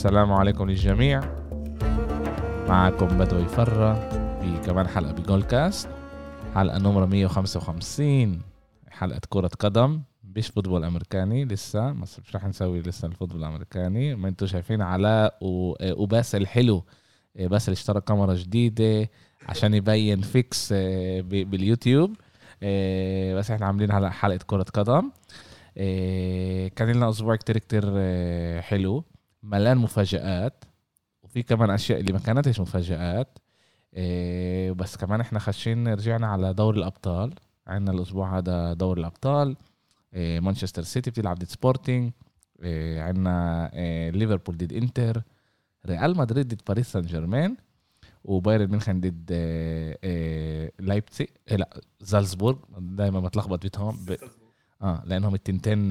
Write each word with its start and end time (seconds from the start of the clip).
السلام 0.00 0.32
عليكم 0.32 0.70
للجميع. 0.70 1.20
معكم 2.68 3.06
بدوي 3.06 3.48
فرة 3.48 3.94
في 4.40 4.58
كمان 4.66 4.88
حلقة 4.88 5.12
بجول 5.12 5.42
كاست 5.42 5.88
حلقة 6.54 6.78
نمرة 6.78 7.06
155 7.06 8.42
حلقة 8.90 9.20
كرة 9.28 9.50
قدم. 9.58 10.02
مش 10.36 10.48
football 10.48 10.84
أمريكاني 10.84 11.44
لسه. 11.44 11.92
بس 11.92 12.20
مش 12.20 12.36
رح 12.36 12.44
نسوي 12.44 12.80
لسه 12.80 13.08
ال 13.08 13.12
football 13.12 13.40
الأمريكاني. 13.40 14.14
ما 14.14 14.28
أنتم 14.28 14.46
شايفين 14.46 14.82
علاء 14.82 15.38
وباسل 15.82 16.46
حلو 16.46 16.84
باسل 17.34 17.72
اشترى 17.72 18.00
كاميرا 18.00 18.34
جديدة 18.34 19.10
عشان 19.48 19.74
يبين 19.74 20.20
فيكس 20.20 20.72
آه، 20.72 21.20
باليوتيوب. 21.20 22.16
آه، 22.62 23.34
بس 23.34 23.50
إحنا 23.50 23.66
عاملين 23.66 23.92
هلا 23.92 24.10
حلقة 24.10 24.38
كرة 24.46 24.62
قدم. 24.62 25.10
كان 26.76 26.88
لنا 26.92 27.08
أسبوع 27.08 27.36
كتير 27.36 27.58
كتير 27.58 27.82
حلو. 28.60 29.04
ملان 29.42 29.78
مفاجآت 29.78 30.64
وفي 31.22 31.42
كمان 31.42 31.70
أشياء 31.70 32.00
اللي 32.00 32.12
ما 32.12 32.18
كانتش 32.18 32.60
مفاجآت 32.60 33.38
بس 34.76 34.96
كمان 34.96 35.20
إحنا 35.20 35.38
خشين 35.38 35.88
رجعنا 35.88 36.26
على 36.26 36.54
دوري 36.54 36.78
الأبطال 36.78 37.34
عندنا 37.66 37.96
الأسبوع 37.96 38.38
هذا 38.38 38.72
دوري 38.72 39.00
الأبطال 39.00 39.56
مانشستر 40.12 40.82
سيتي 40.82 41.10
بتلعب 41.10 41.38
ضد 41.38 41.44
سبورتينج 41.44 42.12
عندنا 42.96 43.70
ليفربول 44.14 44.56
ضد 44.56 44.72
إنتر 44.72 45.22
ريال 45.86 46.16
مدريد 46.16 46.48
ضد 46.48 46.60
باريس 46.66 46.92
سان 46.92 47.02
جيرمان 47.02 47.56
وبايرن 48.24 48.66
ميونخ 48.66 49.00
ضد 49.00 49.28
آه، 49.32 49.98
آه، 50.04 50.72
لايبتسيغ 50.78 51.28
آه، 51.48 51.56
لا 51.56 51.80
زالزبورغ 52.00 52.56
دايما 52.78 53.20
بتلخبط 53.20 53.62
بيتهم 53.62 53.96
ب... 54.06 54.16
آه 54.82 55.02
لأنهم 55.06 55.34
التنتين 55.34 55.88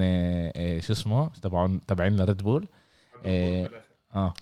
شو 0.80 0.92
اسمه 0.92 1.28
تبعون 1.28 1.86
تبعين 1.86 2.16
لريد 2.16 2.42
بول. 2.42 2.68
آه, 3.26 3.70
آه. 4.14 4.34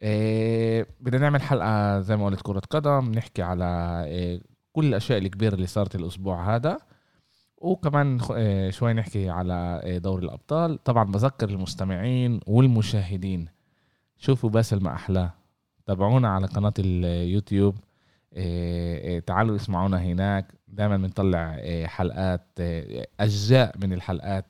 آه 0.00 0.86
بدنا 1.00 1.18
نعمل 1.18 1.42
حلقة 1.42 2.00
زي 2.00 2.16
ما 2.16 2.26
قلت 2.26 2.40
كرة 2.42 2.62
قدم 2.70 3.12
نحكي 3.12 3.42
على 3.42 3.64
آه 4.08 4.40
كل 4.72 4.84
الأشياء 4.84 5.18
الكبيرة 5.18 5.54
اللي 5.54 5.66
صارت 5.66 5.94
الأسبوع 5.94 6.56
هذا. 6.56 6.78
وكمان 7.56 8.18
شوي 8.70 8.92
نحكي 8.92 9.30
على 9.30 9.80
دوري 10.02 10.24
الأبطال. 10.24 10.82
طبعا 10.84 11.04
بذكر 11.04 11.48
المستمعين 11.48 12.40
والمشاهدين. 12.46 13.48
شوفوا 14.18 14.50
باسل 14.50 14.82
ما 14.82 14.94
أحلاه. 14.94 15.32
تابعونا 15.86 16.28
على 16.28 16.46
قناة 16.46 16.72
اليوتيوب. 16.78 17.76
آه، 18.34 19.16
آه، 19.16 19.18
تعالوا 19.18 19.56
اسمعونا 19.56 20.02
هناك. 20.02 20.54
دائما 20.68 20.96
بنطلع 20.96 21.60
حلقات 21.86 22.46
أجزاء 23.20 23.78
من 23.78 23.92
الحلقات 23.92 24.46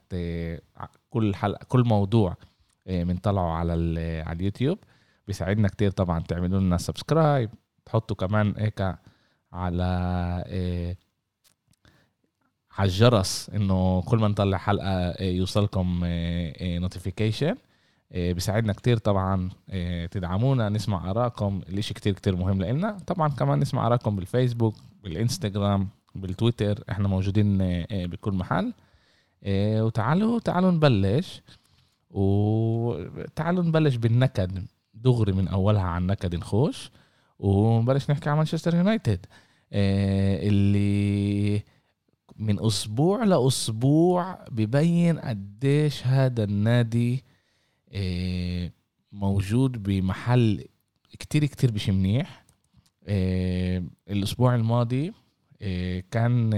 كل 1.11 1.35
حلقة 1.35 1.65
كل 1.69 1.85
موضوع. 1.85 2.37
بنطلعه 2.91 3.53
على 3.53 3.73
على 4.27 4.37
اليوتيوب. 4.37 4.79
بيساعدنا 5.27 5.69
كتير 5.69 5.91
طبعا 5.91 6.21
تعملوا 6.21 6.61
لنا 6.61 6.77
subscribe. 6.77 7.51
تحطوا 7.87 8.17
كمان 8.17 8.55
هيك 8.59 8.81
على 9.53 9.85
على 12.73 12.89
الجرس 12.89 13.51
إنه 13.55 14.03
كل 14.03 14.19
ما 14.19 14.29
نطلع 14.29 14.59
حلقة 14.59 15.23
يوصلكم 15.23 16.01
notification 16.63 17.57
بيساعدنا 18.11 18.73
كتير 18.73 18.97
طبعا 18.97 19.51
تدعمونا 20.11 20.69
نسمع 20.69 21.11
آرائكم. 21.11 21.63
الإشي 21.69 21.95
كتير 21.95 22.13
كتير 22.13 22.37
مهم 22.37 22.63
لنا 22.63 22.99
طبعا 23.07 23.29
كمان 23.29 23.59
نسمع 23.59 23.87
آرائكم 23.87 24.17
بالفيسبوك 24.17 24.75
بالإنستغرام 25.03 25.89
بالتويتر. 26.15 26.85
إحنا 26.91 27.09
موجودين 27.09 27.59
بكل 27.91 28.33
محل. 28.33 28.73
وتعالوا 29.47 30.41
تعالوا 30.41 30.71
نبلش. 30.71 31.43
وتعالوا 32.11 33.65
نبلش 33.65 33.97
بالنكد. 33.97 34.67
دغري 34.95 35.33
من 35.33 35.49
أولها 35.49 35.83
عن 35.83 36.07
نكد 36.07 36.35
نخش 36.35 36.91
ونبلش 37.39 38.11
نحكي 38.11 38.31
عن 38.31 38.37
مانشستر 38.37 38.75
يونايتد. 38.75 39.27
اللي 39.73 41.63
من 42.37 42.67
أسبوع 42.67 43.25
لأسبوع 43.25 44.45
ببين 44.51 45.19
قديش 45.19 46.07
هذا 46.07 46.45
النادي 46.45 47.25
آه، 47.93 48.71
موجود 49.13 49.83
بمحل 49.83 50.65
كتير 51.19 51.45
كتير 51.45 51.73
مش 51.73 51.89
منيح. 51.89 52.45
آه، 53.05 53.85
الأسبوع 54.11 54.55
الماضي 54.55 55.13
آه، 55.63 56.03
كان 56.11 56.51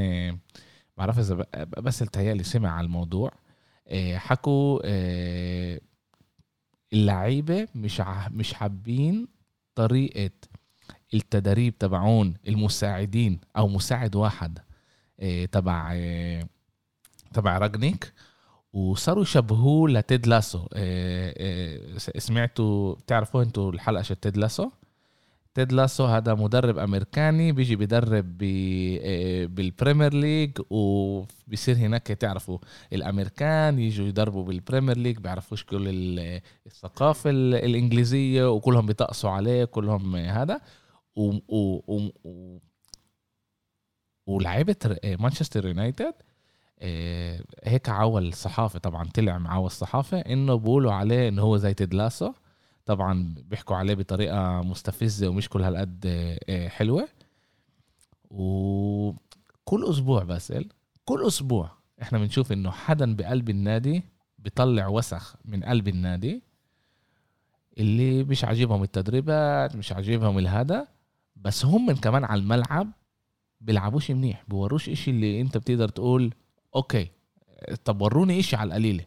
بعرف 0.96 1.18
إذا 1.18 1.46
بس 1.64 2.02
التهيألي 2.02 2.42
سمع 2.42 2.70
على 2.70 2.84
الموضوع. 2.84 3.32
حكوا 4.14 4.80
اللعيبة 6.92 7.68
مش 7.74 8.02
مش 8.30 8.54
حابين 8.54 9.28
طريقة 9.74 10.30
التدريب 11.14 11.78
تبعون 11.78 12.34
المساعدين 12.48 13.40
أو 13.56 13.68
مساعد 13.68 14.16
واحد 14.16 14.58
تبع 15.52 15.94
تبع 17.32 17.58
راجنيك 17.58 18.12
وصاروا 18.72 19.22
يشبهوه 19.22 19.90
لتيد 19.90 20.26
لاسو. 20.26 20.66
آه، 20.74 21.34
آه، 21.38 21.98
سمعتوا 21.98 22.94
بتعرفوا 22.94 23.42
أنتوا 23.42 23.72
الحلقة 23.72 24.02
شت 24.02 24.12
تيد 24.12 24.36
لاسو؟ 24.36 24.70
تيد 25.54 25.72
لاسو 25.72 26.04
هذا 26.04 26.34
مدرب 26.34 26.78
أمريكاني 26.78 27.52
بيجي 27.52 27.76
بيدرب 27.76 28.42
آه، 28.42 29.46
بال 29.46 29.61
Premier 29.61 30.14
League 30.14 30.58
وبيصير 30.70 31.76
هناك 31.76 32.06
تعرفوا 32.06 32.58
الأمريكان 32.92 33.78
يجوا 33.78 34.06
يدربوا 34.06 34.44
بال 34.44 34.56
Premier 34.56 34.98
League 34.98 35.18
بيعرفوش 35.18 35.64
كل 35.64 35.88
الثقافة 36.66 37.30
الإنجليزية 37.30 38.50
وكلهم 38.50 38.86
بيطقسوا 38.86 39.30
عليه 39.30 39.64
كلهم 39.64 40.16
هذا. 40.16 40.60
و, 41.16 41.30
و, 41.48 41.82
و, 41.86 42.10
و 42.24 42.58
ولعيبة 44.26 44.76
مانشستر 45.04 45.66
يونايتد 45.66 46.14
آه، 46.78 47.44
هيك 47.64 47.88
عول 47.88 48.28
الصحافة 48.28 48.78
طبعا 48.78 49.04
طلع 49.04 49.38
معاه 49.38 49.66
الصحافة 49.66 50.18
إنه 50.18 50.54
بيقولوا 50.54 50.92
عليه 50.92 51.28
إنه 51.28 51.42
هو 51.42 51.56
زي 51.56 51.74
تيد 51.74 52.03
لاسو 52.03 52.32
طبعا 52.86 53.34
بيحكوا 53.48 53.76
عليه 53.76 53.94
بطريقة 53.94 54.62
مستفزة 54.62 55.28
ومش 55.28 55.48
كل 55.48 55.62
هالقد 55.62 56.04
آه، 56.48 56.68
حلوة. 56.68 57.08
وكل 58.30 59.84
أسبوع 59.90 60.22
بسأل 60.22 60.68
كل 61.04 61.26
أسبوع 61.26 61.70
إحنا 62.02 62.18
بنشوف 62.18 62.52
إنه 62.52 62.70
حدا 62.70 63.16
بقلب 63.16 63.50
النادي 63.50 64.02
بيطلع 64.38 64.88
وسخ 64.88 65.36
من 65.44 65.64
قلب 65.64 65.88
النادي 65.88 66.42
اللي 67.78 68.24
مش 68.24 68.44
عاجبهم 68.44 68.82
التدريبات 68.82 69.76
مش 69.76 69.92
عاجبهم 69.92 70.38
الهذا 70.38 70.88
بس 71.36 71.64
هم 71.64 71.92
كمان 71.92 72.24
على 72.24 72.40
الملعب 72.40 72.92
بيلعبوش 73.60 74.10
منيح 74.10 74.44
بوروش 74.48 74.88
إشي 74.88 75.10
اللي 75.10 75.40
أنت 75.40 75.56
بتقدر 75.56 75.88
تقول 75.88 76.34
أوكي 76.74 77.10
طب 77.84 78.00
وروني 78.00 78.34
إيش 78.34 78.54
على 78.54 78.68
القليلة. 78.68 79.04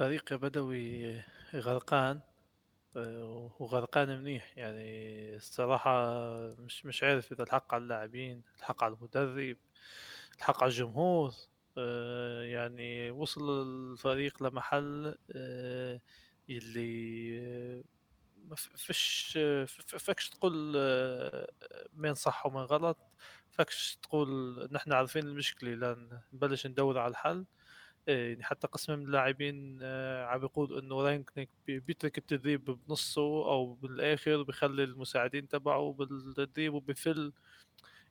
الفريق 0.00 0.32
يا 0.32 0.36
بدوي 0.36 1.22
غرقان 1.54 2.20
وغرقان 3.60 4.18
منيح. 4.20 4.58
يعني 4.58 5.36
الصراحة 5.36 6.20
مش 6.58 6.86
مش 6.86 7.02
عارف 7.02 7.32
إذا 7.32 7.42
الحق 7.42 7.74
على 7.74 7.82
اللاعبين 7.82 8.42
الحق 8.58 8.84
على 8.84 8.94
المدرب 8.94 9.56
الحق 10.38 10.62
على 10.62 10.70
الجمهور. 10.70 11.32
يعني 12.42 13.10
وصل 13.10 13.62
الفريق 13.62 14.42
لمحل 14.42 15.14
اللي 16.50 17.82
ما 18.44 18.56
فيش 18.56 19.38
فكش 19.86 20.30
تقول 20.30 20.76
مين 21.92 22.14
صح 22.14 22.46
ومين 22.46 22.62
غلط. 22.62 22.98
فكش 23.50 23.98
تقول 24.02 24.68
نحن 24.72 24.92
عارفين 24.92 25.26
المشكلة 25.26 25.74
لأن 25.74 26.20
نبلش 26.32 26.66
ندور 26.66 26.98
على 26.98 27.10
الحل. 27.10 27.44
يعني 28.06 28.44
حتى 28.44 28.66
قسم 28.66 28.98
من 28.98 29.04
اللاعبين 29.04 29.78
آه، 29.82 30.24
عم 30.26 30.38
بيقول 30.40 30.78
إنه 30.78 31.02
رانجنيك 31.02 31.48
بيترك 31.66 32.18
التدريب 32.18 32.64
بنصه 32.64 33.22
أو 33.22 33.74
بالآخر 33.74 34.42
بخلي 34.42 34.84
المساعدين 34.84 35.48
تبعه 35.48 35.92
بالتدريب 35.92 36.74
وبفل. 36.74 37.32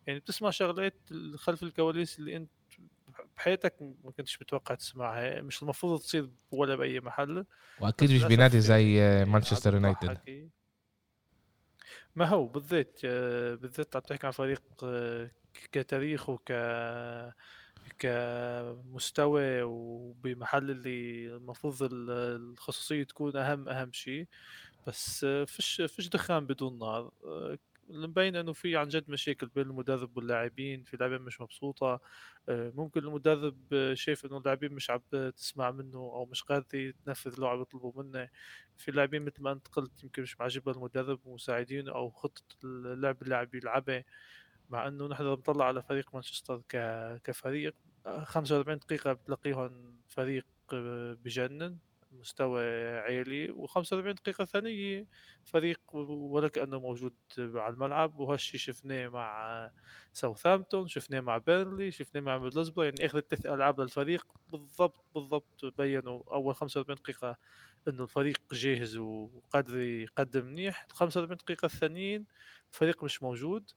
يعني 0.08 0.20
بتسمع 0.20 0.50
شغلات 0.50 0.96
خلف 1.36 1.64
الكواليس 1.64 2.20
اللي 2.20 2.36
أنت 2.36 2.50
بحياتك 3.38 3.76
ما 4.04 4.12
كنتش 4.12 4.42
متوقع 4.42 4.76
تسمعها 4.76 5.42
مش 5.42 5.64
المفروض 5.64 6.00
تصير 6.00 6.30
ولا 6.52 6.76
بأي 6.76 7.00
محل. 7.00 7.46
وأكيد 7.82 8.12
مش 8.12 8.24
بنادي 8.24 8.62
زي 8.62 9.26
مانشستر 9.26 9.74
يونايتد. 9.74 10.50
ما 12.16 12.26
هو 12.26 12.46
بالذات 12.46 13.00
آه، 13.06 13.56
بالذات 13.56 13.96
عم 13.96 14.02
تحكي 14.02 14.28
عن 14.28 14.32
فريق 14.32 14.62
آه، 14.84 15.32
كتاريخ 15.72 16.30
وك 16.30 16.52
كمستوى 18.00 19.62
وبمحل 19.62 20.72
اللي 20.72 21.28
المفروض 21.36 21.78
الخصوصية 21.92 23.04
تكون 23.04 23.36
أهم 23.38 23.70
أهم 23.70 23.92
شيء. 23.94 24.28
بس 24.88 25.26
فيش 25.26 25.82
فيش 25.82 26.08
دخان 26.10 26.46
بدون 26.46 26.80
نار. 26.80 27.12
مبين 27.90 28.36
إنه 28.36 28.54
في 28.54 28.78
عن 28.78 28.88
جد 28.88 29.10
مشاكل 29.10 29.48
بين 29.48 29.64
المدرب 29.64 30.18
واللاعبين 30.18 30.84
في 30.84 30.98
لاعبين 30.98 31.22
مش 31.22 31.42
مبسوطة. 31.42 32.00
آه، 32.50 32.72
ممكن 32.76 33.00
المدرب 33.00 33.58
شايف 33.94 34.26
إنه 34.26 34.38
اللاعبين 34.38 34.74
مش 34.74 34.90
عم 34.90 35.02
تسمع 35.38 35.72
منه 35.72 35.98
أو 35.98 36.26
مش 36.26 36.44
قادر 36.44 36.94
تنفذ 37.06 37.34
اللي 37.34 37.48
عم 37.48 37.62
يطلبوا 37.62 38.04
منه. 38.04 38.30
في 38.78 38.92
لاعبين 38.92 39.22
مثل 39.26 39.42
ما 39.44 39.52
أنت 39.52 39.68
قلت 39.68 40.04
يمكن 40.04 40.22
مش 40.22 40.40
معجبها 40.40 40.74
المدرب 40.74 41.20
ومساعدينه 41.26 41.92
أو 41.92 42.10
خطة 42.10 42.44
اللعب 42.64 43.22
اللي 43.22 43.36
عم 43.36 43.48
يلعبها. 43.54 44.04
مع 44.70 44.88
إنه 44.88 45.08
نحن 45.08 45.36
بنطلع 45.36 45.66
على 45.66 45.82
فريق 45.82 46.14
مانشستر 46.14 46.62
كفريق. 47.24 47.76
45 48.24 48.78
دقيقة 48.78 49.14
بتلاقيهم 49.14 49.98
فريق 50.08 50.46
بجنن 51.24 51.78
مستوى 52.12 52.64
عالي 53.00 53.54
و45 53.54 53.94
دقيقة 53.94 54.46
ثانية 54.46 55.08
فريق 55.46 55.80
ولا 55.96 56.48
كأنه 56.48 56.80
موجود 56.80 57.14
على 57.38 57.74
الملعب. 57.74 58.20
وهالشي 58.20 58.58
شفناه 58.58 59.08
مع 59.08 59.72
ساوثامبتون 60.14 60.88
شفناه 60.88 61.20
مع 61.20 61.38
بيرلي 61.38 61.92
شفناه 61.92 62.22
مع 62.22 62.38
ميدلسبرا 62.38 62.86
يعني 62.86 63.06
آخر 63.06 63.20
ثلاث 63.20 63.46
ألعاب 63.46 63.82
للفريق 63.82 64.28
بالضبط 64.52 65.06
بالضبط 65.16 65.66
بينوا. 65.78 66.24
أول 66.34 66.56
45 66.56 66.96
دقيقة 66.96 67.38
إنه 67.88 68.04
الفريق 68.04 68.38
جاهز 68.52 68.98
وقادر 68.98 69.78
يقدم 69.80 70.46
منيح. 70.46 70.86
ال 70.92 70.96
45 70.96 71.38
دقيقة 71.38 71.66
الثانيين 71.66 72.26
الفريق 72.74 73.04
مش 73.04 73.24
موجود. 73.24 73.72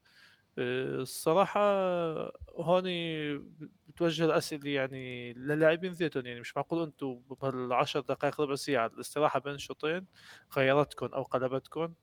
الصراحة 0.59 1.61
هون 2.57 2.83
بتوجه 3.89 4.25
الأسئلة 4.25 4.71
يعني 4.71 5.33
للاعبين 5.33 5.93
ذاتهم 5.93 6.27
يعني 6.27 6.41
مش 6.41 6.57
معقول 6.57 6.83
أنتم 6.83 7.15
بهالعشر 7.31 8.01
دقائق 8.01 8.41
ربع 8.41 8.55
ساعة 8.55 8.87
الاستراحة 8.87 9.41
بين 9.41 9.55
الشوطين 9.55 10.07
غيرتكم 10.57 11.07
أو 11.07 11.23
قلبتكم 11.23 11.95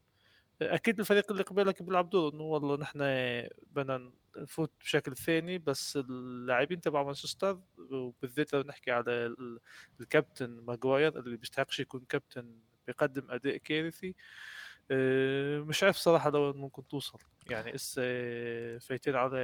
أكيد 0.61 0.99
الفريق 0.99 1.31
اللي 1.31 1.43
قبالك 1.43 1.83
بيلعب 1.83 2.09
دور 2.09 2.33
إنه 2.33 2.43
والله 2.43 2.77
نحن 2.77 2.99
بدنا 3.71 4.11
نفوت 4.37 4.73
بشكل 4.81 5.15
ثاني 5.17 5.57
بس 5.57 5.97
اللاعبين 5.97 6.81
تبع 6.81 7.03
مانشستر 7.03 7.61
وبالذات 7.91 8.53
لو 8.53 8.61
نحكي 8.61 8.91
على 8.91 9.35
الكابتن 10.01 10.49
ماجواير 10.49 11.19
اللي 11.19 11.37
بيستحقش 11.37 11.79
يكون 11.79 12.05
كابتن 12.09 12.59
بيقدم 12.87 13.31
أداء 13.31 13.57
كارثي. 13.57 14.09
آه، 14.09 14.13
مش 15.67 15.83
عارف 15.83 15.97
صراحة 15.97 16.29
لو 16.29 16.53
ممكن 16.53 16.87
توصل. 16.87 17.19
يعني 17.49 17.75
هسا 17.75 17.95
فايتين 18.79 19.15
على 19.15 19.37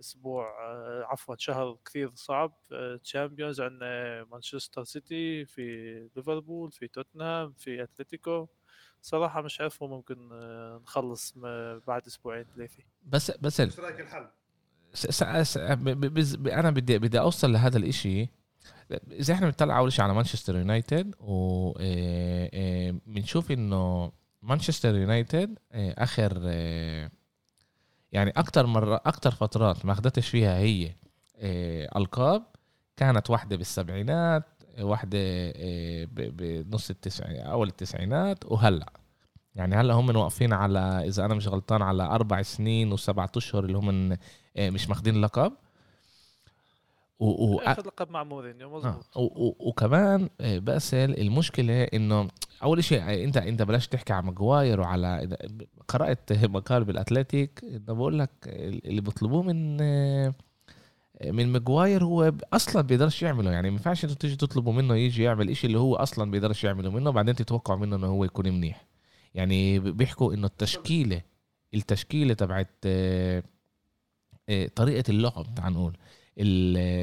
أسبوع 0.00 0.44
آه، 0.60 1.04
عفوا 1.04 1.36
شهر 1.38 1.78
كثير 1.86 2.10
صعب. 2.14 2.52
Champions 3.02 3.60
آه، 3.60 3.64
عندنا 3.64 4.24
مانشستر 4.24 4.84
سيتي 4.84 5.44
في 5.44 6.08
ليفربول 6.16 6.72
في 6.72 6.88
توتنهام 6.88 7.52
في 7.52 7.82
اتلتيكو 7.82 8.46
صراحة 9.02 9.42
مش 9.42 9.60
عارف 9.60 9.82
ممكن 9.82 10.28
نخلص 10.82 11.34
بعد 11.86 12.06
أسبوعين 12.06 12.44
ثلاثة. 12.56 12.82
بس 13.02 13.30
بس 13.30 13.60
إيش 13.60 13.80
رأيك 13.80 14.00
الحل؟ 14.00 14.28
أنا 16.48 16.70
بدي 16.70 16.98
بدي 16.98 17.20
أوصل 17.20 17.52
لهذا 17.52 17.78
الإشي. 17.78 18.28
إذا 19.12 19.34
إحنا 19.34 19.46
بنطلع 19.46 19.78
أول 19.78 19.92
شيء 19.92 20.04
على 20.04 20.14
مانشستر 20.14 20.56
يونايتد 20.56 21.14
وبنشوف 21.20 21.80
إنه 23.50 24.12
مانشستر 24.42 24.94
يونايتد 24.94 25.58
آه، 25.72 25.94
آخر 25.98 26.40
آه، 26.44 27.10
يعني 28.12 28.30
أكثر 28.30 28.66
مرة 28.66 29.00
أكثر 29.06 29.30
فترات 29.30 29.86
ما 29.86 29.92
أخذتش 29.92 30.28
فيها 30.28 30.58
هي 30.58 30.94
آه، 31.36 31.98
ألقاب 31.98 32.42
كانت 32.96 33.30
واحدة 33.30 33.56
بالسبعينات 33.56 34.44
واحدة 34.80 35.52
بنص 36.12 36.90
التسعينات 36.90 37.46
أول 37.46 37.68
التسعينات 37.68 38.44
وهلأ. 38.44 38.92
يعني 39.54 39.76
هلأ 39.76 39.94
هم 39.94 40.16
واقفين 40.16 40.52
على 40.52 40.78
إذا 40.78 41.24
أنا 41.24 41.34
مش 41.34 41.48
غلطان 41.48 41.82
على 41.82 42.02
أربع 42.02 42.42
سنين 42.42 42.92
وسبعة 42.92 43.30
أشهر 43.36 43.64
اللي 43.64 43.78
هم 43.78 44.16
مش 44.58 44.88
ماخذين 44.88 45.16
اللقب 45.16 45.52
و... 47.20 47.54
و... 47.54 47.58
آخذ 47.58 47.86
لقب 47.86 48.10
مع 48.10 48.24
مورينيو 48.24 48.70
مظبوط. 48.70 49.06
آه. 49.16 49.20
و... 49.20 49.54
وكمان 49.58 50.28
باسل 50.40 51.14
المشكلة 51.18 51.82
إنه 51.84 52.28
أول 52.62 52.84
شيء 52.84 53.24
انت 53.24 53.36
أنت 53.36 53.62
بلاش 53.62 53.88
تحكي 53.88 54.12
على 54.12 54.26
ماجواير 54.26 54.80
وعلى 54.80 55.38
قرأت 55.88 56.32
مقال 56.56 56.84
بال 56.84 57.00
Athletic 57.00 57.64
إنه 57.64 57.94
بقول 57.94 58.18
لك 58.18 58.30
اللي 58.46 59.00
بيطلبوه 59.00 59.42
من 59.42 59.76
من 61.24 61.52
ماجواير 61.52 62.04
هو 62.04 62.32
أصلا 62.52 62.82
بيقدرش 62.82 63.22
يعمله. 63.22 63.50
يعني 63.50 63.70
ما 63.70 63.76
ينفعش 63.76 64.04
أنتوا 64.04 64.16
تيجي 64.16 64.36
تطلبوا 64.36 64.72
منه 64.72 64.96
يجي 64.96 65.22
يعمل 65.22 65.50
إشي 65.50 65.66
اللي 65.66 65.78
هو 65.78 65.96
أصلا 65.96 66.30
بيقدرش 66.30 66.64
يعمله 66.64 66.90
منه 66.90 67.10
بعدين 67.10 67.34
تتوقعوا 67.34 67.78
منه 67.78 67.96
إنه 67.96 68.06
هو 68.06 68.24
يكون 68.24 68.48
منيح. 68.48 68.86
يعني 69.34 69.78
بيحكوا 69.78 70.34
إنه 70.34 70.46
التشكيلة 70.46 71.22
التشكيلة 71.74 72.34
تبعت 72.34 72.70
آه، 72.86 73.42
آه، 74.48 74.66
طريقة 74.66 75.10
اللعب 75.10 75.54
تعال 75.56 75.72
نقول. 75.72 75.96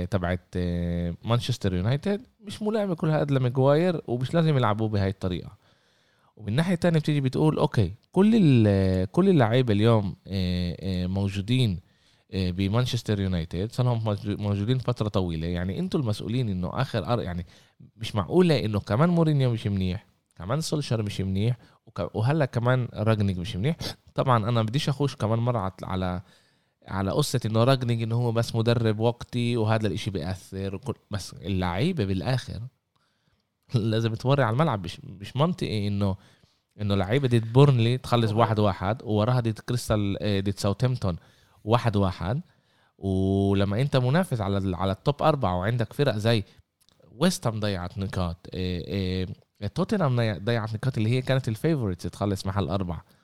تبعت 0.09 0.45
آه، 0.57 1.13
مانشستر 1.24 1.74
يونايتد. 1.74 2.21
مش 2.39 2.62
ملائمة 2.62 2.95
كل 2.95 3.09
هذا 3.09 3.35
لماجواير 3.35 4.01
ومش 4.07 4.33
لازم 4.33 4.57
يلعبوه 4.57 4.89
بهاي 4.89 5.09
الطريقة. 5.09 5.57
ومن 6.35 6.47
الناحيه 6.47 6.74
الثانية 6.74 7.00
بتيجي 7.00 7.21
بتقول 7.21 7.57
okay 7.57 7.94
كل 8.12 8.31
كل 9.06 9.29
اللعيبة 9.29 9.74
اليوم 9.74 10.15
آه، 10.27 10.77
آه، 10.79 11.07
موجودين 11.07 11.79
بمانشستر 12.33 13.19
يونايتد 13.19 13.71
صاروا 13.71 14.00
موجودين 14.25 14.77
فترة 14.77 15.07
طويلة. 15.09 15.47
يعني 15.47 15.79
أنتم 15.79 16.00
المسؤولين 16.00 16.50
إنه 16.50 16.69
آخر 16.81 17.13
أر... 17.13 17.21
يعني 17.21 17.45
مش 17.97 18.15
معقولة 18.15 18.65
إنه 18.65 18.79
كمان 18.79 19.09
مورينيو 19.09 19.51
مش 19.51 19.68
منيح 19.68 20.06
كمان 20.35 20.62
سولشر 20.62 21.03
مش 21.03 21.21
منيح 21.21 21.57
وهلا 22.13 22.45
كمان 22.45 22.88
راجنيك 22.94 23.38
مش 23.38 23.56
منيح. 23.56 23.77
طبعا 24.15 24.50
أنا 24.50 24.63
بديش 24.63 24.89
اخش 24.89 25.15
كمان 25.15 25.39
مرة 25.39 25.74
على 25.83 26.21
على 26.88 27.12
قصة 27.12 27.39
إنه 27.45 27.63
راجنيج 27.63 28.01
إنه 28.01 28.16
هو 28.16 28.31
بس 28.31 28.56
مدرب 28.56 29.00
وقتي 29.00 29.57
وهذا 29.57 29.88
الإشي 29.88 30.12
بيأثر 30.12 30.75
وكل 30.75 30.94
بس 31.12 31.34
اللعيبة 31.34 32.06
بالآخر 32.06 32.62
لازم 33.75 34.13
توري 34.13 34.44
على 34.44 34.54
الملعب. 34.54 34.84
مش 34.84 35.00
مش 35.04 35.36
منطقي 35.36 35.88
انه 35.88 36.16
إنه 36.81 36.95
لعيبة 36.95 37.28
ضد 37.27 37.44
بورنلي 37.48 37.98
تخلص 37.98 38.31
واحد 38.31 38.60
واحد 38.60 39.04
ووراها 39.04 39.39
ضد 39.39 39.59
كريستال 39.62 40.18
آه، 40.22 40.39
ضد 40.39 40.59
ساوثامبتون 40.60 41.16
واحد 41.63 41.95
واحد. 41.95 42.42
ولما 42.98 43.81
أنت 43.81 43.98
منافس 43.98 44.42
على 44.42 44.78
على 44.78 44.92
ال 44.91 45.00
top 45.00 45.24
أربعة 45.24 45.57
وعندك 45.60 45.94
فرق 45.94 46.18
زي 46.18 46.44
ويست 47.12 47.48
هام 47.48 47.60
ضيعت 47.60 47.98
نقاط 47.98 48.48
آه، 48.54 49.25
آه، 49.62 49.68
توتنهام 49.68 50.38
ضيعت 50.44 50.74
نقاط 50.74 50.98
اللي 50.98 51.10
هي 51.10 51.22
كانت 51.22 51.48
ال 51.47 51.53
favorites 51.53 52.03
تخلص 52.04 52.45
محل 52.48 52.69
أربعة. 52.69 53.16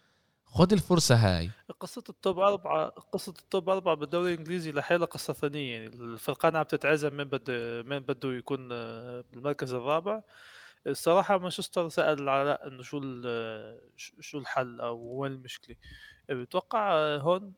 خد 0.53 0.73
الفرصة 0.73 1.15
هاي. 1.15 1.49
قصة 1.79 2.03
ال 2.09 2.17
top 2.17 2.39
أربعة 2.39 2.89
قصة 2.89 3.33
ال 3.39 3.47
top 3.47 3.69
أربعة 3.69 3.95
بالدوري 3.95 4.33
الإنجليزي 4.33 4.71
لحالها 4.71 5.05
قصة 5.05 5.33
ثانية 5.33 5.73
يعني 5.73 5.87
الفرقان 5.87 6.55
عم 6.55 6.63
تتعزم 6.63 7.13
من 7.13 7.23
بده 7.23 7.83
من 7.83 7.99
بده 7.99 8.33
يكون 8.33 8.67
بالمركز 9.21 9.73
الرابع. 9.73 10.21
الصراحة 10.87 11.37
مانشستر 11.37 11.89
سأل 11.89 12.29
علاء 12.29 12.67
إنه 12.67 12.81
شو 12.83 12.99
شو 13.97 14.37
الحل 14.39 14.81
أو 14.81 14.97
وين 14.97 15.31
المشكلة. 15.31 15.75
بتوقع 16.29 17.15
هون 17.17 17.53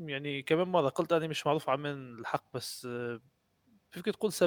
يعني 0.00 0.42
كمان 0.42 0.68
مرة 0.68 0.88
قلت 0.88 1.12
أنا 1.12 1.26
مش 1.26 1.46
معروف 1.46 1.70
عن 1.70 1.86
الحق 1.86 2.44
بس 2.54 2.88
فيك 3.90 4.04
تقول 4.04 4.32
70% 4.32 4.38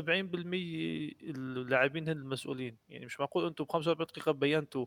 اللاعبين 1.24 2.10
هن 2.10 2.18
المسؤولين. 2.18 2.78
يعني 2.90 3.06
مش 3.06 3.20
معقول 3.20 3.46
أنتم 3.46 3.64
ب 3.64 3.72
45 3.72 4.08
دقيقة 4.08 4.32
بينتوا 4.32 4.86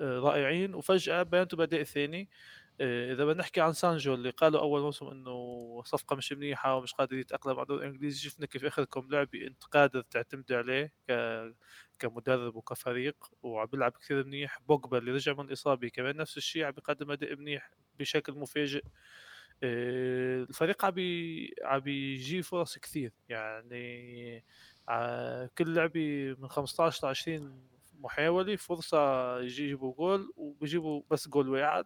رائعين 0.00 0.74
وفجأة 0.74 1.22
بينتوا 1.22 1.58
بدء 1.58 1.82
ثاني 1.82 2.28
آه، 2.80 3.12
إذا 3.12 3.24
بدنا 3.24 3.40
نحكي 3.40 3.60
عن 3.60 3.72
سانجو 3.72 4.14
اللي 4.14 4.30
قالوا 4.30 4.60
أول 4.60 4.80
موسم 4.80 5.06
إنه 5.06 5.82
صفقة 5.84 6.16
مش 6.16 6.32
منيحة 6.32 6.76
ومش 6.76 6.94
قادر 6.94 7.16
يتأقلم 7.16 7.56
مع 7.56 7.62
الدوري 7.62 7.86
الإنجليزي 7.86 8.18
شفنا 8.20 8.46
كيف 8.46 8.64
أخذكم 8.64 9.08
لعبه 9.10 9.46
انت 9.46 9.64
قادر 9.64 10.00
تعتمد 10.00 10.52
عليه 10.52 10.92
ك... 11.08 11.12
كمدرب 11.98 12.56
وكفريق 12.56 13.16
وعم 13.42 13.66
بيلعب 13.66 13.92
كثير 13.92 14.24
منيح. 14.24 14.58
بوجبا 14.68 14.98
اللي 14.98 15.10
رجع 15.10 15.32
من 15.32 15.40
الاصابه 15.44 15.88
كمان 15.88 16.16
نفس 16.16 16.36
الشيء 16.36 16.64
عم 16.64 16.72
بيقدم 16.72 17.10
أداء 17.10 17.36
منيح 17.36 17.70
بشكل 17.98 18.32
مفاجئ. 18.32 18.82
آه، 19.62 20.42
الفريق 20.42 20.84
عم 20.84 20.94
عم 21.62 21.88
يجي 21.88 22.42
فرص 22.42 22.78
كثير. 22.78 23.12
يعني 23.28 24.44
كل 25.58 25.74
لعبة 25.74 26.36
من 26.38 26.48
15 26.48 27.06
ل 27.06 27.10
20 27.10 27.68
محاولة 27.98 28.56
فرصة 28.56 29.40
يجيبوا 29.40 29.94
جول 29.94 30.32
وبيجيبوا 30.36 31.02
بس 31.10 31.28
جول 31.28 31.48
واحد. 31.48 31.84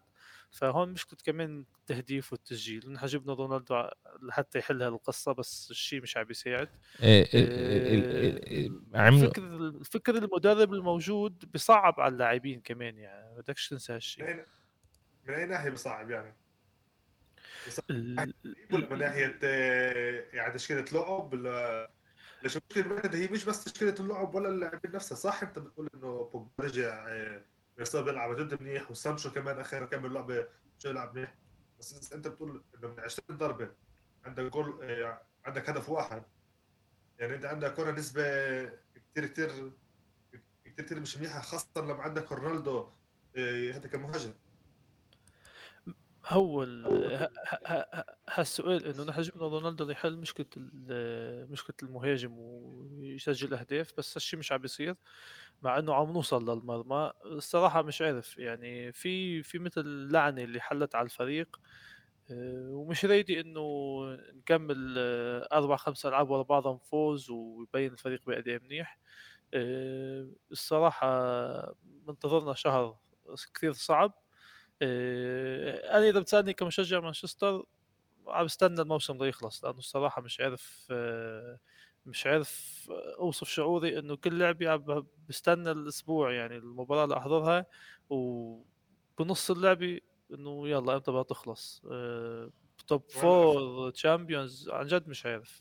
فهون 0.50 0.88
مشكلة 0.88 1.18
كمان 1.24 1.64
التهديف 1.80 2.32
والتسجيل. 2.32 2.92
نحن 2.92 3.06
جبنا 3.06 3.34
رونالدو 3.34 3.88
لحتى 4.22 4.58
يحل 4.58 4.82
هالقصه 4.82 5.32
بس 5.32 5.70
الشيء 5.70 6.02
مش 6.02 6.16
عم 6.16 6.24
بيساعد. 6.24 6.68
إيه، 7.02 7.28
إيه، 7.34 8.70
إيه، 8.94 9.28
فكر 9.28 9.42
الفكر 9.42 10.14
المدرب 10.14 10.74
الموجود 10.74 11.50
بصعب 11.54 12.00
على 12.00 12.12
اللاعبين 12.12 12.60
كمان 12.60 12.98
يعني. 12.98 13.36
بدكش 13.36 13.68
تنسى 13.68 13.92
هالشيء. 13.92 14.44
من 15.28 15.34
أي 15.34 15.46
ناحية 15.46 15.70
بصعب 15.70 16.10
يعني؟ 16.10 16.36
من 18.70 18.98
ناحية 18.98 19.38
آه، 19.44 20.24
يعني 20.32 20.54
تشكيلة 20.54 20.84
لعب 20.92 21.34
ليش 22.42 22.56
المشكلة 22.56 23.14
هي 23.14 23.28
مش 23.28 23.44
بس 23.44 23.64
تشكيلة 23.64 23.94
اللعب 24.00 24.34
ولا 24.34 24.48
اللاعبين 24.48 24.92
نفسها 24.92 25.16
صح؟ 25.16 25.42
أنت 25.42 25.58
بتقول 25.58 25.88
إنه 25.94 26.30
بوجبا 26.32 26.50
رجع 26.60 27.06
ميرسال 27.78 28.04
بيلعب 28.04 28.36
جد 28.36 28.62
منيح 28.62 28.90
وسانشو 28.90 29.32
كمان 29.32 29.58
اخر 29.58 29.86
كم 29.86 30.06
لعبه 30.06 30.46
مش 30.78 30.84
يلعب 30.84 31.14
منيح. 31.16 31.34
بس 31.78 32.12
أنت 32.12 32.28
بتقول 32.28 32.64
إنه 32.78 32.88
من 32.88 33.00
20 33.00 33.38
ضربة 33.38 33.70
عندك 34.24 34.42
جول 34.52 34.78
آه، 34.82 35.22
عندك 35.44 35.70
هدف 35.70 35.88
واحد. 35.88 36.22
يعني 37.18 37.34
أنت 37.34 37.44
عندك 37.44 37.74
كره 37.74 37.90
نسبة 37.90 38.22
كثير 38.64 39.26
كثير 39.26 39.72
كثير 40.32 40.74
كثير 40.78 41.00
مش 41.00 41.16
منيحة 41.18 41.40
خاصة 41.40 41.68
لما 41.76 42.02
عندك 42.02 42.32
رونالدو 42.32 42.88
آه، 43.36 43.72
هذا 43.72 43.88
كمهاجم 43.88 44.32
هو 46.26 46.62
هالسؤال 48.28 48.86
إنه 48.86 49.04
نحن 49.04 49.22
جبنا 49.22 49.42
رونالدو 49.48 49.84
ليحل 49.84 50.16
مشكلة 50.18 50.46
مشكلة 51.50 51.76
المهاجم 51.82 52.32
ويسجل 52.38 53.54
أهداف 53.54 53.92
بس 53.98 54.16
هالشيء 54.16 54.38
مش 54.38 54.52
عم 54.52 54.58
بيصير 54.58 54.96
مع 55.62 55.78
إنه 55.78 55.94
عم 55.94 56.12
نوصل 56.12 56.50
للمرمى. 56.50 57.12
الصراحة 57.24 57.82
مش 57.82 58.02
عارف 58.02 58.38
يعني 58.38 58.92
في 58.92 59.42
في 59.42 59.58
مثل 59.58 59.84
لعنة 60.12 60.42
اللي 60.44 60.60
حلت 60.60 60.94
على 60.94 61.04
الفريق 61.04 61.60
آه، 62.30 62.70
ومش 62.72 63.04
رايدي 63.04 63.40
إنه 63.40 63.60
نكمل 64.34 64.94
آه، 64.98 65.48
أربع 65.52 65.76
خمس 65.76 66.06
ألعاب 66.06 66.30
ورا 66.30 66.42
بعضها 66.42 66.74
نفوز 66.74 67.30
ويبين 67.30 67.92
الفريق 67.92 68.26
باداء 68.26 68.60
منيح. 68.62 68.98
آه، 69.54 70.28
الصراحة 70.52 71.06
منتظرنا 72.08 72.54
شهر 72.54 72.98
كثير 73.54 73.72
صعب 73.72 74.21
أنا 74.82 76.08
إذا 76.08 76.20
بتسالني 76.20 76.52
كمشجع 76.52 77.00
مانشستر 77.00 77.64
عم 78.26 78.44
بستنى 78.44 78.80
الموسم 78.82 79.18
ده 79.18 79.26
يخلص 79.26 79.64
لأنه 79.64 79.78
الصراحة 79.78 80.22
مش 80.22 80.40
عارف 80.40 80.92
مش 82.06 82.26
عارف 82.26 82.82
أوصف 83.18 83.48
شعوري 83.48 83.98
إنه 83.98 84.16
كل 84.16 84.38
لعبة 84.38 84.70
عم 84.70 85.06
بستنى 85.28 85.70
الأسبوع 85.70 86.32
يعني 86.32 86.56
المباراة 86.56 87.04
اللي 87.04 87.16
أحضرها 87.16 87.66
وبنص 88.10 89.50
اللعبة 89.50 90.00
إنه 90.34 90.68
يلا 90.68 90.94
إمتى 90.94 91.10
بدها 91.10 91.22
تخلص. 91.22 91.82
top 92.86 93.10
four 93.10 93.90
Champions 93.90 94.70
عن 94.70 94.86
جد 94.86 95.08
مش 95.08 95.26
عارف. 95.26 95.60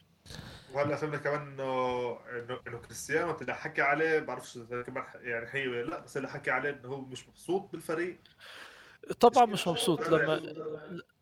وهلا 0.73 0.95
فهمنا 0.95 1.17
كمان 1.17 1.41
إنه 1.41 2.11
إنه 2.29 2.59
إنه 2.67 2.77
كريستيانو 2.77 3.37
اللي 3.41 3.55
حكى 3.55 3.81
عليه 3.81 4.19
بعرفش 4.19 4.57
كمان 4.57 5.03
يعني 5.15 5.47
هي 5.51 5.65
لأ 5.83 5.99
بس 5.99 6.17
اللي 6.17 6.29
حكى 6.29 6.51
عليه 6.51 6.69
إنه 6.69 6.89
هو 6.89 7.01
مش 7.01 7.27
مبسوط 7.29 7.71
بالفريق. 7.71 8.17
طبعا 9.19 9.45
مش 9.45 9.67
مبسوط 9.67 10.09
لما 10.09 10.41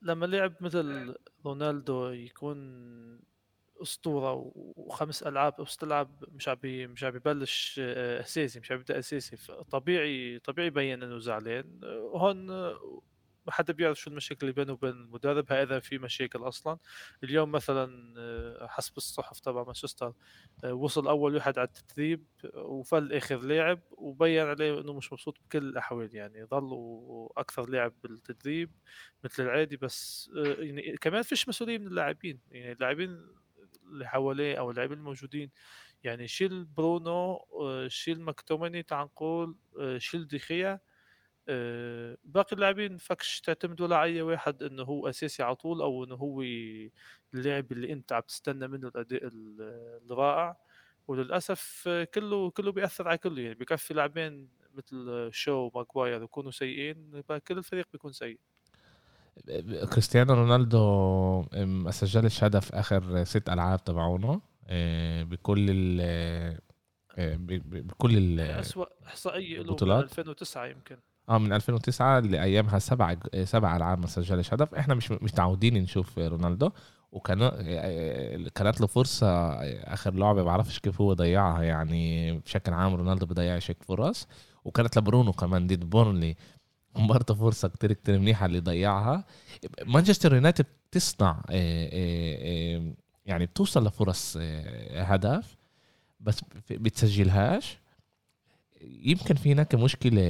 لما 0.01 0.25
لعب 0.25 0.53
مثل 0.61 1.15
رونالدو 1.45 2.07
يكون 2.09 2.57
أسطورة 3.81 4.51
وخمس 4.55 5.23
ألعاب 5.23 5.53
أو 5.59 5.65
ست 5.65 5.83
ألعاب 5.83 6.25
مش 6.31 6.47
عم 6.49 6.57
مش 6.63 7.03
عم 7.03 7.15
يبلش 7.15 7.79
آه، 7.83 8.19
أساسي 8.19 8.59
مش 8.59 8.71
عم 8.71 8.77
يبدأ 8.79 8.99
أساسي 8.99 9.37
طبيعي 9.71 10.39
طبيعي 10.39 10.67
يبين 10.67 11.03
إنه 11.03 11.19
زعلان. 11.19 11.79
هون 12.13 12.49
ما 13.49 13.55
حدا 13.55 13.73
بيعرف 13.73 13.99
شو 13.99 14.09
المشاكل 14.09 14.39
اللي 14.41 14.53
بينه 14.53 14.73
وبين 14.73 14.89
المدرب 14.91 15.51
اذا 15.51 15.79
في 15.79 15.97
مشاكل 15.97 16.39
أصلا. 16.39 16.77
اليوم 17.23 17.51
مثلا 17.51 18.13
آه، 18.17 18.67
حسب 18.67 18.97
الصحف 18.97 19.39
تبع 19.39 19.63
مانشستر 19.63 20.13
آه، 20.63 20.73
وصل 20.73 21.07
أول 21.07 21.35
واحد 21.35 21.59
على 21.59 21.67
التدريب 21.67 22.25
وفل 22.55 23.13
آخر 23.13 23.37
لاعب 23.37 23.79
وبين 23.91 24.45
عليه 24.45 24.81
إنه 24.81 24.93
مش 24.93 25.13
مبسوط 25.13 25.37
بكل 25.39 25.57
الأحوال 25.57 26.15
يعني 26.15 26.45
ظلوا 26.45 27.29
أكثر 27.37 27.69
لاعب 27.69 27.93
بالتدريب 28.03 28.71
مثل 29.23 29.43
العادي 29.43 29.77
بس 29.77 30.29
يعني 30.35 30.97
كمان 31.01 31.21
فيش 31.21 31.49
مسؤولية 31.49 31.77
من 31.77 31.87
اللاعبين 31.87 32.39
يعني 32.51 32.71
اللاعبين 32.71 33.21
اللي 33.85 34.07
حواليه 34.07 34.55
أو 34.59 34.71
اللاعبين 34.71 34.97
الموجودين. 34.97 35.51
يعني 36.03 36.27
شيل 36.27 36.65
برونو 36.65 37.45
آه، 37.61 37.87
شيل 37.87 38.21
مكتومني 38.21 38.83
تعال 38.83 39.05
نقول 39.05 39.55
آه، 39.79 39.97
شيل 39.97 40.27
ديخيا 40.27 40.71
آه، 40.73 40.79
باقي 42.23 42.53
اللاعبين 42.53 42.97
فكش 42.97 43.41
تعتمدوا 43.41 43.95
على 43.95 44.13
أي 44.13 44.21
واحد 44.21 44.63
إنه 44.63 44.83
هو 44.83 45.09
أساسي 45.09 45.43
على 45.43 45.55
طول 45.55 45.81
أو 45.81 46.03
إنه 46.03 46.15
هو 46.15 46.41
اللاعب 47.33 47.71
اللي 47.71 47.93
أنت 47.93 48.13
عم 48.13 48.21
تستنى 48.21 48.67
منه 48.67 48.87
الأداء 48.87 49.29
الرائع. 50.11 50.57
وللأسف 51.07 51.89
كله 52.13 52.49
كله 52.49 52.71
بيأثر 52.71 53.07
على 53.07 53.17
كله. 53.17 53.41
يعني 53.41 53.55
بكفي 53.55 53.93
لاعبين 53.93 54.49
مثل 54.73 55.29
شو 55.31 55.71
ماكواير 55.75 56.23
يكونوا 56.23 56.51
سيئين 56.51 57.21
كل 57.47 57.57
الفريق 57.57 57.87
بيكون 57.93 58.11
سيء. 58.11 58.39
كريستيانو 59.93 60.33
رونالدو 60.33 60.79
ما 61.53 61.91
سجلش 61.91 62.43
هدف 62.43 62.75
آخر 62.75 63.23
ست 63.23 63.49
ألعاب 63.49 63.83
تبعونه 63.83 64.41
آه، 64.67 65.23
بكل 65.23 65.67
ال 65.69 65.99
آه، 67.17 67.37
بكل 67.69 68.17
ال 68.17 68.39
اسوء 68.39 68.87
إحصائية 69.05 69.61
له 69.61 69.99
2009 69.99 70.65
يمكن. 70.65 70.97
آه 71.29 71.37
من 71.37 71.53
2009 71.53 72.19
لأيامها 72.19 72.79
سبع 72.79 73.15
سبع 73.43 73.75
ألعاب 73.77 73.99
ما 73.99 74.07
سجلش 74.07 74.53
هدف 74.53 74.75
إحنا 74.75 74.95
مش 74.95 75.11
مش 75.11 75.33
متعودين 75.33 75.73
نشوف 75.83 76.19
رونالدو 76.19 76.71
وكان 77.11 77.41
آه، 77.41 78.49
كانت 78.55 78.81
له 78.81 78.87
فرصة 78.87 79.27
آخر 79.93 80.13
لعبة 80.13 80.43
بعرفش 80.43 80.79
كيف 80.79 81.01
هو 81.01 81.13
ضيعها 81.13 81.63
يعني 81.63 82.31
بشكل 82.39 82.73
عام 82.73 82.95
رونالدو 82.95 83.25
بضيعش 83.25 83.71
هيك 83.71 83.83
فرص. 83.83 84.27
وكانت 84.65 84.97
لبرونو 84.97 85.31
كمان 85.33 85.67
ضد 85.67 85.89
بورنلي 85.89 86.35
برضه 87.09 87.33
فرصة 87.35 87.67
كتير 87.67 87.93
كتير 87.93 88.19
منيحة 88.19 88.45
اللي 88.45 88.59
ضيعها 88.59 89.25
مانشستر 89.85 90.33
يونايتد 90.35 90.65
بتصنع 90.91 91.29
آه، 91.49 91.89
آه، 91.93 92.77
آه، 92.77 92.93
يعني 93.25 93.45
بتوصل 93.45 93.87
لفرص 93.87 94.37
هدف 94.91 95.57
بس 96.19 96.41
بتسجلهاش. 96.71 97.79
يمكن 98.81 99.35
في 99.35 99.51
هناك 99.51 99.75
مشكلة 99.75 100.21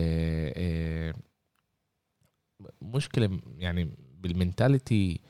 مشكلة 2.82 3.40
يعني 3.58 3.92
بال 4.20 4.38
mentality 4.38 5.22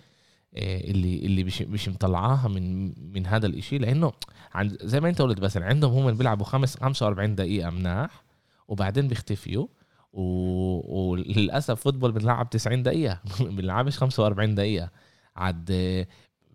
اللي 0.55 1.25
اللي 1.25 1.43
مش 1.43 1.61
مش 1.61 1.89
مطلعاها 1.89 2.47
من 2.47 2.93
من 3.13 3.27
هذا 3.27 3.47
الإشي 3.47 3.77
لأنه 3.77 4.11
عند 4.53 4.77
زي 4.81 4.99
ما 4.99 5.09
أنت 5.09 5.21
قلت 5.21 5.39
بس 5.39 5.57
عندهم 5.57 6.07
هم 6.07 6.13
بيلعبوا 6.17 6.45
خمس 6.45 6.77
45 6.77 7.35
دقيقة 7.35 7.69
مناح 7.69 8.23
وبعدين 8.67 9.07
بيختفيوا. 9.07 9.67
وللأسف 10.13 11.81
football 11.81 12.11
بنلعب 12.11 12.49
90 12.49 12.83
دقيقة 12.83 13.19
بنلعبش 13.55 13.97
45 13.97 14.55
دقيقة 14.55 14.91
عاد 15.35 15.71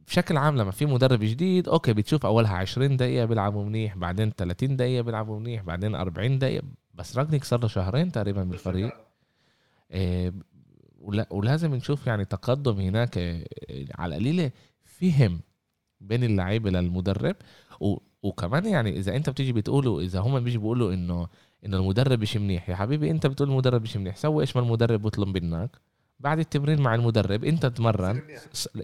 بشكل 0.06 0.36
عام 0.36 0.56
لما 0.56 0.70
في 0.70 0.86
مدرب 0.86 1.20
جديد 1.20 1.68
okay 1.68 1.92
بتشوف 1.92 2.26
أولها 2.26 2.56
20 2.56 2.96
دقيقة 2.96 3.24
بيلعبوا 3.24 3.64
منيح 3.64 3.96
بعدين 3.96 4.30
30 4.30 4.76
دقيقة 4.76 5.02
بيلعبوا 5.02 5.38
منيح 5.40 5.62
بعدين 5.62 5.94
40 5.94 6.38
دقيقة 6.38 6.64
بس 6.94 7.18
راجنيك 7.18 7.44
صار 7.44 7.60
له 7.60 7.68
شهرين 7.68 8.12
تقريبا 8.12 8.44
بالفريق 8.44 8.92
إيه 9.90 10.32
ولازم 11.30 11.74
نشوف 11.74 12.06
يعني 12.06 12.24
تقدم 12.24 12.80
هناك 12.80 13.18
إيه 13.18 13.46
على 13.98 14.16
القليله 14.16 14.50
فهم 14.84 15.40
بين 16.00 16.24
اللعيبة 16.24 16.70
للمدرب. 16.70 17.36
و... 17.80 17.96
وكمان 18.22 18.66
يعني 18.66 18.98
إذا 18.98 19.16
أنت 19.16 19.30
بتيجي 19.30 19.52
بتقوله 19.52 20.00
إذا 20.00 20.20
هم 20.20 20.40
بيجي 20.40 20.58
بيقولوا 20.58 20.94
إنه 20.94 21.28
إنه 21.66 21.76
المدرب 21.76 22.20
مش 22.20 22.36
منيح 22.36 22.68
يا 22.70 22.76
حبيبي 22.76 23.10
أنت 23.10 23.26
بتقول 23.26 23.50
المدرب 23.50 23.82
مش 23.82 23.96
منيح 23.96 24.16
سوي 24.16 24.40
إيش 24.42 24.56
ما 24.56 24.62
المدرب 24.62 25.02
بيطلب 25.02 25.28
منك. 25.38 25.76
بعد 26.20 26.38
التمرين 26.38 26.80
مع 26.80 26.94
المدرب 26.94 27.44
انت 27.44 27.66
تمرن. 27.66 28.22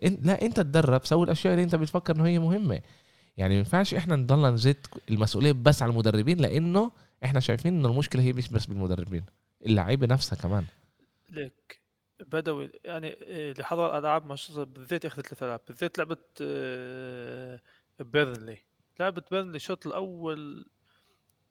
لا 0.00 0.42
انت 0.42 0.60
تدرب 0.60 1.04
سوي 1.04 1.24
الأشياء 1.24 1.54
اللي 1.54 1.64
انت 1.64 1.74
بتفكر 1.74 2.16
إنه 2.16 2.26
هي 2.26 2.38
مهمة. 2.38 2.80
يعني 3.36 3.54
ما 3.54 3.58
ينفعش 3.58 3.94
إحنا 3.94 4.16
نضلنا 4.16 4.50
نزيد 4.50 4.86
المسؤولية 5.10 5.52
بس 5.52 5.82
على 5.82 5.90
المدربين 5.90 6.38
لأنه 6.38 6.92
إحنا 7.24 7.40
شايفين 7.40 7.74
إنه 7.74 7.88
المشكلة 7.88 8.22
هي 8.22 8.32
مش 8.32 8.48
بس 8.48 8.66
بالمدربين 8.66 9.24
اللعيبة 9.66 10.06
نفسها 10.06 10.36
كمان. 10.36 10.64
ليك 11.30 11.80
بدوي 12.20 12.70
يعني 12.84 13.16
اللي 13.22 13.64
حضر 13.64 13.98
ألعاب 13.98 14.26
مانشستر 14.26 14.64
بالذات 14.64 15.04
آخر 15.06 15.26
ثلاث 15.26 15.42
ألعاب 15.42 15.60
بالذات 15.68 15.98
لعبة 15.98 16.16
آه، 16.42 17.60
بيرنلي. 18.00 18.58
لعبة 19.00 19.22
بيرنلي 19.30 19.56
الشوط 19.56 19.86
الأول 19.86 20.66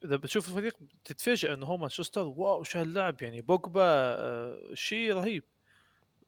إذا 0.06 0.16
بتشوف 0.16 0.50
الفريق 0.50 0.78
تتفاجئ 1.06 1.54
إنه 1.54 1.66
هو 1.66 1.78
مانشستر 1.78 2.24
wow 2.24 2.64
شو 2.64 2.80
هاللاعب 2.80 3.22
يعني 3.22 3.42
بوجبا 3.42 3.82
آه 3.84 4.74
شيء 4.74 5.14
رهيب. 5.14 5.44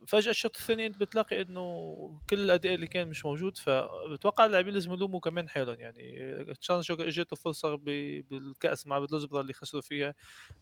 فجأة 0.08 0.31
الشوط 0.31 0.58
الثاني 0.58 0.86
انت 0.86 0.98
بتلاقي 0.98 1.41
انه 1.41 2.20
كل 2.29 2.39
الأداء 2.39 2.74
اللي 2.75 2.88
كان 2.88 3.08
مش 3.08 3.25
موجود 3.25 3.58
فبتوقع 3.58 4.46
اللاعبين 4.46 4.74
لازم 4.74 4.93
يلوموا 4.93 5.20
كمان 5.20 5.50
حالهم 5.50 5.79
يعني 5.79 6.46
سانشو 6.53 6.94
اجته 6.93 7.36
فرصة 7.36 7.75
بالكأس 7.75 8.88
مع 8.88 9.00
ميدلزبره 9.00 9.41
اللي 9.41 9.53
خسروا 9.53 9.81
فيها 9.81 10.15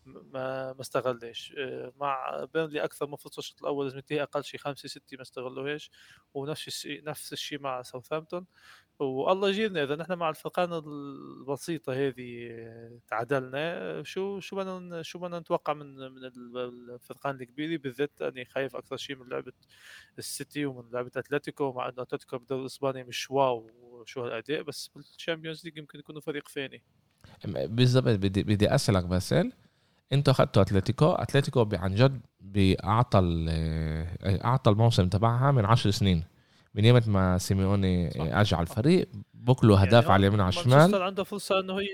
ما 0.06 0.72
ما 0.72 0.80
استغلش 0.80 1.54
آه، 1.58 1.92
مع 1.96 2.44
بيرنلي 2.54 2.84
أكثر 2.84 3.06
من 3.06 3.16
فرصة 3.16 3.38
الشوط 3.38 3.60
الأول 3.62 3.86
لازم 3.86 4.00
أقل 4.12 4.44
شيء 4.44 4.60
خمسة 4.60 4.88
ستة 4.88 5.16
ما 5.16 5.22
استغلوهاش. 5.22 5.90
ونفس 6.34 6.68
الشيء 6.68 7.04
نفس 7.04 7.32
الشيء 7.32 7.60
مع 7.60 7.82
ساوثهامبتون. 7.82 8.46
والله 8.98 9.48
يجيرنا 9.48 9.82
إذا 9.82 9.96
نحن 9.96 10.12
مع 10.12 10.28
الفرقان 10.30 10.72
البسيطة 10.72 11.92
هذه 11.92 12.50
تعادلنا. 13.08 14.02
شو 14.02 14.40
شو 14.40 14.56
بدنا 14.56 15.02
شو 15.02 15.18
بدنا 15.18 15.38
نتوقع 15.38 15.72
من 15.72 15.96
من 15.96 16.24
الفرقان 16.94 17.40
الكبيره 17.40 17.80
بالذات 17.80 18.22
أني 18.22 18.44
خايف 18.44 18.76
أكثر 18.76 18.96
شيء 18.96 19.16
من 19.16 19.29
لعبة 19.30 19.52
السيتي 20.18 20.66
ومن 20.66 20.90
لعبة 20.92 21.10
أتلتيكو 21.16 21.72
مع 21.72 21.88
إنه 21.88 22.02
أتلتيكو 22.02 22.38
بالدوري 22.38 22.60
الإسباني 22.60 23.04
مش 23.04 23.30
wow 23.30 23.70
شو 24.06 24.24
هالاداء 24.24 24.62
بس 24.62 24.90
بال 24.96 25.08
Champions 25.08 25.64
League 25.64 25.78
يمكن 25.78 25.98
يكونوا 25.98 26.20
فريق 26.20 26.48
ثاني 26.48 26.82
بالضبط 27.46 28.04
بدي 28.18 28.42
بدي 28.42 28.74
أسألك 28.74 29.04
باسل 29.04 29.52
أنتوا 30.12 30.32
أخذتوا 30.32 30.62
أتلتيكو 30.62 31.12
أتلتيكو 31.12 31.68
عن 31.72 31.94
جد 31.94 32.20
ال- 33.18 34.42
أعطى 34.42 34.70
الموسم 34.70 35.08
تبعها 35.08 35.50
من 35.52 35.64
عشر 35.64 35.90
سنين. 35.90 36.24
من 36.74 36.84
يوم 36.84 37.00
ما 37.06 37.38
سيميوني. 37.38 38.08
اجى 38.40 38.54
على 38.54 38.62
الفريق 38.62 39.08
بوكلوا 39.34 39.76
يعني 39.76 39.88
اهداف 39.88 40.04
هون 40.04 40.12
على 40.12 40.20
اليمين 40.20 40.40
وعلى 40.40 40.48
الشمال. 40.48 41.02
عنده 41.02 41.24
فرصة 41.24 41.60
إنه 41.60 41.80
هي 41.80 41.88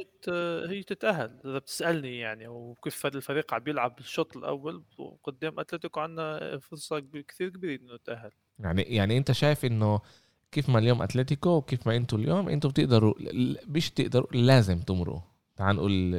هي 0.69 0.83
تتأهل. 0.83 1.41
إذا 1.45 1.59
بتسألني 1.59 2.19
يعني 2.19 2.49
وكيف 2.49 3.07
هذا 3.07 3.17
الفريق 3.17 3.55
عم 3.55 3.61
بيلعب 3.61 3.97
بالشوط 3.97 4.37
الأول 4.37 4.83
وقدام 4.99 5.61
أتلتيكو 5.61 6.01
عندنا 6.01 6.59
فرصة 6.59 7.03
كثير 7.29 7.49
كبيرة 7.49 7.81
إنه 7.81 7.95
نتاهل 7.95 8.31
يعني 8.59 8.83
يعني 8.83 9.19
أنت 9.19 9.33
شايف 9.33 9.65
إنه 9.65 10.01
كيف 10.53 10.69
ما 10.69 10.79
اليوم 10.79 11.03
أتلتيكو 11.03 11.51
وكيف 11.51 11.87
ما 11.87 11.97
أنتوا 11.97 12.19
اليوم 12.19 12.49
أنتوا 12.49 12.71
بتقدروا 12.71 13.15
مش 13.69 13.91
تقدروا 13.91 14.27
لازم 14.33 14.81
تمروا. 14.81 15.21
تعال 15.57 15.77
نقول 15.77 16.15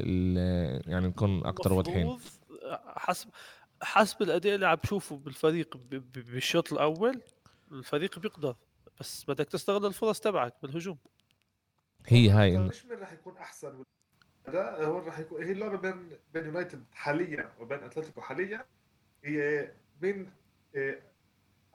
يعني 0.88 1.08
نكون 1.08 1.46
أكثر 1.46 1.74
واضحين. 1.74 2.18
حسب 2.86 3.30
حسب 3.82 4.22
الأداء 4.22 4.56
اللي 4.56 4.68
عم 4.68 4.76
بشوفه 4.76 5.18
بالفريق 5.18 5.78
بالشوط 6.16 6.74
الأول 6.74 7.22
الفريق 7.72 8.20
بيقدر 8.20 8.56
بس 9.00 9.26
بدك 9.28 9.50
تستغل 9.50 9.86
الفرص 9.86 10.20
تبعك 10.20 10.54
بالهجوم. 10.62 10.98
هي 12.06 12.30
هاي 12.30 12.56
إنه 12.56 12.68
مش 12.68 12.86
مين 12.86 13.00
راح 13.00 13.14
يكون 13.14 13.38
أحسن؟ 13.38 13.84
اداء 14.48 14.86
هو 14.86 15.00
راح 15.00 15.20
يكون 15.20 15.44
هي 15.44 15.52
اللعبة 15.52 15.78
بين 15.78 16.10
بين 16.34 16.46
يونايتد 16.46 16.84
حاليا 16.94 17.52
وبين 17.60 17.84
أتلتيكو 17.84 18.22
حاليا. 18.22 18.66
هي 19.24 19.72
مين 20.02 20.32
إيه، 20.76 21.02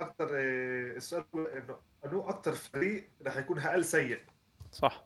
أكثر 0.01 0.37
إيه، 0.37 0.97
السؤال 0.97 1.25
هو 1.35 1.45
إنه 1.45 1.77
انه 2.05 2.29
أكثر 2.29 2.53
فريق 2.53 3.09
راح 3.27 3.37
يكون 3.37 3.59
أقل 3.59 3.85
سيء؟ 3.85 4.21
صح. 4.73 5.05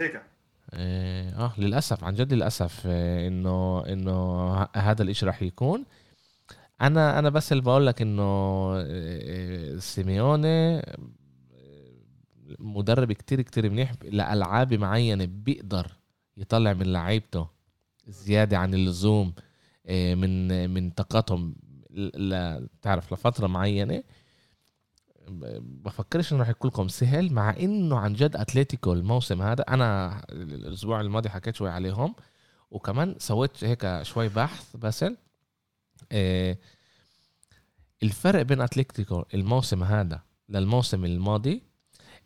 هيك. 0.00 0.22
آه 0.70 1.30
آه، 1.30 1.60
للأسف 1.60 2.04
عن 2.04 2.14
جد 2.14 2.32
للأسف 2.32 2.86
انه 2.86 3.86
إنه 3.86 4.52
هذا 4.76 5.02
الإشي 5.02 5.26
راح 5.26 5.42
يكون. 5.42 5.84
أنا 6.80 7.18
أنا 7.18 7.30
بس 7.30 7.52
اللي 7.52 7.62
بقول 7.62 7.86
لك 7.86 8.02
انه 8.02 8.22
آه، 8.22 8.84
آه، 8.86 9.78
سيميوني 9.78 10.78
آه، 10.78 10.98
مدرب 12.58 13.12
كتير 13.12 13.42
كتير 13.42 13.70
منيح 13.70 13.92
لألعاب 14.02 14.74
معينة 14.74 15.24
بيقدر 15.24 15.92
يطلع 16.36 16.72
من 16.72 16.92
لعيبته 16.92 17.48
زيادة 18.06 18.58
عن 18.58 18.74
اللزوم 18.74 19.34
من 19.90 20.70
من 20.70 20.90
طاقتهم 20.90 21.56
تعرف 22.82 23.12
لفترة 23.12 23.46
معينة. 23.46 24.02
بفكرش 25.28 26.32
إنه 26.32 26.42
رح 26.42 26.48
يكون 26.48 26.70
لكم 26.70 26.88
سهل 26.88 27.32
مع 27.32 27.50
إنه 27.50 27.98
عن 27.98 28.12
جد 28.12 28.36
أتلتيكو 28.36 28.92
الموسم 28.92 29.42
هذا 29.42 29.62
أنا 29.68 30.20
الأسبوع 30.30 31.00
الماضي 31.00 31.28
حكيت 31.28 31.54
شوي 31.56 31.70
عليهم 31.70 32.14
وكمان 32.70 33.14
سويت 33.18 33.64
هيك 33.64 34.02
شوي 34.02 34.28
بحث 34.28 34.76
باسل 34.76 35.16
الفرق 38.02 38.42
بين 38.42 38.60
أتلتيكو 38.60 39.24
الموسم 39.34 39.82
هذا 39.82 40.22
للموسم 40.48 41.04
الماضي 41.04 41.62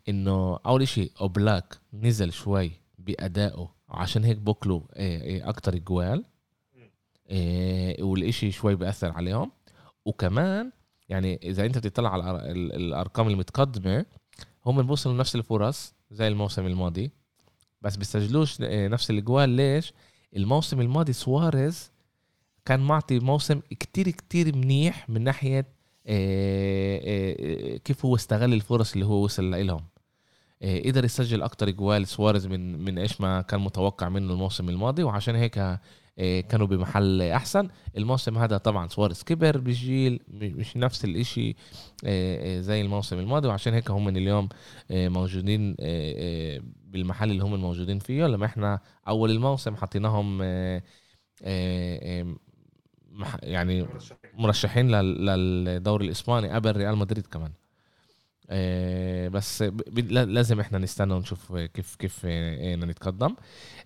إنه 0.09 0.59
أول 0.65 0.87
شيء 0.87 1.11
أوبلاك 1.21 1.77
نزل 1.93 2.33
شوي 2.33 2.71
بأدائه 2.97 3.75
عشان 3.89 4.23
هيك 4.23 4.37
بوكلوا 4.37 4.81
جوال 5.79 6.25
آه، 7.31 8.03
والإشي 8.03 8.51
شوي 8.51 8.75
بياثر 8.75 9.11
عليهم. 9.11 9.51
وكمان 10.05 10.71
يعني 11.09 11.39
إذا 11.43 11.65
أنت 11.65 11.77
بتطلع 11.77 12.13
على 12.13 12.51
الأرقام 12.51 13.27
المتقدمة 13.27 14.05
هم 14.65 14.81
بيوصلوا 14.81 15.15
نفس 15.15 15.35
الفرص 15.35 15.93
زي 16.11 16.27
الموسم 16.27 16.65
الماضي 16.65 17.11
بس 17.81 17.95
بيسجلوش 17.95 18.57
آه، 18.61 18.87
نفس 18.87 19.09
الجوال. 19.09 19.49
ليش؟ 19.49 19.93
الموسم 20.35 20.81
الماضي 20.81 21.13
سواريز 21.13 21.91
كان 22.65 22.79
معطي 22.79 23.19
موسم 23.19 23.59
كتير 23.69 24.09
كتير 24.09 24.55
منيح 24.55 25.09
من 25.09 25.23
ناحية 25.23 25.81
آه، 26.07 27.01
آه، 27.03 27.35
آه، 27.73 27.77
كيف 27.77 28.05
هو 28.05 28.15
استغل 28.15 28.53
الفرص 28.53 28.93
اللي 28.93 29.05
هو 29.05 29.23
وصل 29.23 29.67
لهم. 29.67 29.85
قدر 30.85 31.05
يسجل 31.05 31.41
أكتر 31.41 31.69
جوال 31.69 32.07
سواريز 32.07 32.47
من 32.47 32.85
من 32.85 32.97
إيش 32.97 33.21
ما 33.21 33.41
كان 33.41 33.59
متوقع 33.59 34.09
منه 34.09 34.33
الموسم 34.33 34.69
الماضي 34.69 35.03
وعشان 35.03 35.35
هيك 35.35 35.79
كانوا 36.49 36.67
بمحل 36.67 37.21
أحسن. 37.21 37.67
الموسم 37.97 38.37
هذا 38.37 38.57
طبعا 38.57 38.87
سواريز 38.87 39.23
كبر 39.23 39.57
بالجيل 39.57 40.19
مش 40.29 40.77
نفس 40.77 41.05
الإشي 41.05 41.55
زي 42.61 42.81
الموسم 42.81 43.19
الماضي 43.19 43.47
وعشان 43.47 43.73
هيك 43.73 43.91
هم 43.91 44.09
اليوم 44.09 44.49
آه، 44.91 45.09
موجودين 45.09 45.75
بالمحل 46.85 47.31
اللي 47.31 47.43
هم 47.43 47.61
موجودين 47.61 47.99
فيه. 47.99 48.27
لما 48.27 48.45
إحنا 48.45 48.79
أول 49.07 49.31
الموسم 49.31 49.75
حطيناهم 49.75 50.41
يعني 53.43 53.81
مرشحين. 53.83 54.17
مرشحين 54.33 54.91
لل- 54.91 55.25
للدوري 55.65 56.05
الإسباني 56.05 56.49
قبل 56.49 56.71
ريال 56.77 56.95
مدريد 56.97 57.27
كمان 57.27 57.51
آه، 58.49 59.27
بس 59.27 59.61
لازم 60.11 60.59
إحنا 60.59 60.77
نستنى 60.77 61.13
ونشوف 61.13 61.53
كيف 61.55 61.95
كيف 61.95 62.21
آه، 62.25 62.75
نتقدم 62.75 63.35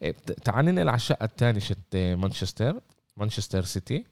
آه، 0.04 0.12
تعال 0.44 0.66
ننقل 0.66 0.88
على 0.90 0.96
الشقة 0.96 1.24
الثانية 1.26 1.60
شت 1.60 1.96
مانشستر 1.96 2.80
مانشستر 3.18 3.62
سيتي. 3.64 4.06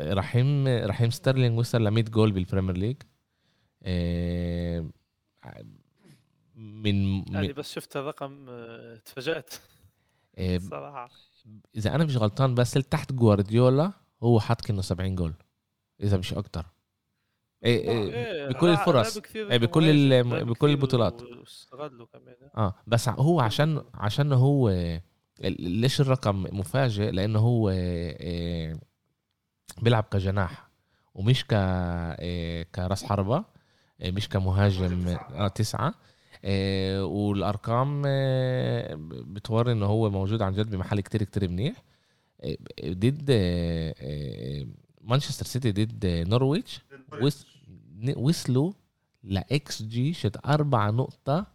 رحيم 0.00 0.68
رحيم 0.68 1.10
ستيرلينج 1.10 1.58
وصل 1.58 1.84
ل 1.84 1.88
100 1.90 2.04
جول 2.04 2.32
بال 2.32 2.42
Premier 2.42 2.76
League 2.76 2.96
من, 6.56 7.24
يعني 7.34 7.52
بس 7.52 7.72
شفت 7.72 7.96
الرقم 7.96 8.46
آه، 8.48 9.00
تفاجات 10.36 10.62
آه، 10.62 10.68
صراحة 10.68 11.10
إذا 11.76 11.94
أنا 11.94 12.04
مش 12.04 12.16
غلطان 12.16 12.54
بس 12.54 12.70
تحت 12.72 13.12
جوارديولا 13.12 13.92
هو 14.22 14.40
حط 14.40 14.60
كانه 14.60 14.82
70 14.82 15.14
جول 15.14 15.34
إذا 16.00 16.16
مش 16.16 16.34
أكتر 16.34 16.66
إيه 17.64 17.90
إيه 17.90 18.14
إيه، 18.14 18.48
بكل 18.48 18.68
الفرص. 18.68 19.16
إيه، 19.36 19.58
بكل 19.58 20.24
بكل 20.44 20.70
البطولات. 20.70 21.22
كمان 22.12 22.34
آه 22.56 22.74
بس 22.86 23.08
هو 23.08 23.40
عشان 23.40 23.84
عشان 23.94 24.32
هو 24.32 24.70
ليش 25.40 26.00
الرقم 26.00 26.46
مفاجئ 26.58 27.10
لأنه 27.10 27.38
هو 27.38 27.70
آه، 27.74 28.78
بيلعب 29.82 30.04
كجناح 30.10 30.68
ومش 31.14 31.44
ك 31.44 31.48
آه، 31.52 32.62
كرأس 32.62 33.04
حربة 33.04 33.44
آه، 34.00 34.10
مش 34.10 34.28
كمهاجم. 34.28 35.08
آه 35.08 35.48
تسعة 35.48 35.88
آه، 35.88 35.94
والأرقام 37.02 38.02
آه، 38.06 38.94
بتوري 39.10 39.72
انه 39.72 39.86
هو 39.86 40.10
موجود 40.10 40.42
عن 40.42 40.52
جد 40.52 40.70
بمحل 40.70 41.00
كتير 41.00 41.22
كتير 41.22 41.48
منيح. 41.48 41.82
آه، 42.40 42.56
ضد 42.84 43.26
آه، 43.30 43.94
آه، 44.00 44.66
مانشستر 45.00 45.46
سيتي 45.46 45.72
ضد 45.72 46.06
نورويتش. 46.06 46.80
وصلوا 48.16 48.72
لاكس 49.24 49.82
جي 49.82 50.12
شت 50.12 50.36
أربعة 50.46 50.90
نقطة 50.90 51.46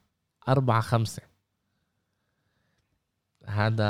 أربعة 0.49 0.81
خمسة. 0.81 1.21
هذا 3.45 3.85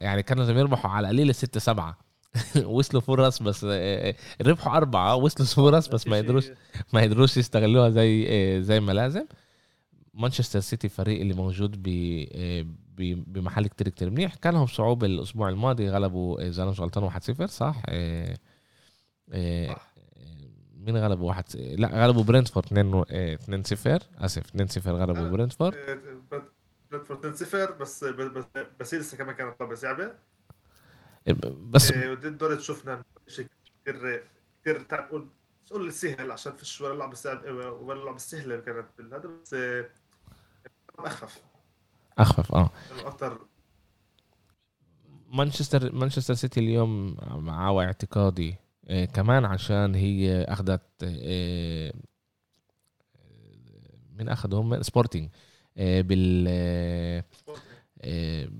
يعني 0.00 0.22
كانوا 0.22 0.42
لازم 0.44 0.58
يربحوا 0.58 0.90
على 0.90 1.10
القليل 1.10 1.34
ستة 1.34 1.60
سبعة. 1.60 1.98
وصلوا 2.64 3.02
فرص 3.02 3.42
بس 3.42 3.66
آه، 3.68 4.14
ربحوا 4.42 4.76
أربعة. 4.76 5.14
وصلوا 5.16 5.70
فرص 5.70 5.88
بس 5.88 6.06
ما 6.06 6.18
يقدروش 6.18 6.46
ما 6.92 7.02
يقدروش 7.02 7.36
يستغلوها 7.36 7.90
زي 7.90 8.26
آه، 8.28 8.60
زي 8.60 8.80
ما 8.80 8.92
لازم. 8.92 9.26
مانشستر 10.14 10.60
سيتي 10.60 10.88
فريق 10.88 11.20
اللي 11.20 11.34
موجود 11.34 11.82
ب 11.82 11.88
آه، 12.34 12.62
ب- 12.96 13.32
بمحل 13.32 13.66
كتير 13.66 13.88
كتير 13.88 14.10
منيح 14.10 14.34
كان 14.34 14.54
لهم 14.54 14.66
صعوبة 14.66 15.06
الأسبوع 15.06 15.48
الماضي 15.48 15.88
غلبوا 15.90 16.40
آه، 16.44 16.48
إذا 16.48 16.62
أنا 16.62 16.70
مش 16.70 16.80
غلطان 16.80 17.10
1-0 17.10 17.44
صح؟ 17.46 17.82
آه، 17.88 18.36
آه،. 19.32 19.76
مين 20.76 20.96
غلبوا 20.96 21.28
واحد 21.28 21.44
لا 21.56 22.04
غلبوا 22.04 22.22
برنتفورد 22.22 22.66
2 22.66 23.04
2 23.10 23.64
0 23.64 24.02
آسف 24.18 24.46
2 24.46 24.68
0 24.68 24.90
غلبوا 24.96 25.26
آه. 25.26 25.30
برنتفورد 25.30 25.74
بد- 26.32 26.42
برنتفورد 26.90 27.34
2-0 27.36 27.72
بس 27.80 28.04
بس 28.04 28.44
بس 28.80 28.94
لسه 28.94 29.16
كمان 29.16 29.34
كانت 29.34 29.60
لعبه 29.60 29.74
صعبة 29.74 30.12
بس 31.70 31.92
ضد 31.92 32.38
دوريت 32.38 32.60
شفنا 32.60 33.04
شيء 33.28 33.46
كثير 33.86 34.22
كثير 34.62 34.78
مش 35.64 35.72
نقول 35.72 35.88
السهل 35.88 36.30
عشان 36.30 36.52
فيش 36.52 36.80
ولا 36.80 36.98
لعبه 36.98 37.14
صعبه 37.14 37.70
ولا 37.70 38.04
لعبه 38.04 38.18
سهلة 38.18 38.60
كانت 38.60 38.86
بالهذا 38.98 39.28
بس 39.42 39.54
إيه، 41.00 41.06
أخف 41.06 41.42
اخفف 42.18 42.54
آه. 42.54 42.70
أكثر 43.06 43.38
مانشستر 45.28 45.92
مانشستر 45.94 46.34
سيتي 46.34 46.60
اليوم 46.60 47.16
معاه 47.44 47.80
اعتقادي 47.82 48.54
آه، 48.88 49.04
كمان 49.04 49.44
عشان 49.44 49.94
هي 49.94 50.42
أخذت 50.44 50.82
آه، 51.02 51.92
من 54.18 54.28
أخذهم؟ 54.28 54.82
سبورتنج 54.82 55.28
آه، 55.78 56.00
بال 56.00 56.44
آه، 56.48 57.24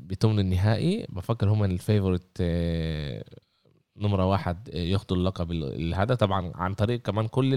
بثمن 0.06 0.38
النهائي. 0.38 1.06
بفكر 1.08 1.48
هم 1.48 1.64
الفيفورت 1.64 2.26
آه، 2.40 3.24
نمرة 3.96 4.26
واحد 4.26 4.68
ياخدوا 4.74 5.16
اللقب 5.16 5.52
ال- 5.52 5.94
هذا 5.94 6.14
طبعا 6.14 6.52
عن 6.54 6.74
طريق 6.74 7.00
كمان 7.02 7.28
كل 7.28 7.54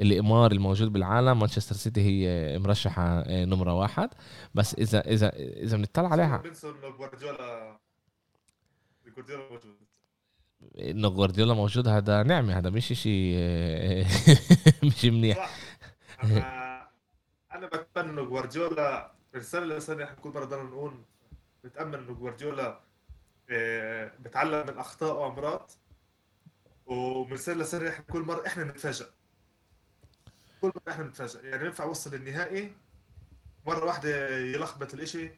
ال- 0.00 0.12
الإمار 0.12 0.52
الموجود 0.52 0.92
بالعالم 0.92 1.38
مانشستر 1.38 1.74
سيتي 1.74 2.00
هي 2.00 2.58
مرشحة 2.58 3.02
آه، 3.20 3.44
نمرة 3.44 3.74
واحد. 3.74 4.10
بس 4.54 4.74
إذا 4.74 5.00
إذا 5.00 5.32
إذا 5.36 5.76
بنطلع 5.76 6.08
عليها. 6.08 6.42
انه 6.44 6.96
جوارديولا 6.96 7.78
موجود. 9.50 9.76
إنه 10.78 11.08
جوارديولا 11.08 11.54
موجود 11.54 11.88
هذا 11.88 12.22
نعمة 12.22 12.58
هذا 12.58 12.70
مش 12.70 12.86
شيء 12.92 13.36
مش 14.84 15.04
منيح. 15.04 15.50
أنا 17.52 17.66
بتمنى 17.66 18.10
إنه 18.10 18.22
جوارديولا 18.24 19.12
من 19.34 19.40
سنه 19.42 19.64
لسنه 19.64 20.04
إحنا 20.04 20.16
كل 20.16 20.30
مره 20.30 20.44
بدنا 20.44 20.62
نقول 20.62 20.94
بتأمل 21.64 21.98
إنه 21.98 22.12
جوارديولا 22.14 22.80
آه، 23.50 24.12
بتعلم 24.20 24.66
من 24.66 24.78
أخطائه 24.78 25.12
وأمراض. 25.12 25.70
ومن 26.86 27.36
سنه 27.36 27.54
لسنه 27.62 27.88
إحنا 27.88 28.04
كل 28.04 28.20
مرة 28.20 28.46
إحنا 28.46 28.64
نتفاجئ 28.64 29.06
كل 30.60 30.72
مره 30.76 30.92
إحنا 30.94 31.04
نتفاجئ 31.04 31.44
يعني 31.44 31.66
ينفع 31.66 31.84
يوصل 31.84 32.14
النهائي 32.14 32.76
مرة 33.66 33.84
واحدة 33.84 34.28
يلخبط 34.38 34.94
الإشي 34.94 35.30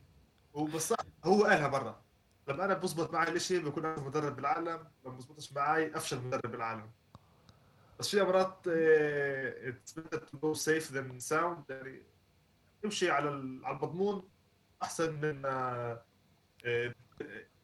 وبالصح 0.55 0.97
هو 1.25 1.45
قالها 1.45 1.69
مرة. 1.69 2.03
لما 2.49 2.65
أنا 2.65 2.75
بزبط 2.75 3.13
معي 3.13 3.29
الإشي 3.29 3.59
بكون 3.59 3.87
افضل 3.87 4.07
مدرب 4.07 4.37
بالعالم 4.37 4.89
لما 5.05 5.17
بزبطش 5.17 5.53
معي 5.53 5.97
أفشل 5.97 6.21
مدرب 6.23 6.51
بالعالم 6.51 6.91
بس 7.99 8.09
في 8.09 8.23
مرات 8.23 8.59
آه، 8.69 9.75
to 9.97 10.37
go 10.37 10.59
safe 10.59 10.89
than 10.93 11.29
sound. 11.31 11.71
يعني 11.71 12.03
امشي 12.85 13.11
على 13.11 13.29
على 13.65 13.77
المضمون 13.77 14.29
أحسن 14.83 15.13
من 15.21 15.47
آه، 15.47 16.03
آه، 16.65 16.95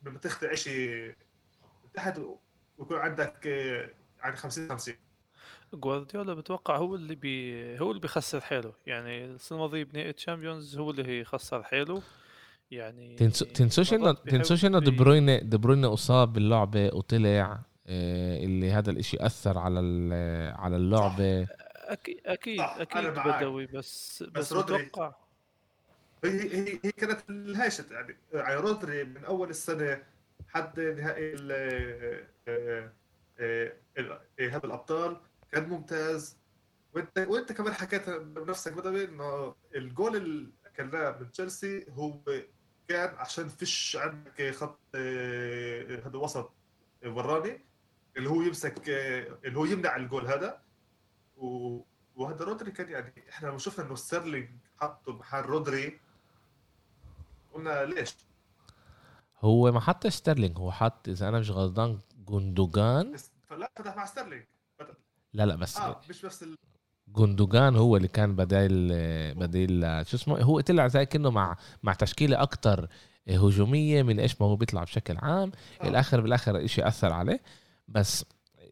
ما 0.02 0.18
تخطئ 0.18 0.56
شيء 0.56 1.14
تحت 1.94 2.20
ويكون 2.78 2.98
عندك 2.98 3.46
آه، 3.46 3.90
يعني 4.18 4.36
50 4.36 4.68
50 4.68 4.94
جوارديولا 5.74 6.34
بتوقع 6.34 6.76
هو 6.76 6.94
اللي 6.94 7.14
بي 7.14 7.78
هو 7.80 7.90
اللي 7.90 8.00
بيخسر 8.00 8.40
حاله 8.40 8.72
يعني 8.86 9.24
السنة 9.24 9.58
الماضية 9.58 9.84
بنهائي 9.84 10.12
Champions 10.12 10.78
هو 10.78 10.90
اللي 10.90 11.24
خسر 11.24 11.62
حاله 11.62 12.02
يعني 12.70 13.14
تنسو 13.16 13.44
تنسوش 13.44 13.94
إنه 13.94 14.12
تنسوش 14.12 14.64
إنه 14.64 14.78
دي 14.78 14.90
بروين 14.90 15.48
دي 15.48 15.56
بروين 15.56 15.84
أصاب 15.84 16.32
باللعبة 16.32 16.90
وطلع 16.94 17.60
آه، 17.86 18.44
اللي 18.44 18.72
هذا 18.72 18.90
الإشي 18.90 19.16
أثر 19.26 19.58
على 19.58 19.80
على 20.58 20.76
اللعبة. 20.76 21.46
أكيد 21.88 22.20
أكيد 22.26 22.60
أكيد. 22.60 23.04
بدوي 23.10 23.66
بس 23.66 24.22
بس, 24.22 24.22
بس 24.22 24.52
رودري- 24.52 24.82
بتوقع 24.84 25.14
هي 26.24 26.30
هي 26.40 26.78
هي 26.84 26.92
كانت 26.92 27.30
الهاشت 27.30 27.90
يعني 27.90 28.16
يعني 28.32 28.54
رودري 28.60 29.04
من 29.04 29.24
أول 29.24 29.50
السنة 29.50 30.02
حد 30.48 30.80
نهائي 30.80 31.34
ال 31.34 31.52
آه، 32.48 32.90
ال- 33.98 34.12
آه، 34.40 34.48
هذا 34.48 34.66
الأبطال. 34.66 35.16
كان 35.52 35.68
ممتاز. 35.68 36.38
وانت 36.94 37.18
وانت 37.28 37.52
كمان 37.52 37.74
حكيت 37.74 38.10
بنفسك 38.10 38.72
بدوي 38.72 39.04
إنه 39.04 39.54
الجول 39.74 40.16
اللي 40.16 40.52
أكلناه 40.66 41.18
من 41.20 41.30
تشيلسي 41.32 41.86
هو 41.90 42.20
كان 42.88 43.14
عشان 43.14 43.48
فيش 43.48 43.96
عندك 44.00 44.50
خط 44.54 44.78
آه، 44.94 46.06
هذا 46.06 46.16
وسط 46.16 46.52
وراني 47.06 47.60
اللي 48.16 48.30
هو 48.30 48.42
يمسك 48.42 48.88
آه، 48.88 49.38
اللي 49.44 49.58
هو 49.58 49.64
يمنع 49.64 49.96
الجول 49.96 50.26
هذا. 50.26 50.62
و- 51.36 51.80
وهذا 52.16 52.44
رودري 52.44 52.70
كان 52.70 52.88
يعني 52.88 53.12
إحنا 53.28 53.48
لما 53.48 53.58
شفنا 53.58 53.84
إنه 53.86 53.94
ستيرلينج 53.94 54.48
حطه 54.80 55.12
محل 55.12 55.42
رودري 55.42 56.00
قلنا 57.54 57.84
ليش؟ 57.84 58.16
هو 59.40 59.72
ما 59.72 59.80
حطش 59.80 60.14
ستيرلينج 60.14 60.58
هو 60.58 60.72
حط 60.72 61.08
إذا 61.08 61.28
أنا 61.28 61.38
مش 61.40 61.50
غلطان 61.50 61.98
جوندوجان. 62.24 63.16
فلا 63.48 63.70
فتح 63.76 63.96
مع 63.96 64.04
ستيرلينج. 64.04 64.44
لا 65.32 65.46
لا 65.46 65.54
بس 65.54 65.76
آه 65.76 66.00
مش 66.10 66.22
بس 66.22 66.42
ال... 66.42 66.54
جوندوجان 67.08 67.76
هو 67.76 67.96
اللي 67.96 68.08
كان 68.08 68.36
بديل 68.36 68.88
بديل 69.34 69.80
شو 70.06 70.16
اسمه 70.16 70.40
هو 70.40 70.60
طلع 70.60 70.88
زي 70.88 71.06
كأنه 71.06 71.30
مع 71.30 71.56
مع 71.82 71.92
تشكيلة 71.94 72.42
أكتر 72.42 72.88
هجومية 73.28 74.02
من 74.02 74.20
إيش 74.20 74.40
ما 74.40 74.46
هو 74.46 74.56
بيطلع 74.56 74.84
بشكل 74.84 75.16
عام. 75.16 75.52
آه. 75.80 75.88
الآخر 75.88 76.20
بالآخر 76.20 76.66
شيء 76.66 76.88
أثر 76.88 77.12
عليه. 77.12 77.40
بس 77.88 78.24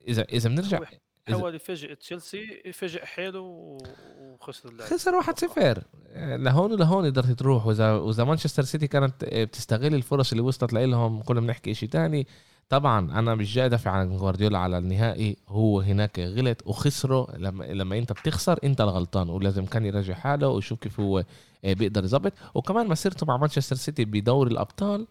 إذا 0.08 0.22
إذا 0.22 0.48
بنرجع 0.48 0.78
هو 0.78 1.38
حاول 1.38 1.54
يفاجئ 1.54 1.94
تشيلسي 1.94 2.62
يفاجئ 2.64 3.04
حاله 3.04 3.40
وخسر 3.40 4.68
اللعبه 4.68 4.90
خسر 4.90 5.22
1-0 5.22 5.82
لهون 6.16 6.72
ولهون 6.72 7.06
قدرت 7.06 7.30
تروح. 7.30 7.66
وإذا 7.66 7.92
وإذا 7.92 8.24
مانشستر 8.24 8.62
سيتي 8.62 8.86
كانت 8.86 9.24
بتستغل 9.24 9.94
الفرص 9.94 10.32
اللي 10.32 10.42
وصلت 10.42 10.72
لهم 10.72 11.22
كنا 11.22 11.40
بنحكي 11.40 11.74
شيء 11.74 11.88
تاني. 11.88 12.26
طبعا 12.68 13.18
أنا 13.18 13.34
مش 13.34 13.54
جاي 13.54 13.66
أدافع 13.66 13.90
عن 13.90 14.16
جوارديولا 14.16 14.58
على 14.58 14.78
النهائي 14.78 15.36
هو 15.48 15.80
هناك 15.80 16.18
غلط 16.18 16.62
وخسره. 16.66 17.36
لما 17.36 17.64
لما 17.64 17.98
أنت 17.98 18.12
بتخسر 18.12 18.58
أنت 18.64 18.80
الغلطان 18.80 19.28
ولازم 19.30 19.64
كان 19.66 19.84
يراجع 19.84 20.14
حاله 20.14 20.48
ويشوف 20.48 20.78
كيف 20.78 21.00
هو 21.00 21.24
آه، 21.64 21.72
بيقدر 21.72 22.04
يظبط. 22.04 22.32
وكمان 22.54 22.88
مسيرته 22.88 23.26
مع 23.26 23.36
مانشستر 23.36 23.76
سيتي 23.76 24.04
بدوري 24.04 24.50
الأبطال 24.50 25.06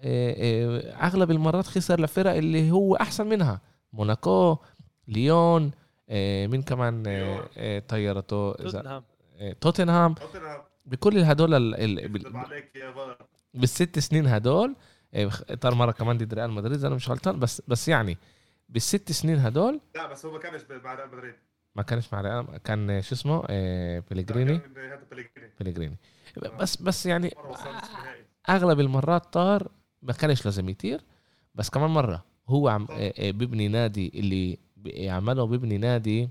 آه، 0.00 0.34
آه، 0.38 1.06
أغلب 1.06 1.30
المرات 1.30 1.66
خسر 1.66 2.00
لفرق 2.00 2.34
اللي 2.34 2.70
هو 2.70 2.94
أحسن 2.96 3.26
منها. 3.26 3.60
موناكو 3.92 4.56
ليون 5.08 5.70
مين 6.46 6.62
كمان؟ 6.62 7.02
طيرته 7.88 8.52
توتنهام. 8.52 9.02
توتنهام. 9.60 10.14
توتنهام. 10.14 10.60
بكل 10.86 11.18
هدول 11.18 11.54
ال- 11.54 11.74
ال- 12.00 12.08
بال- 12.08 12.32
بالست 13.54 13.98
سنين 13.98 14.26
هدول 14.26 14.74
طار 15.60 15.74
مرة 15.74 15.92
كمان 15.92 16.18
ضد 16.18 16.34
ريال 16.34 16.50
مدريد 16.50 16.84
أنا 16.84 16.94
مش 16.94 17.10
غلطان 17.10 17.38
بس 17.38 17.62
بس 17.68 17.88
يعني 17.88 18.18
بالست 18.68 19.12
سنين 19.12 19.38
هدول 19.38 19.80
لا 19.94 20.06
بس 20.06 20.26
هو 20.26 20.32
ما 20.32 20.38
كانش 20.38 20.62
مع 20.84 20.94
ريال 20.94 21.08
مدريد. 21.08 21.34
ما 21.74 21.82
كانش 21.82 22.12
مع 22.12 22.20
ريال 22.20 22.56
كان 22.64 22.90
آه، 22.90 23.00
شو 23.00 23.14
اسمه؟ 23.14 23.44
آه، 23.48 24.02
بليجريني 24.10 24.58
بليجريني 25.10 25.52
بليجريني 25.60 25.96
بس 26.60 26.76
بس 26.76 27.06
يعني 27.06 27.34
أغلب 28.48 28.80
المرات 28.80 29.32
طار 29.32 29.68
ما 30.02 30.12
كانش 30.12 30.44
لازم 30.44 30.68
يطير 30.68 31.00
بس 31.54 31.70
كمان 31.70 31.90
مرة 31.90 32.24
هو 32.48 32.68
عم 32.68 32.86
آه، 32.90 33.12
آه، 33.18 33.30
بيبني 33.30 33.68
نادي 33.68 34.12
اللي 34.14 34.58
يعمله 34.84 35.44
بيبني 35.46 35.78
نادي 35.78 36.28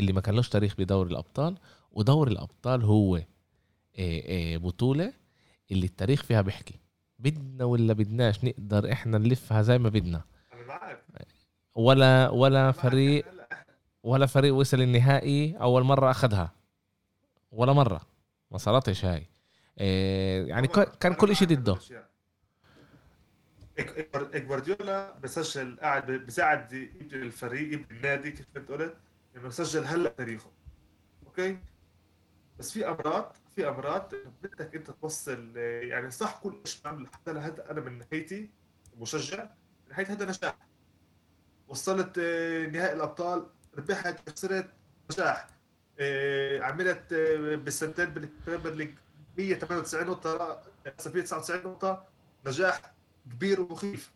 اللي 0.00 0.12
ما 0.12 0.20
كانلوش 0.20 0.48
تاريخ 0.48 0.74
بدوري 0.78 1.10
الأبطال 1.10 1.56
ودوري 1.92 2.32
الأبطال 2.32 2.84
هو 2.84 3.16
آه، 3.16 3.24
آه، 3.98 4.56
بطولة 4.56 5.12
اللي 5.72 5.86
التاريخ 5.86 6.22
فيها 6.22 6.40
بيحكي. 6.42 6.74
بدنا 7.22 7.64
ولا 7.64 7.92
بدناش 7.92 8.44
نقدر 8.44 8.92
إحنا 8.92 9.18
نلفها 9.18 9.62
زي 9.62 9.78
ما 9.78 9.88
بدنا؟ 9.88 10.22
ولا 11.74 12.28
ولا. 12.28 12.72
فريق 12.72 13.26
ولا 14.02 14.26
فريق 14.26 14.54
وصل 14.54 14.80
النهائي 14.80 15.56
أول 15.56 15.82
مرة 15.82 16.10
أخذها. 16.10 16.52
ولا 17.52 17.72
مرة. 17.72 18.00
ما 18.50 18.58
صارتش 18.58 19.04
هاي. 19.04 19.26
آه، 19.78 20.44
يعني. 20.44 20.68
كان 21.00 21.14
كل 21.14 21.36
شيء 21.36 21.48
ضده. 21.48 21.78
جوارديولا 24.34 25.18
بسجل 25.18 25.76
قاعد 25.80 26.10
بساعد 26.10 26.72
يبني 26.72 27.22
الفريق 27.22 27.72
يبني 27.72 27.86
النادي 27.90 28.30
كيف 28.30 28.46
انت 28.56 28.68
قلت 28.70 28.96
إنه 29.36 29.46
يسجل 29.46 29.84
هلا 29.84 30.08
تاريخه. 30.08 30.50
أوكي؟ 31.26 31.58
بس 32.58 32.72
في 32.72 32.88
أمراض 32.88 33.36
في 33.56 33.68
أمراض 33.68 34.12
بدك 34.42 34.74
أنت 34.74 34.90
توصل 34.90 35.56
يعني 35.56 36.10
صح 36.10 36.40
كل 36.42 36.62
بعمل 36.84 37.06
حتى 37.06 37.32
لهذا 37.32 37.70
أنا 37.70 37.80
من 37.80 37.98
ناحيتي 37.98 38.50
مشجع 38.98 39.42
من 39.44 39.88
ناحية 39.88 40.12
هذا 40.12 40.24
نجاح. 40.24 40.54
وصلت 41.68 42.18
آه، 42.18 42.66
نهائي 42.66 42.92
الأبطال 42.92 43.46
ربحت 43.78 44.30
خسرت 44.30 44.70
نجاح. 45.10 45.46
آه، 45.98 46.60
عملت 46.60 47.12
آه، 47.12 47.56
بالسنتين 47.56 48.06
بال 48.06 48.21
Premier 48.21 48.74
League 48.74 48.94
198 49.38 50.06
نقطة 50.06 50.62
اسف 50.98 51.14
199 51.14 51.72
نقطة 51.72 52.06
نجاح 52.46 52.94
كبير 53.26 53.60
ومخيف. 53.60 54.12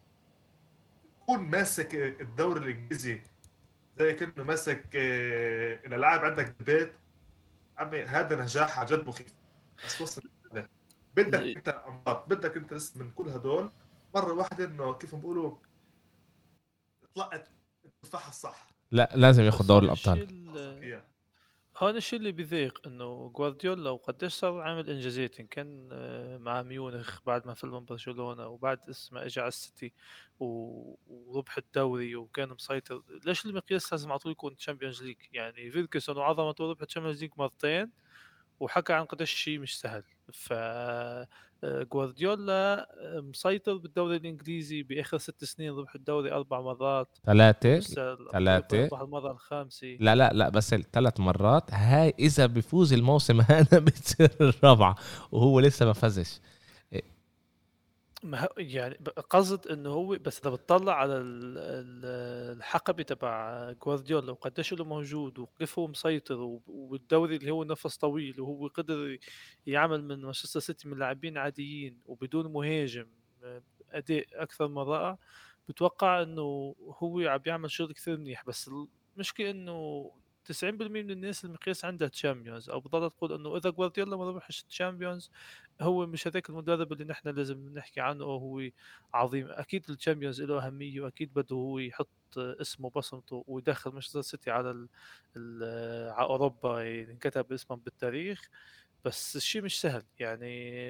تكون 1.21 1.39
ماسك 1.39 1.95
الدوري 1.95 2.61
الإنجليزي 2.61 3.23
زي 3.99 4.13
كأنه 4.13 4.45
ماسك 4.45 4.85
الالعاب 4.95 6.25
عندك 6.25 6.55
بالبيت 6.59 6.93
عمي 7.79 8.03
هذا 8.03 8.43
نجاح 8.43 8.79
عن 8.79 8.87
جد 8.87 9.09
مخيف. 9.09 9.35
بس 9.87 10.01
وصل 10.01 10.23
لده. 10.53 10.71
بدك 11.17 11.57
أنت 11.57 11.69
أمراض 11.69 12.29
بدك 12.29 12.57
أنت 12.57 12.75
بس 12.75 12.97
من 12.97 13.11
كل 13.11 13.29
هدول 13.29 13.71
مرة 14.15 14.33
واحدة 14.33 14.65
إنه 14.65 14.95
كيف 14.95 15.15
بيقولوا 15.15 15.57
طلعت 17.15 17.49
التفاحة 17.85 18.29
الصح. 18.29 18.67
لا 18.91 19.11
لازم 19.15 19.43
ياخذ 19.43 19.67
دوري 19.67 19.93
الشيء 19.93 20.13
الأبطال. 20.13 21.03
هون 21.79 21.97
الشيء 21.97 22.19
اللي 22.19 22.33
بيضيق 22.33 22.87
إنه 22.87 23.29
جوارديولا 23.35 23.91
وقديش 23.91 24.33
صار 24.33 24.61
عامل 24.61 24.91
انجازات 24.91 25.41
إن 25.41 25.47
كان 25.47 25.89
آه، 25.93 26.39
مع 26.39 26.63
ميونخ 26.63 27.21
بعد 27.27 27.47
ما 27.47 27.55
فل 27.55 27.69
من 27.69 27.85
برشلونة 27.85 28.47
وبعد 28.49 28.89
اسمه 28.89 29.27
اجى 29.27 29.41
على 29.41 29.49
السيتي 29.49 29.93
وربح 30.41 31.59
الدوري 31.59 32.17
وكان 32.17 32.49
مسيطر. 32.49 33.03
ليش 33.27 33.47
المقياس 33.47 33.93
لازم 33.93 34.11
على 34.11 34.19
طول 34.19 34.33
يكون 34.33 34.57
Champions 34.57 35.03
League 35.03 35.17
يعني 35.33 35.71
فيركسون 35.71 36.17
وعظمته 36.17 36.71
ربح 36.71 36.85
Champions 36.85 37.21
League 37.23 37.31
مرتين 37.37 37.93
وحكى 38.61 38.93
عن 38.93 39.05
قديش 39.05 39.31
شيء 39.35 39.59
مش 39.59 39.81
سهل. 39.81 40.05
ف 40.33 40.53
جوارديولا 41.65 42.89
آه، 43.01 43.21
مسيطر 43.21 43.77
بالدوري 43.77 44.17
الإنجليزي 44.17 44.83
بآخر 44.83 45.19
ست 45.19 45.45
سنين 45.45 45.73
ربح 45.73 45.95
الدوري 45.95 46.33
أربع 46.33 46.61
مرات 46.61 47.09
ثلاثة 47.27 47.77
لسه 47.77 48.17
ثلاثة. 48.33 48.85
ربح 48.85 49.01
المره 49.01 49.31
الخامسة. 49.33 49.97
لا 50.01 50.15
لا 50.15 50.33
لا 50.33 50.49
بس 50.49 50.75
ثلاث 50.93 51.21
مرات. 51.21 51.75
هاي 51.75 52.15
إذا 52.19 52.47
بيفوز 52.47 52.93
الموسم 52.93 53.41
هذا 53.51 53.79
بتصير 53.79 54.31
الرابعة 54.41 54.97
وهو 55.33 55.61
لسه 55.61 55.87
ما 55.87 55.93
فازش. 55.93 56.41
ما 58.27 58.49
يعني 58.59 58.95
قصد 59.31 59.67
إنه 59.67 59.91
هو 59.91 60.07
بس 60.21 60.41
إذا 60.41 60.51
بتطلع 60.51 60.95
على 60.95 61.17
ال- 61.19 61.59
ال- 61.59 62.57
الحقبة 62.57 63.03
تبع 63.03 63.73
جوارديولا 63.73 64.33
وقديش 64.33 64.73
له 64.73 64.85
موجود 64.85 65.39
وكيف 65.39 65.79
هو 65.79 65.87
مسيطر 65.89 66.59
والدوري 66.67 67.37
اللي 67.37 67.51
هو 67.51 67.65
نفس 67.65 67.97
طويل 67.97 68.41
وهو 68.41 68.67
قدر 68.69 69.19
يعمل 69.67 70.05
من 70.05 70.21
مانشستر 70.23 70.61
سيتي 70.61 70.89
من 70.89 70.99
لاعبين 70.99 71.39
عاديين 71.39 71.99
وبدون 72.07 72.53
مهاجم 72.53 73.07
آه، 73.45 73.63
أداء 73.91 74.27
أكثر 74.35 74.69
من 74.69 74.79
رائع 74.79 75.19
بتوقع 75.69 76.23
إنه 76.23 76.75
هو 77.03 77.21
عم 77.21 77.39
بيعمل 77.39 77.71
شغل 77.71 77.93
كثير 77.93 78.17
منيح. 78.17 78.45
بس 78.47 78.71
المشكلة 79.17 79.51
إنه 79.51 80.11
90% 80.53 80.65
من 81.03 81.11
الناس 81.11 81.45
المقياس 81.45 81.85
عندها 81.85 82.09
Champions 82.09 82.71
أو 82.71 82.81
بتضل 82.81 83.11
تقول 83.11 83.33
إنه 83.33 83.57
إذا 83.57 83.71
جوارديولا 83.71 84.17
ما 84.17 84.29
ربحش 84.31 84.63
Champions 84.63 85.31
هو 85.81 86.07
مش 86.07 86.27
هذاك 86.29 86.51
المدرب 86.51 86.93
اللي 86.93 87.05
نحن 87.05 87.29
لازم 87.29 87.69
نحكي 87.75 88.01
عنه 88.01 88.25
هو 88.25 88.63
عظيم. 89.15 89.49
أكيد 89.51 89.91
ال 89.91 89.96
Champions 89.96 90.43
له 90.43 90.67
أهمية 90.67 91.01
وأكيد 91.01 91.35
بده 91.35 91.57
هو 91.57 91.79
يحط 91.79 92.09
اسمه 92.37 92.91
بصمته 92.91 93.45
ويدخل 93.47 93.91
مانشستر 93.93 94.23
سيتي 94.23 94.51
على 94.51 94.89
على 96.17 96.29
أوروبا 96.29 96.83
ينكتب 96.85 97.53
اسمهم 97.53 97.81
بالتاريخ. 97.81 98.49
بس 99.05 99.37
الشيء 99.37 99.63
مش 99.63 99.81
سهل. 99.81 100.03
يعني 100.19 100.81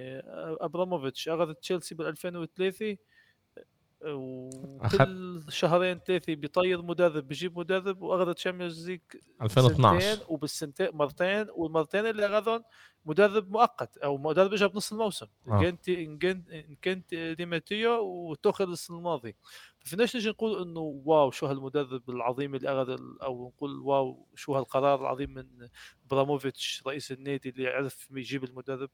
أبراموفيتش 0.61 1.29
اخذ 1.29 1.53
تشيلسي 1.55 1.95
بال 1.95 2.07
2003 2.07 2.97
وكل 4.05 5.43
شهرين 5.49 5.99
ثلاثة 5.99 6.35
بيطير 6.35 6.83
مدرب 6.83 7.29
بيجيب 7.29 7.59
مدرب 7.59 8.03
وأخذ 8.03 8.33
Champions 8.33 8.91
League 8.91 9.01
2012 9.43 10.25
وبالسنتين 10.29 10.89
مرتين 10.93 11.47
والمرتين 11.55 12.07
اللي 12.07 12.27
أخذهم 12.27 12.65
مدرب 13.05 13.51
مؤقت 13.51 13.97
أو 13.97 14.19
مدرب 14.19 14.53
اجى 14.53 14.69
بنص 14.69 14.93
الموسم. 14.93 15.27
آه. 15.49 15.61
كنت 15.61 15.89
ان 15.89 16.19
كنت 16.19 16.51
ان 16.51 16.77
كنت 16.85 17.15
ديماتيو 17.15 17.91
وتوخل 18.05 18.73
السنة 18.73 18.97
الماضية. 18.99 19.37
ففيناش 19.79 20.17
نجي 20.17 20.29
نقول 20.29 20.63
إنه 20.63 20.81
wow 20.81 21.31
شو 21.31 21.47
هالمدرب 21.47 22.11
العظيم 22.11 22.55
اللي 22.55 22.69
أخذ 22.69 22.97
أو 23.23 23.49
نقول 23.49 23.79
واو 23.79 24.27
شو 24.35 24.55
هالقرار 24.57 25.01
العظيم 25.01 25.35
من 25.35 25.69
براموفيتش 26.11 26.83
رئيس 26.87 27.13
النادي 27.13 27.49
اللي 27.49 27.69
عرف 27.69 28.09
يجيب 28.11 28.45
المدرب. 28.45 28.91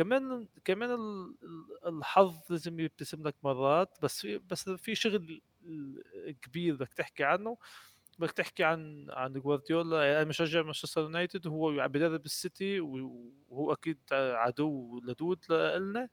كمان 0.00 0.48
كمان 0.64 0.90
ال- 0.90 1.34
ال- 1.42 1.88
الحظ 1.98 2.36
لازم 2.50 2.80
يبتسم 2.80 3.22
لك 3.28 3.34
مرات 3.42 3.98
بس 4.02 4.20
في 4.20 4.38
بس 4.38 4.70
في 4.70 4.94
شغل 4.94 5.42
كبير 6.42 6.74
بدك 6.74 6.94
تحكي 6.94 7.24
عنه. 7.24 7.56
بدك 8.18 8.30
تحكي 8.32 8.64
عن 8.64 9.06
عن 9.10 9.32
جوارديولا 9.32 10.04
يعني 10.12 10.24
مشجع 10.28 10.62
مانشستر 10.62 11.00
يونايتد 11.02 11.46
وهو 11.46 11.80
عم 11.80 11.88
بدرب 11.92 12.24
السيتي 12.26 12.80
وهو 12.80 13.72
أكيد 13.72 13.98
عدو 14.12 15.00
لدود 15.04 15.44
لنا 15.52 16.08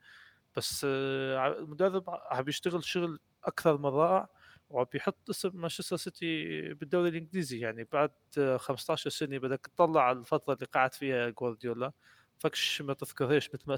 بس 0.57 0.85
آه، 0.89 1.59
المدرب 1.59 2.05
عم 2.09 2.43
بيشتغل 2.43 2.83
شغل 2.85 3.19
أكثر 3.45 3.77
من 3.77 3.85
رائع 3.85 4.29
وعم 4.69 4.85
بيحط 4.93 5.29
اسم 5.29 5.51
مانشستر 5.61 5.97
سيتي 5.97 6.43
بالدوري 6.73 7.09
الإنجليزي. 7.09 7.59
يعني 7.59 7.83
بعد 7.93 8.11
آه، 8.37 8.57
15 8.57 9.09
سنة 9.09 9.37
بدك 9.37 9.67
تطلع 9.75 10.03
على 10.03 10.19
الفترة 10.19 10.53
اللي 10.53 10.65
قعد 10.65 10.93
فيها 10.93 11.29
جوارديولا. 11.29 11.91
فكش 12.39 12.81
ما 12.81 12.93
تذكرهاش 12.93 13.49
مثل 13.53 13.63
ما 13.67 13.73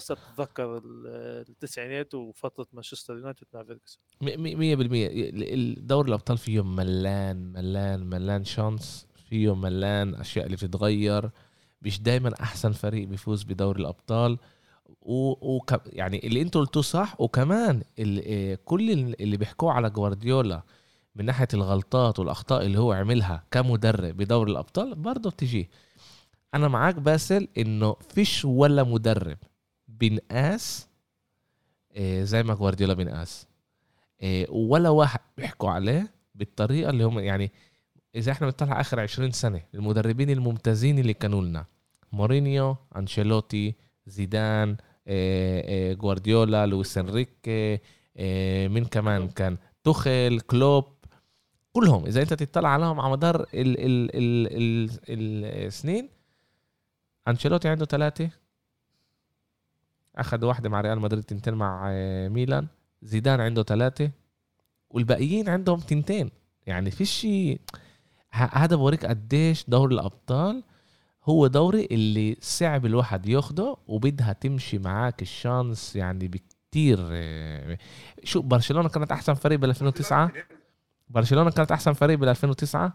ال- 0.78 1.46
التسعينات 1.50 2.14
وفترة 2.16 2.68
مانشستر 2.74 3.16
يونايتد 3.18 3.48
مع 3.54 3.64
فيرجسون. 3.64 4.02
م- 4.22 4.26
م- 4.26 4.60
مية 4.60 4.76
بالمية. 4.76 5.08
ال- 5.08 5.54
ال- 5.54 5.88
دوري 5.88 6.08
الأبطال 6.10 6.38
فيه 6.38 6.64
ملان 6.64 7.52
ملان 7.54 8.06
ملان 8.10 8.44
chance 8.44 9.08
فيه 9.30 9.56
ملان 9.56 10.16
أشياء 10.16 10.46
اللي 10.46 10.56
بتتغير. 10.58 11.30
مش 11.82 12.02
دايما 12.02 12.34
أحسن 12.42 12.72
فريق 12.72 13.08
بيفوز 13.08 13.44
بدوري 13.44 13.82
الأبطال. 13.82 14.38
و, 15.02 15.32
و 15.56 15.60
يعني 15.86 16.28
اللي 16.28 16.42
أنتوا 16.42 16.62
قلتوه 16.62 16.84
صح. 16.84 17.22
وكمان 17.22 17.84
آه، 18.00 18.58
كل 18.66 18.92
ال- 18.92 19.22
اللي 19.22 19.38
بيحكوه 19.38 19.72
على 19.74 19.90
جوارديولا 19.90 20.64
من 21.16 21.26
ناحية 21.26 21.48
الغلطات 21.54 22.20
والأخطاء 22.20 22.66
اللي 22.66 22.80
هو 22.80 22.92
عملها 22.94 23.44
كمدرب 23.52 24.18
بدوري 24.18 24.52
الأبطال 24.52 24.96
برضه 24.96 25.30
بتجيه. 25.30 25.70
أنا 26.54 26.68
معاك 26.68 26.96
باسل 26.96 27.48
إنه 27.58 27.94
فيش 27.94 28.46
ولا 28.46 28.84
مدرب 28.84 29.38
بنقاس 29.88 30.88
آه، 31.94 32.24
زي 32.24 32.44
ما 32.44 32.54
جوارديولا 32.54 32.94
بنقاس 32.94 33.48
إيه، 34.22 34.48
ولا 34.50 34.90
واحد 34.90 35.20
بيحكوا 35.38 35.70
عليه 35.70 36.12
بالطريقة 36.36 36.90
اللي 36.90 37.04
هم 37.04 37.20
يعني 37.20 37.52
إذا 38.16 38.32
إحنا 38.32 38.48
بنطلع 38.48 38.82
آخر 38.82 39.00
20 39.00 39.32
سنة 39.32 39.62
المدربين 39.76 40.30
الممتازين 40.30 41.00
اللي 41.00 41.14
كانوا 41.14 41.42
لنا 41.42 41.66
مورينيو 42.12 42.78
أنشيلوتي 42.98 43.76
زيدان 44.08 44.78
إيه، 45.08 45.94
جوارديولا 45.94 46.66
لويس 46.66 46.98
إنريكي 46.98 47.80
مين 48.68 48.86
كمان 48.86 49.28
كان؟ 49.28 49.58
توخيل 49.84 50.40
كلوب 50.40 50.86
كلهم. 51.74 52.06
إذا 52.06 52.22
أنت 52.22 52.34
تطلع 52.34 52.70
عليهم 52.70 53.00
على 53.00 53.12
مدار 53.12 53.42
ال 53.42 53.48
ال 53.54 54.16
ال 54.16 54.90
ال 55.10 55.46
السنين 55.66 56.10
أنشيلوتي 57.30 57.70
عنده 57.70 57.86
ثلاثة. 57.86 58.30
أخذ 60.16 60.46
واحدة 60.46 60.70
مع 60.70 60.82
ريال 60.82 61.00
مدريد 61.00 61.24
تنتين 61.24 61.54
مع 61.54 61.88
آه، 61.92 62.28
ميلان. 62.28 62.68
زيدان 63.02 63.42
عنده 63.42 63.64
ثلاثة. 63.64 64.12
والباقيين 64.90 65.50
عندهم 65.50 65.80
تنتين. 65.80 66.32
يعني 66.66 66.92
في 66.92 67.06
شيء 67.06 67.62
هذا 68.32 68.76
بوريك 68.76 69.06
قديش 69.06 69.66
دوري 69.68 69.96
الأبطال 69.96 70.64
هو 71.24 71.48
دوري 71.48 71.88
اللي 71.92 72.38
صعب 72.42 72.86
الواحد 72.86 73.26
ياخده 73.30 73.78
وبدها 73.88 74.34
تمشي 74.34 74.78
معاك 74.78 75.22
ال 75.22 75.32
chance 75.32 75.96
يعني 75.96 76.28
بكتير 76.28 77.00
آه، 77.12 77.78
شو 78.24 78.42
برشلونة 78.42 78.90
كانت 78.90 79.12
أحسن 79.12 79.34
فريق 79.34 79.60
بال 79.60 79.70
2009 79.70 80.32
برشلونة 81.10 81.52
كانت 81.52 81.72
أحسن 81.72 81.94
فريق 81.94 82.18
بال 82.20 82.30
2009 82.30 82.94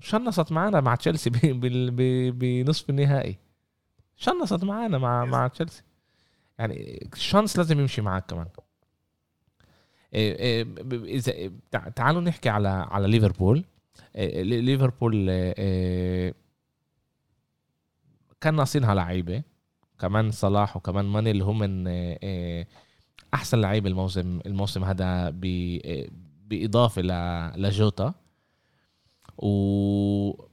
شنصت 0.00 0.52
معانا 0.52 0.80
مع 0.80 0.94
تشيلسي 0.94 1.30
بنصف 2.30 2.90
النهائي. 2.90 3.36
شنصت 4.16 4.64
معانا 4.64 4.98
مع 4.98 5.24
مع 5.24 5.48
تشيلسي. 5.48 5.82
يعني 6.58 7.08
ال 7.12 7.18
chance 7.18 7.56
لازم 7.58 7.80
يمشي 7.80 8.02
معاك 8.02 8.26
كمان. 8.26 8.46
إيه 10.14 10.36
إيه 10.38 10.66
اذا 11.16 11.52
تع- 11.70 11.88
تعالوا 11.88 12.20
نحكي 12.20 12.48
على 12.48 12.68
على 12.68 13.08
ليفربول. 13.08 13.64
إيه، 14.16 14.42
لي- 14.42 14.60
ليفربول 14.60 15.26
كان 18.40 18.54
ناقصينها 18.54 18.94
لعيبة. 18.94 19.42
كمان 19.98 20.30
صلاح 20.30 20.76
وكمان 20.76 21.04
ماني 21.04 21.30
اللي 21.30 21.44
هم 21.44 21.62
أحسن 23.34 23.60
لعيبه 23.60 23.88
الموسم 23.90 24.40
الموسم 24.46 24.84
هذا 24.84 25.30
بإضافة 26.48 27.02
لجوتا. 27.56 28.14
و 29.44 30.46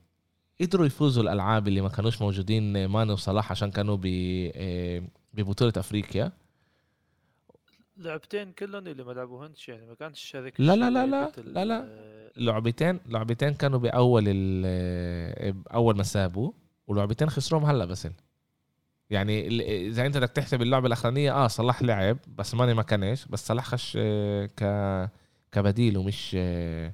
قدروا 0.61 0.85
يفوزوا 0.85 1.23
الألعاب 1.23 1.67
اللي 1.67 1.81
ما 1.81 1.89
كانوش 1.89 2.21
موجودين 2.21 2.85
ماني 2.85 3.11
وصلاح 3.13 3.51
عشان 3.51 3.71
كانوا 3.71 3.95
ب 3.95 4.05
إيه، 4.05 5.03
ببطولة 5.33 5.73
أفريقيا. 5.77 6.31
لعبتين 7.97 8.51
كلهم 8.51 8.87
اللي 8.87 9.03
ما 9.03 9.11
لعبوهنش 9.11 9.69
يعني 9.69 9.85
ما 9.85 9.93
كانش 9.93 10.19
شارك 10.19 10.53
لا 10.61 10.75
لا 10.75 10.89
لا 10.89 11.05
لا 11.05 11.31
لا 11.37 11.65
لا. 11.65 12.31
لعبتين 12.37 12.99
لعبتين 13.05 13.53
كانوا 13.53 13.79
بأول 13.79 14.23
ال- 14.27 15.51
باول 15.53 15.97
ما 15.97 16.03
سابوا 16.03 16.51
ولعبتين 16.87 17.29
خسروهم 17.29 17.65
هلأ 17.65 17.85
بس. 17.85 18.07
يعني 19.09 19.47
ال- 19.47 19.61
إذا 19.61 20.05
أنت 20.05 20.17
بدك 20.17 20.29
تحسب 20.29 20.61
اللعبة 20.61 20.87
الأخرانية 20.87 21.31
آه 21.33 21.47
صلاح 21.47 21.81
لعب 21.81 22.17
بس 22.37 22.55
ماني 22.55 22.73
ما 22.73 22.83
كانش 22.83 23.25
بس 23.25 23.47
صلاح 23.47 23.65
خش 23.65 23.97
آه، 24.01 24.45
ك 24.45 24.63
كبديل 25.51 25.97
ومش 25.97 26.35
آه، 26.39 26.93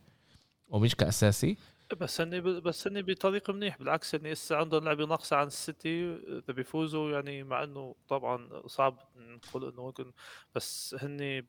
ومش 0.67 0.95
كأساسي. 0.95 1.58
بس 1.93 2.21
هني 2.21 2.41
بس 2.41 2.88
هني 2.88 3.01
بطريق 3.01 3.49
منيح 3.51 3.77
بالعكس 3.77 4.15
هني 4.15 4.34
هسه 4.34 4.56
عندهم 4.58 4.84
لعبة 4.86 5.06
ناقصة 5.06 5.36
عن 5.38 5.47
السيتي 5.47 6.15
إذا 6.15 6.53
بيفوزوا 6.53 7.12
يعني 7.12 7.43
مع 7.43 7.63
إنه 7.63 7.95
طبعا 8.08 8.67
صعب 8.67 8.99
نقول 9.15 9.65
إنه 9.73 9.84
ممكن 9.86 10.12
بس 10.56 10.95
هني 10.99 11.41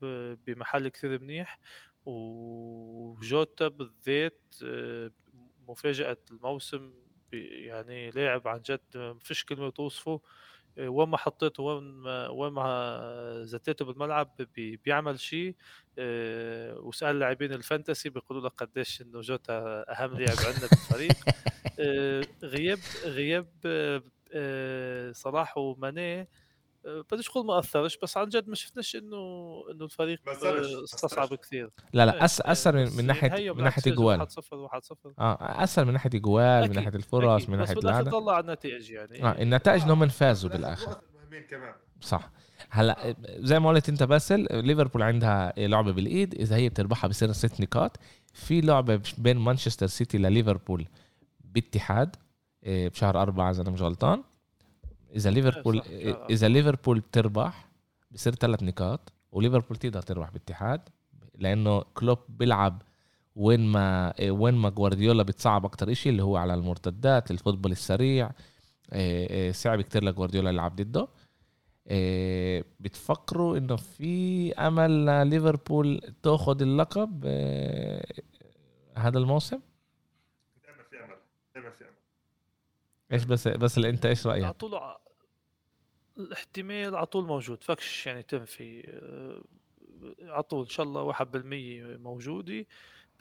بمحل 0.46 0.88
كثير 0.88 1.20
منيح. 1.22 1.59
وجوتا 2.07 3.68
بالذات 3.68 4.54
آه، 4.64 5.11
مفاجأة 5.68 6.18
الموسم 6.30 6.92
يعني 7.33 8.11
لاعب 8.11 8.48
عن 8.48 8.61
جد 8.62 8.80
ما 8.96 9.18
فيش 9.22 9.44
كلمة 9.44 9.70
توصفه. 9.70 10.20
وين 10.78 11.08
ما 11.08 11.16
حطيته 11.16 11.62
وين 11.62 11.84
ما 11.84 12.28
وين 12.28 12.52
ما 12.52 13.40
زتيته 13.44 13.84
بالملعب 13.84 14.30
بي- 14.54 14.76
بيعمل 14.84 15.20
شيء 15.20 15.54
آه، 15.98 16.78
واسأل 16.78 17.18
لاعبين 17.18 17.52
ال 17.52 17.59
fantasy 17.59 18.08
بيقولوا 18.10 18.48
لك 18.48 18.52
قديش 18.56 19.02
إنه 19.02 19.20
جوتا 19.20 19.84
أهم 19.92 20.18
لاعب 20.18 20.37
عندنا 20.46 20.68
بالفريق. 20.70 21.12
آه، 21.80 22.24
غياب 22.42 22.78
غياب 23.04 23.48
آه، 24.34 25.12
صلاح 25.12 25.58
وماني 25.58 26.28
بديش 27.12 27.30
أقول 27.30 27.46
ما 27.46 27.58
اثرش 27.58 27.98
بس 28.02 28.16
عن 28.16 28.28
جد 28.28 28.48
ما 28.48 28.54
شفناش 28.54 28.96
انه 28.96 29.16
إنه 29.70 29.84
الفريق 29.84 30.20
آه، 30.28 30.84
استصعب. 30.84 31.34
كثير. 31.34 31.70
لا 31.92 32.06
لا 32.06 32.14
إيه، 32.14 32.24
أس 32.24 32.40
اثر 32.40 32.78
إيه، 32.78 32.84
من, 32.84 32.90
بس 32.90 32.96
من 32.98 33.06
ناحيه 33.06 33.34
هي 33.34 33.52
من 33.52 33.64
ناحية 33.64 33.82
فازوا 33.82 33.96
جوال 33.96 34.20
1-0 34.20 34.24
1-0 34.26 35.12
آه 35.18 35.64
اثر 35.64 35.84
من 35.84 35.92
ناحية 35.92 36.10
جوال 36.10 36.68
من 36.68 36.74
ناحية 36.74 36.88
الفرص 36.94 37.42
أكيد، 37.42 37.50
من 37.50 37.56
بس 37.56 37.68
ناحية 37.68 37.74
بالآخر 37.74 38.00
الهذا 38.00 38.10
طلع 38.10 38.32
على 38.32 38.44
النتائج 38.44 38.90
يعني. 38.90 39.24
آه 39.24 39.42
النتائج 39.42 39.82
إنهم 39.82 40.08
فازوا 40.08 40.50
بالآخر. 40.50 40.96
صح. 42.00 42.30
هلا 42.70 43.16
زي 43.28 43.60
ما 43.60 43.68
قلت 43.68 43.88
أنت 43.88 44.02
باسل 44.02 44.46
ليفربول 44.50 45.02
عندها 45.02 45.52
لعبة 45.56 45.92
بالإيد 45.92 46.34
إذا 46.34 46.56
هي 46.56 46.68
بتربحها 46.68 47.08
بصير 47.08 47.32
ست 47.32 47.60
نقاط. 47.60 47.96
في 48.32 48.60
لعبة 48.60 49.00
بين 49.18 49.36
مانشستر 49.36 49.86
سيتي 49.86 50.18
لليفربول 50.18 50.86
باتحاد 51.40 52.16
إيه، 52.64 52.88
بشهر 52.88 53.22
أربعة 53.22 53.50
إذا 53.50 53.62
أنا 53.62 53.70
مش 53.70 53.82
غلطان. 53.82 54.22
إذا 55.14 55.31
ليفربول 55.31 55.83
إذا 56.31 56.48
ليفربول 56.48 57.00
بتربح 57.00 57.68
بصير 58.11 58.35
ثلاث 58.35 58.62
نقاط 58.62 59.12
وليفربول 59.33 59.77
تقدر 59.77 60.03
تربح 60.03 60.31
باتحاد 60.31 60.81
لأنه 61.35 61.81
كلوب 61.81 62.18
بيلعب 62.29 62.83
وين 63.37 63.61
ما 63.61 64.18
إيه، 64.18 64.31
وين 64.31 64.55
ما 64.55 64.68
جوارديولا 64.68 65.22
بتصعب 65.22 65.64
أكتر 65.64 65.92
إشي 65.92 66.09
اللي 66.09 66.22
هو 66.22 66.37
على 66.37 66.55
المرتدات 66.55 67.31
الفوتبول 67.31 67.72
السريع 67.72 68.31
إيه، 68.92 69.31
إيه، 69.31 69.53
صعب 69.53 69.81
كتير 69.81 70.05
لجوارديولا 70.05 70.50
يلعب 70.50 70.77
ضده. 70.77 71.09
بتفكروا 72.81 73.59
إنه 73.59 73.77
في 73.77 74.53
أمل 74.55 75.27
ليفربول 75.27 76.00
تاخذ 76.22 76.62
اللقب 76.62 77.27
هذا 78.96 79.18
الموسم؟ 79.18 79.61
دائما 80.64 80.83
في 80.90 81.05
أمل 81.05 81.16
دائما 81.55 81.70
في 81.70 81.85
أمل. 81.85 81.92
إيش 83.12 83.24
بس 83.24 83.48
بس 83.48 83.77
اللي 83.77 83.88
أنت 83.88 84.07
إيش 84.07 84.27
رأيك؟ 84.27 84.44
الاحتمال 86.18 86.96
على 86.96 87.07
طول 87.07 87.24
موجود 87.27 87.62
فكش 87.64 88.07
يعني 88.07 88.22
تنفي 88.22 88.83
آه، 88.88 89.42
على 90.22 90.42
طول 90.42 90.62
إن 90.64 90.68
شاء 90.68 90.87
الله 90.87 91.03
1% 91.03 91.96
موجودة 91.96 92.66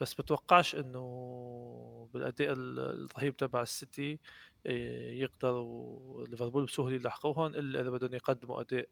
بس 0.00 0.14
بتوقعش 0.14 0.74
إنه 0.74 2.08
بالأداء 2.14 2.52
ال- 2.52 2.78
الرهيب 3.10 3.36
تبع 3.36 3.62
السيتي 3.62 4.18
آه، 4.66 5.10
يقدروا 5.12 6.26
ليفربول 6.26 6.64
بسهولة 6.64 6.94
يلحقوهم 6.94 7.54
إلا 7.54 7.80
إذا 7.80 7.90
بدهم 7.90 8.14
يقدموا 8.14 8.60
أداء 8.60 8.88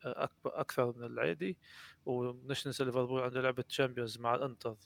أكثر 0.46 0.92
من 0.96 1.04
العادي 1.04 1.56
ومش 2.06 2.66
ننسى 2.66 2.84
ليفربول 2.84 3.22
عنده 3.22 3.40
لعبة 3.40 3.62
Champions 3.62 4.18
مع 4.18 4.34
الإنتر 4.34 4.76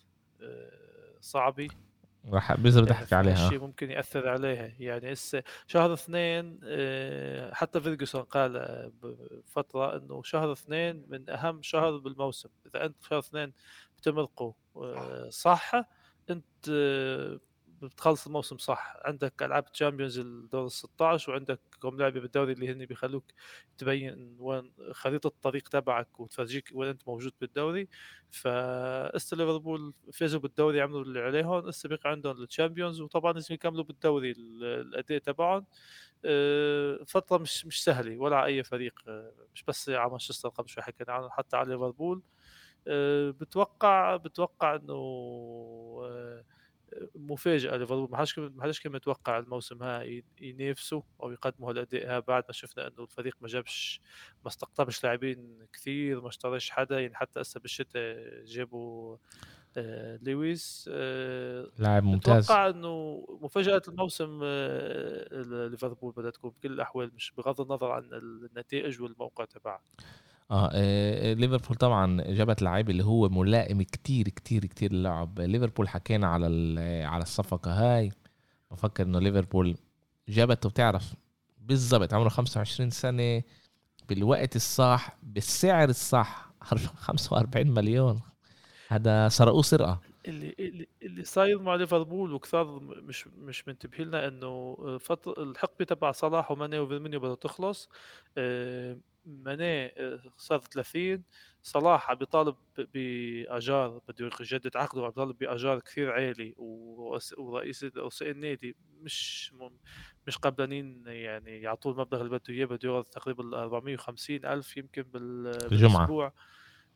آه، 0.43 1.17
صعبة. 1.21 1.69
راح 2.31 2.55
بس 2.55 2.75
بدي 2.75 2.93
احكي 2.93 3.15
عليها. 3.15 3.47
الشيء 3.47 3.61
ممكن 3.61 3.91
يأثر 3.91 4.29
عليها. 4.29 4.73
يعني 4.79 5.13
هسه 5.13 5.43
شهر 5.67 5.93
اثنين 5.93 6.61
آه، 6.65 7.55
حتى 7.55 7.81
فيرجسون 7.81 8.23
قال 8.23 8.57
آه، 8.57 8.93
بفترة 9.03 9.97
إنه 9.97 10.23
شهر 10.23 10.53
اثنين 10.53 11.05
من 11.09 11.31
أهم 11.31 11.63
شهر 11.63 11.97
بالموسم. 11.97 12.49
إذا 12.67 12.85
أنت 12.85 12.97
شهر 13.03 13.19
اثنين 13.19 13.53
بتمرقه 13.99 14.55
آه، 14.77 15.29
صح 15.31 15.73
أنت 16.31 16.71
بتخلص 17.83 18.27
الموسم 18.27 18.59
صح. 18.59 18.97
عندك 19.05 19.43
ألعاب 19.43 19.73
Champions 19.73 20.19
الدور 20.19 20.65
ال 20.67 20.71
16 20.73 21.33
وعندك 21.33 21.61
كم 21.83 21.97
لعبه 21.99 22.21
بالدوري 22.21 22.53
اللي 22.53 22.73
هن 22.73 22.85
بيخلوك 22.87 23.25
تبين 23.79 24.37
وين 24.41 24.73
خريطه 24.93 25.27
الطريق 25.27 25.69
تبعك 25.69 26.21
وتفرجيك 26.21 26.69
وين 26.75 26.89
أنت 26.89 27.09
موجود 27.09 27.33
بالدوري. 27.41 27.89
فاست 28.31 29.35
ليفربول 29.35 29.95
فازوا 30.13 30.41
بالدوري 30.41 30.81
عملوا 30.81 31.03
اللي 31.03 31.21
عليهم. 31.21 31.67
هسه 31.69 31.89
بقى 31.89 32.01
عندهم 32.11 32.43
ال 32.43 32.48
Champions 32.48 33.01
وطبعا 33.01 33.33
لازم 33.33 33.55
يكملوا 33.55 33.85
بالدوري 33.85 34.31
ال- 34.31 34.65
الاداء 34.65 35.19
تبعهم. 35.19 35.67
آه، 36.25 36.99
فترة 37.07 37.39
مش 37.39 37.67
مش 37.67 37.85
سهلة 37.85 38.19
ولا 38.19 38.37
على 38.37 38.47
أي 38.47 38.65
فريق 38.65 38.95
آه، 39.09 39.33
مش 39.55 39.63
بس 39.65 39.89
على 39.91 40.11
مانشستر 40.11 40.49
قبل 40.49 40.69
شوي 40.69 40.83
حكينا 40.83 41.13
عنه 41.13 41.29
حتى 41.31 41.57
على 41.57 41.69
ليفربول. 41.73 42.23
آه، 42.89 43.31
بتوقع 43.31 44.17
بتوقع 44.17 44.75
إنه 44.77 44.93
مفاجأة 47.15 47.77
ليفربول 47.77 48.11
ما 48.11 48.17
حدش 48.17 48.39
ما 48.39 48.63
حدش 48.63 48.81
كان 48.81 48.93
متوقع 48.93 49.39
الموسم 49.39 49.83
هاي 49.83 50.25
ينافسوا 50.41 51.03
أو 51.23 51.33
يقدموا 51.33 51.71
هالاداء 51.71 52.07
ها 52.07 52.19
بعد 52.19 52.45
ما 52.49 52.53
شفنا 52.53 52.87
إنه 52.87 53.03
الفريق 53.03 53.37
ما 53.41 53.49
جابش 53.49 54.01
ما 54.45 54.49
استقطبش 54.49 55.05
لاعبين 55.05 55.67
كثير 55.73 56.21
ما 56.21 56.29
اشتراش 56.29 56.71
حدا. 56.71 57.01
يعني 57.01 57.15
حتى 57.15 57.41
هسه 57.41 57.61
بالشتاء 57.61 58.45
جابوا 58.45 59.17
آه، 59.77 60.19
لويس 60.23 60.91
آه، 60.93 61.71
لاعب 61.79 62.05
ممتاز. 62.05 62.45
أتوقع 62.45 62.69
إنه 62.69 63.27
مفاجأة 63.41 63.83
الموسم 63.89 64.41
آه، 64.43 65.69
ليفربول 65.69 66.13
بدها 66.13 66.31
تكون 66.31 66.51
بكل 66.51 66.73
الأحوال 66.73 67.15
مش 67.15 67.33
بغض 67.37 67.61
النظر 67.61 67.91
عن 67.91 68.05
النتائج 68.13 69.03
والموقع 69.03 69.45
تبعها. 69.45 69.83
آه 70.51 70.71
آه، 70.75 71.33
ليفربول 71.33 71.77
طبعا 71.77 72.23
جابت 72.23 72.63
لعيب 72.63 72.91
اللي 72.91 73.05
هو 73.05 73.29
ملائم 73.29 73.83
كتير 73.83 74.29
كتير 74.29 74.67
كتير 74.67 74.93
للعب. 74.93 75.41
ليفربول 75.41 75.89
حكينا 75.89 76.27
على 76.27 76.47
على 77.05 77.23
الصفقة 77.23 77.71
هاي. 77.73 78.13
بفكر 78.71 79.05
إنه 79.05 79.19
ليفربول 79.19 79.77
جابته 80.29 80.69
بتعرف 80.69 81.15
بالضبط 81.61 82.15
عمره 82.15 82.29
25 82.29 82.91
سنة 82.91 83.43
بالوقت 84.09 84.57
الصح 84.57 85.17
بالسعر 85.23 85.89
الصح 85.89 86.51
45 86.97 87.67
مليون. 87.71 88.21
هذا 88.89 89.29
سرقوه 89.29 89.63
سرقة. 89.63 90.01
اللي 90.29 90.55
اللي 90.59 90.87
اللي 91.07 91.25
صاير 91.25 91.63
مع 91.63 91.75
ليفربول 91.75 92.33
وكثار 92.33 92.81
مش 92.81 93.27
مش 93.29 93.69
منتبه 93.69 94.05
لنا 94.05 94.29
إنه 94.29 94.77
فتره 94.99 95.43
الحقبة 95.43 95.85
تبع 95.85 96.13
صلاح 96.13 96.51
وماني 96.51 96.79
وفيرمينيو 96.79 97.21
بدها 97.21 97.35
تخلص. 97.35 97.89
آه، 98.39 99.01
ماني 99.27 99.87
آه، 99.87 100.23
صار 100.37 100.59
30 100.61 101.25
صلاح 101.63 102.11
عم 102.11 102.17
بيطالب 102.19 102.57
بأجار 102.79 104.01
بده 104.09 104.31
يجدد 104.41 104.77
عقده 104.77 105.01
عم 105.03 105.09
بيطالب 105.09 105.39
بأجار 105.39 105.81
كثير 105.81 106.13
عالي 106.13 106.55
ورئيس 106.59 107.85
رؤساء 107.85 108.31
النادي 108.31 108.77
مش 109.01 109.53
مش 110.27 110.39
قبلانين 110.39 111.05
يعني 111.07 111.61
يعطوه 111.63 111.93
المبلغ 111.93 112.21
اللي 112.21 112.31
بده 112.31 112.43
إياه 112.55 112.67
بده 112.67 112.89
ياخذ 112.97 113.03
تقريبا 113.11 113.63
450 113.63 114.45
ألف 114.47 114.77
يمكن. 114.77 115.03
بالأسبوع. 115.03 116.33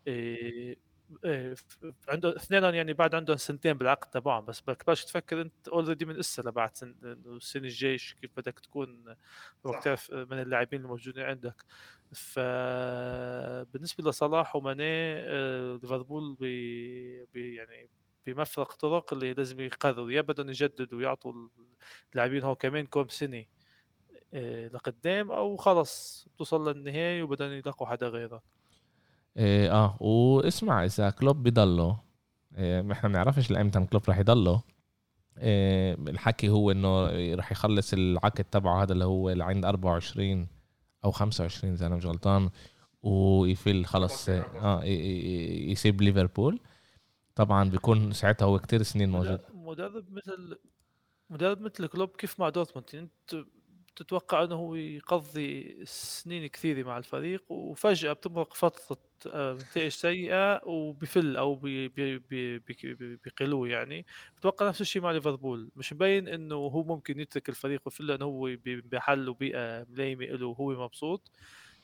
إيه 0.07 0.77
إيه 1.25 1.55
ف- 1.55 1.79
عنده 2.09 2.37
اثنينهم 2.37 2.75
يعني 2.75 2.93
بعد 2.93 3.15
عندهم 3.15 3.37
سنتين 3.37 3.73
بالعقد 3.73 4.11
تبعهم 4.11 4.45
بس 4.45 4.61
بدك 4.61 4.83
تبلش 4.83 5.05
تفكر 5.05 5.41
أنت 5.41 5.69
already 5.69 6.05
من 6.05 6.19
أسا 6.19 6.43
لبعد 6.43 6.77
سن 6.77 6.95
السنة 7.05 7.65
الجاي 7.65 7.99
شو 7.99 8.17
كيف 8.17 8.31
بدك 8.37 8.59
تكون 8.61 9.05
صح. 9.07 9.17
وقت 9.65 9.85
تعرف 9.85 10.13
من 10.13 10.41
اللاعبين 10.41 10.81
الموجودين 10.81 11.23
عندك. 11.25 11.65
فبالنسبه 12.13 14.11
لصلاح 14.11 14.57
وماني 14.57 14.85
آه، 14.85 15.79
ليفربول 15.83 16.35
بي 16.41 17.25
بي 17.27 17.55
يعني 17.55 17.89
بمفرق 18.27 18.73
طرق 18.75 19.13
اللي 19.13 19.33
لازم 19.35 19.61
يقرروا. 19.61 20.11
يا 20.13 20.21
بدهم 20.21 20.49
يجددوا 20.49 20.99
ويعطوا 20.99 21.33
اللاعبين 22.13 22.43
هو 22.43 22.55
كمان 22.57 22.87
كم 22.87 23.09
سنة 23.09 23.45
آه، 24.35 24.69
لقدام 24.69 25.31
أو 25.33 25.57
خلص 25.57 26.27
توصل 26.39 26.69
للنهايه 26.73 27.23
وبدهم 27.23 27.53
يلاقوا 27.53 27.87
حدا 27.89 28.09
غيره 28.09 28.43
إيه 29.37 29.73
آه 29.73 29.97
واسمع 30.01 30.85
إذا 30.85 31.11
كلوب 31.11 31.43
بضله 31.43 32.01
إيه 32.57 32.93
إحنا 32.93 33.09
ما 33.09 33.13
بنعرفش 33.15 33.51
لإمتى 33.51 33.87
كلوب 33.87 34.03
راح 34.09 34.19
يضله. 34.19 34.63
إيه 35.39 35.95
الحكي 35.95 36.49
هو 36.49 36.71
إنه 36.71 37.07
راح 37.35 37.53
يخلص 37.53 37.93
العقد 37.93 38.45
تبعه 38.45 38.83
هذا 38.83 38.93
اللي 38.93 39.05
هو 39.05 39.31
اللي 39.31 39.45
عند 39.45 39.65
24 39.65 40.49
أو 41.05 41.11
25 41.11 41.73
إذا 41.73 41.87
أنا 41.87 41.97
مش 41.97 42.07
غلطان 42.07 42.51
ويفل 43.03 43.85
خلص 43.85 44.29
آه 44.29 44.85
يسيب 44.85 46.03
ليفربول. 46.03 46.61
طبعا 47.35 47.71
بيكون 47.71 48.13
ساعتها 48.13 48.47
هو 48.47 48.59
كتير 48.59 48.83
سنين 48.83 49.11
موجود. 49.11 49.41
مدرب 49.55 50.11
مثل 50.11 50.59
مدرب 51.31 51.61
مثل 51.61 51.87
كلوب 51.87 52.09
كيف 52.09 52.41
مع 52.41 52.49
دورتموند؟ 52.49 52.87
يعني 52.95 53.07
انت 53.07 53.47
بتتوقع 53.95 54.45
أنه 54.45 54.79
يقضي 54.79 55.77
سنين 55.85 56.47
كثيرة 56.47 56.83
مع 56.87 56.99
الفريق 56.99 57.53
وفجأة 57.53 58.13
بتمرق 58.13 58.55
فترة 58.55 58.99
آه، 59.27 59.53
نتائج 59.55 59.89
سيئة 59.93 60.61
وبفل 60.67 61.37
أو 61.37 61.55
بيقلوه 61.57 63.69
يعني. 63.69 64.07
بتوقع 64.37 64.69
نفس 64.69 64.81
الشيء 64.81 65.03
مع 65.03 65.13
ليفربول. 65.13 65.71
مش 65.77 65.93
مبين 65.93 66.29
إنه 66.29 66.55
هو 66.55 66.85
ممكن 66.85 67.21
يترك 67.21 67.49
الفريق 67.49 67.83
ويفل 67.87 68.07
لأنه 68.07 68.25
هو 68.25 68.57
بمحل 68.65 69.29
وبيئة 69.29 69.85
ملائمه 69.89 70.25
له 70.27 70.47
وهو 70.47 70.85
مبسوط. 70.85 71.31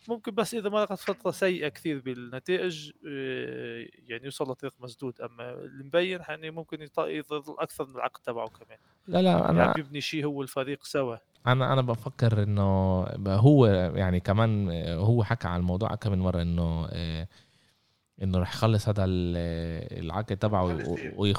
ممكن 0.08 0.34
بس 0.34 0.54
إذا 0.54 0.68
مرقت 0.68 0.98
فتره 0.98 1.30
سيئة 1.30 1.68
كثير 1.68 2.00
بالنتائج 2.00 2.90
آه، 3.08 3.86
يعني 4.08 4.24
يوصل 4.24 4.50
لطريق 4.50 4.74
مسدود. 4.80 5.20
أما 5.20 5.50
اللي 5.54 5.84
مبين 5.84 6.20
يعني 6.28 6.50
ممكن 6.50 6.88
يظل 6.98 7.56
أكثر 7.58 7.86
من 7.86 7.94
العقد 7.94 8.20
تبعه 8.20 8.48
كمان. 8.48 8.78
لا 9.06 9.22
لا 9.22 9.30
يعني 9.30 9.48
أنا 9.48 9.64
عم 9.64 9.72
بيبني 9.72 10.00
شيء 10.00 10.24
هو 10.24 10.42
الفريق 10.42 10.84
سوا. 10.84 11.16
أنا 11.46 11.72
أنا 11.72 11.82
بفكر 11.82 12.42
إنه 12.42 13.00
هو 13.28 13.66
يعني 13.96 14.20
كمان 14.20 14.70
هو 14.88 15.24
حكى 15.24 15.48
على 15.48 15.60
الموضوع 15.60 15.94
كم 15.94 16.12
من 16.12 16.18
مرة 16.18 16.42
إنه 16.42 16.88
آه، 16.90 17.28
إنه 18.22 18.38
رح 18.38 18.54
يخلص 18.54 18.88
هذا 18.88 19.04
ال- 19.04 20.04
العقد 20.04 20.36
تبعه 20.36 20.78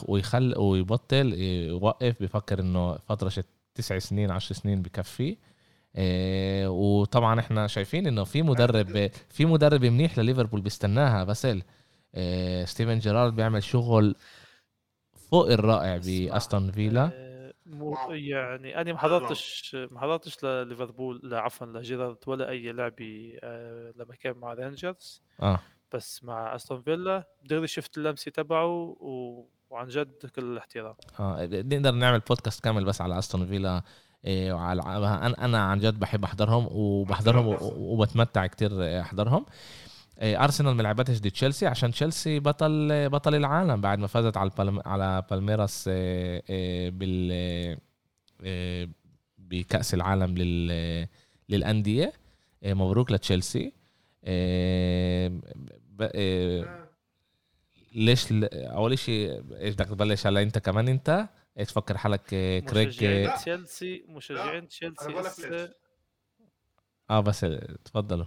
ويخل 0.07 0.53
ويبطل 0.57 1.33
يوقف. 1.33 2.21
بفكر 2.23 2.59
إنه 2.59 2.97
فترة 2.97 3.29
ست 3.29 3.45
تسع 3.75 3.99
سنين 3.99 4.31
عشر 4.31 4.55
سنين 4.55 4.81
بكفي 4.81 5.31
آه، 5.31 5.35
وطبعا 6.67 7.39
إحنا 7.39 7.67
شايفين 7.67 8.07
إنه 8.07 8.23
في 8.23 8.41
مدرب 8.41 9.09
في 9.29 9.45
مدرب 9.45 9.85
منيح 9.85 10.19
لليفربول 10.19 10.61
بيستناها 10.61 11.23
باسل 11.23 11.63
آه، 12.15 12.65
ستيفن 12.65 12.99
جيرارد 12.99 13.35
بيعمل 13.35 13.63
شغل 13.63 14.15
فوق 15.31 15.51
الرائع 15.51 15.97
بأستون 15.97 16.71
فيلا. 16.71 17.11
آه، 17.13 17.53
مو 17.65 17.97
يعني 18.09 18.81
أنا 18.81 18.93
ما 18.93 18.99
حضرتش 18.99 19.75
ما 19.91 20.01
حضرتش 20.01 20.43
لليفربول 20.43 21.21
لا 21.23 21.39
عفوا 21.39 21.67
لجيرارد 21.67 22.17
ولا 22.27 22.49
أي 22.49 22.71
لعبه 22.71 23.37
آه، 23.43 23.93
لما 23.95 24.15
كان 24.15 24.37
مع 24.37 24.53
رينجرز. 24.53 25.21
آه. 25.41 25.59
بس 25.93 26.23
مع 26.23 26.55
أستون 26.55 26.81
فيلا 26.81 27.23
دغري 27.45 27.67
شفت 27.67 27.97
اللمسة 27.97 28.31
تبعه 28.31 28.65
و... 28.65 29.45
وعن 29.69 29.87
جد 29.87 30.25
كل 30.35 30.43
الاحترام. 30.43 30.95
آه 31.19 31.45
نقدر 31.45 31.91
نعمل 31.91 32.19
بودكاست 32.19 32.63
كامل 32.63 32.85
بس 32.85 33.01
على 33.01 33.19
أستون 33.19 33.45
فيلا. 33.47 33.81
أنا 34.25 35.45
أنا 35.45 35.59
عن 35.59 35.79
جد 35.79 35.99
بحب 35.99 36.23
أحضرهم 36.23 36.67
وبحضرهم 36.71 37.57
وبتمتع 37.61 38.47
كتير 38.47 39.01
أحضرهم. 39.01 39.45
إيه 40.21 40.43
أرسنال 40.43 40.75
ما 40.75 40.81
لعبتش 40.81 41.19
ضد 41.19 41.31
تشيلسي 41.31 41.67
عشان 41.67 41.91
تشيلسي 41.91 42.39
بطل 42.39 43.09
بطل 43.09 43.35
العالم 43.35 43.81
بعد 43.81 43.99
ما 43.99 44.07
فازت 44.07 44.37
على 44.37 44.49
البالم 44.49 44.81
على 44.85 45.23
بالميراس 45.31 45.89
بال 46.89 47.77
بكأس 49.37 49.93
العالم 49.93 50.37
لل 50.37 51.07
للأندية. 51.49 52.13
مبروك 52.63 53.11
لتشيلسي. 53.11 53.73
ليش 57.95 58.27
أول 58.53 58.99
شيء 58.99 59.41
بدك 59.41 59.85
تبلش؟ 59.85 60.27
هلا 60.27 60.41
أنت 60.41 60.57
كمان 60.57 60.87
أنت؟ 60.87 61.27
إيش 61.59 61.67
تفكر 61.67 61.97
حالك 61.97 62.33
آه، 62.33 62.59
كريج 62.59 62.87
مشجعين 62.87 63.27
آه، 63.29 63.35
تشيلسي 63.35 64.05
مشجعين 64.07 64.67
تشيلسي 64.67 65.19
هسه 65.19 65.49
ليش. 65.49 65.71
آه 67.09 67.19
بس 67.19 67.45
تفضلوا 67.85 68.25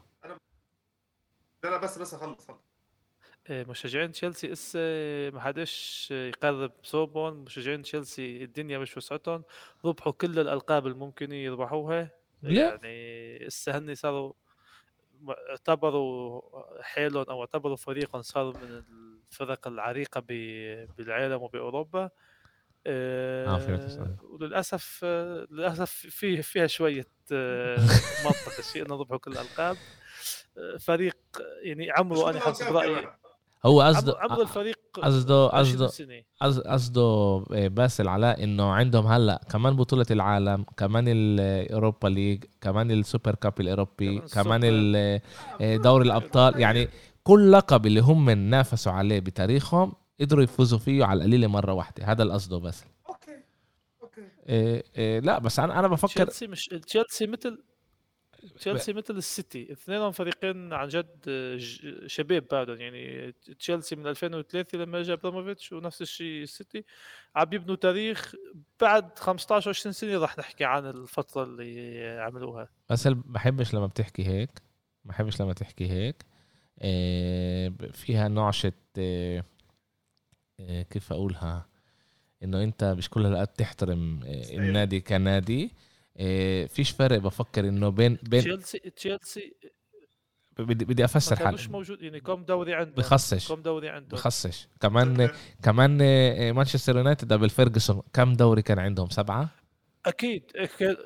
لا 1.64 1.68
لا 1.70 1.76
بس 1.76 1.98
بس 1.98 2.14
خلص 2.14 2.48
خلص. 2.48 2.58
إيه، 3.50 3.64
مشجعين 3.64 4.12
تشيلسي 4.12 4.52
هسه 4.52 4.80
ما 5.30 5.40
حدش 5.40 6.08
يقرب 6.10 6.72
صوبهم. 6.82 7.34
مشجعين 7.34 7.82
تشيلسي 7.82 8.44
الدنيا 8.44 8.78
مش 8.78 8.96
وسعتهم. 8.96 9.42
ربحوا 9.84 10.12
كل 10.12 10.38
الألقاب 10.38 10.86
الممكنه 10.86 11.34
يربحوها. 11.34 12.10
يعني 12.42 13.46
هسه 13.46 13.78
هن 13.78 13.94
صاروا 13.94 14.32
اعتبروا 15.50 16.42
حالهم 16.82 17.24
أو 17.24 17.40
اعتبروا 17.40 17.76
فريقهم 17.76 18.22
صاروا 18.22 18.52
من 18.52 18.82
الفرق 19.32 19.68
العريقة 19.68 20.20
ب- 20.28 20.88
بالعالم 20.96 21.42
وبأوروبا. 21.42 22.10
آه، 22.86 23.58
فهمت 23.58 23.98
آه. 23.98 24.16
وللأسف 24.30 25.04
للأسف 25.50 25.90
في 25.90 26.42
فيها 26.42 26.66
شوية 26.66 27.06
آه، 27.32 27.76
منطق 28.24 28.58
الشيء 28.58 28.86
انه 28.86 28.96
ربحوا 28.96 29.18
كل 29.18 29.32
الألقاب. 29.32 29.76
آه، 30.58 30.76
فريق 30.76 31.16
يعني 31.62 31.90
عمره 31.90 32.30
أنا 32.30 32.40
حسب 32.40 32.76
رأيي 32.76 33.08
هو 33.66 33.82
قصده 33.82 34.18
عمر 34.18 34.42
الفريق 34.42 34.78
قصده 35.02 35.50
20 35.52 35.90
قصده 36.40 36.72
قصده 36.72 37.44
باسل 37.50 38.08
علاء 38.08 38.44
إنه 38.44 38.72
عندهم 38.72 39.06
هلأ 39.06 39.40
كمان 39.50 39.76
بطولة 39.76 40.06
العالم 40.10 40.64
كمان 40.76 41.04
ال 41.08 41.22
Europa 41.22 42.08
League 42.08 42.44
كمان 42.60 42.90
ال 42.90 42.97
Super 42.97 43.34
Cup 43.34 43.60
الأوروبي 43.60 44.20
كمان 44.34 44.60
دوري 45.60 46.04
الأبطال. 46.04 46.60
يعني 46.60 46.88
كل 47.22 47.52
لقب 47.52 47.86
اللي 47.86 48.00
هم 48.00 48.30
نافسوا 48.30 48.92
عليه 48.92 49.20
بتاريخهم 49.20 49.92
قدروا 50.20 50.44
يفوزوا 50.44 50.78
فيه 50.78 51.04
على 51.04 51.18
القليله 51.18 51.46
مرة 51.46 51.72
واحدة. 51.72 52.04
هذا 52.04 52.22
القصده 52.22 52.58
بس. 52.58 52.84
Okay. 53.08 53.42
Okay. 54.02 54.28
إيه 54.48 54.84
إيه 54.96 55.20
لا 55.20 55.38
بس 55.38 55.58
أنا 55.58 55.78
أنا 55.78 55.88
بفكر 55.88 56.08
تشيلسي 56.08 56.46
مش 56.46 56.66
تشيلسي 56.66 57.26
مثل 57.26 57.62
تشيلسي 58.58 58.92
مثل 58.92 59.16
السيتي. 59.16 59.72
اثنينهم 59.72 60.12
فريقين 60.12 60.72
عن 60.72 60.88
جد 60.88 61.26
شباب 62.06 62.44
بعدهم. 62.50 62.80
يعني 62.80 63.32
تشيلسي 63.58 63.96
من 63.96 64.06
2003 64.06 64.78
لما 64.78 65.02
جاء 65.02 65.16
إبراموفيتش 65.16 65.72
ونفس 65.72 66.02
الشيء 66.02 66.42
السيتي. 66.42 66.84
عم 67.36 67.48
يبنوا 67.52 67.76
تاريخ 67.76 68.34
بعد 68.80 69.18
15 69.18 69.68
20 69.68 69.92
سنة 69.92 70.18
راح 70.18 70.38
نحكي 70.38 70.64
عن 70.64 70.86
الفترة 70.86 71.42
اللي 71.42 72.00
عملوها. 72.20 72.68
بس 72.90 73.06
أنا 73.06 73.22
بحبش 73.26 73.74
لما 73.74 73.86
بتحكي 73.86 74.26
هيك؟ 74.26 74.50
بحبش 75.04 75.40
لما 75.40 75.52
تحكي 75.52 75.90
هيك. 75.90 76.24
إيه 76.82 77.72
فيها 77.92 78.28
نعشة 78.28 78.72
كيف 80.90 81.12
أقولها؟ 81.12 81.66
إنه 82.42 82.62
أنت 82.62 82.84
مش 82.84 83.10
كل 83.10 83.26
الوقت 83.26 83.58
تحترم 83.58 84.22
إيه 84.22 84.40
مستحيل. 84.40 84.60
النادي 84.60 85.00
كنادي. 85.00 85.74
إيه 86.18 86.66
فيش 86.66 86.90
فرق 86.90 87.18
بفكر 87.18 87.68
إنه 87.68 87.88
بين 87.88 88.18
بين 88.22 88.40
تشيلسي 88.40 88.78
تشيلسي 88.78 89.54
بدي 90.58 90.84
بدي 90.84 91.04
أفسر 91.04 91.36
حالي 91.36 91.68
موجود 91.68 92.02
يعني 92.02 92.20
كم 92.20 92.44
دوري 92.44 92.74
عندهم. 92.74 92.94
بخصش. 92.94 93.48
كم 93.48 93.62
دوري 93.62 93.88
عندهم. 93.88 94.18
بخصش. 94.18 94.68
كمان 94.80 95.30
كمان 95.62 96.00
إيه، 96.00 96.52
مانشستر 96.52 96.96
يونايتد 96.96 97.32
قبل 97.32 97.50
فيرجسون 97.50 98.02
كم 98.12 98.32
دوري 98.32 98.62
كان 98.62 98.78
عندهم؟ 98.78 99.08
سبعة؟ 99.08 99.48
أكيد. 100.06 100.42
أكيد. 100.56 100.96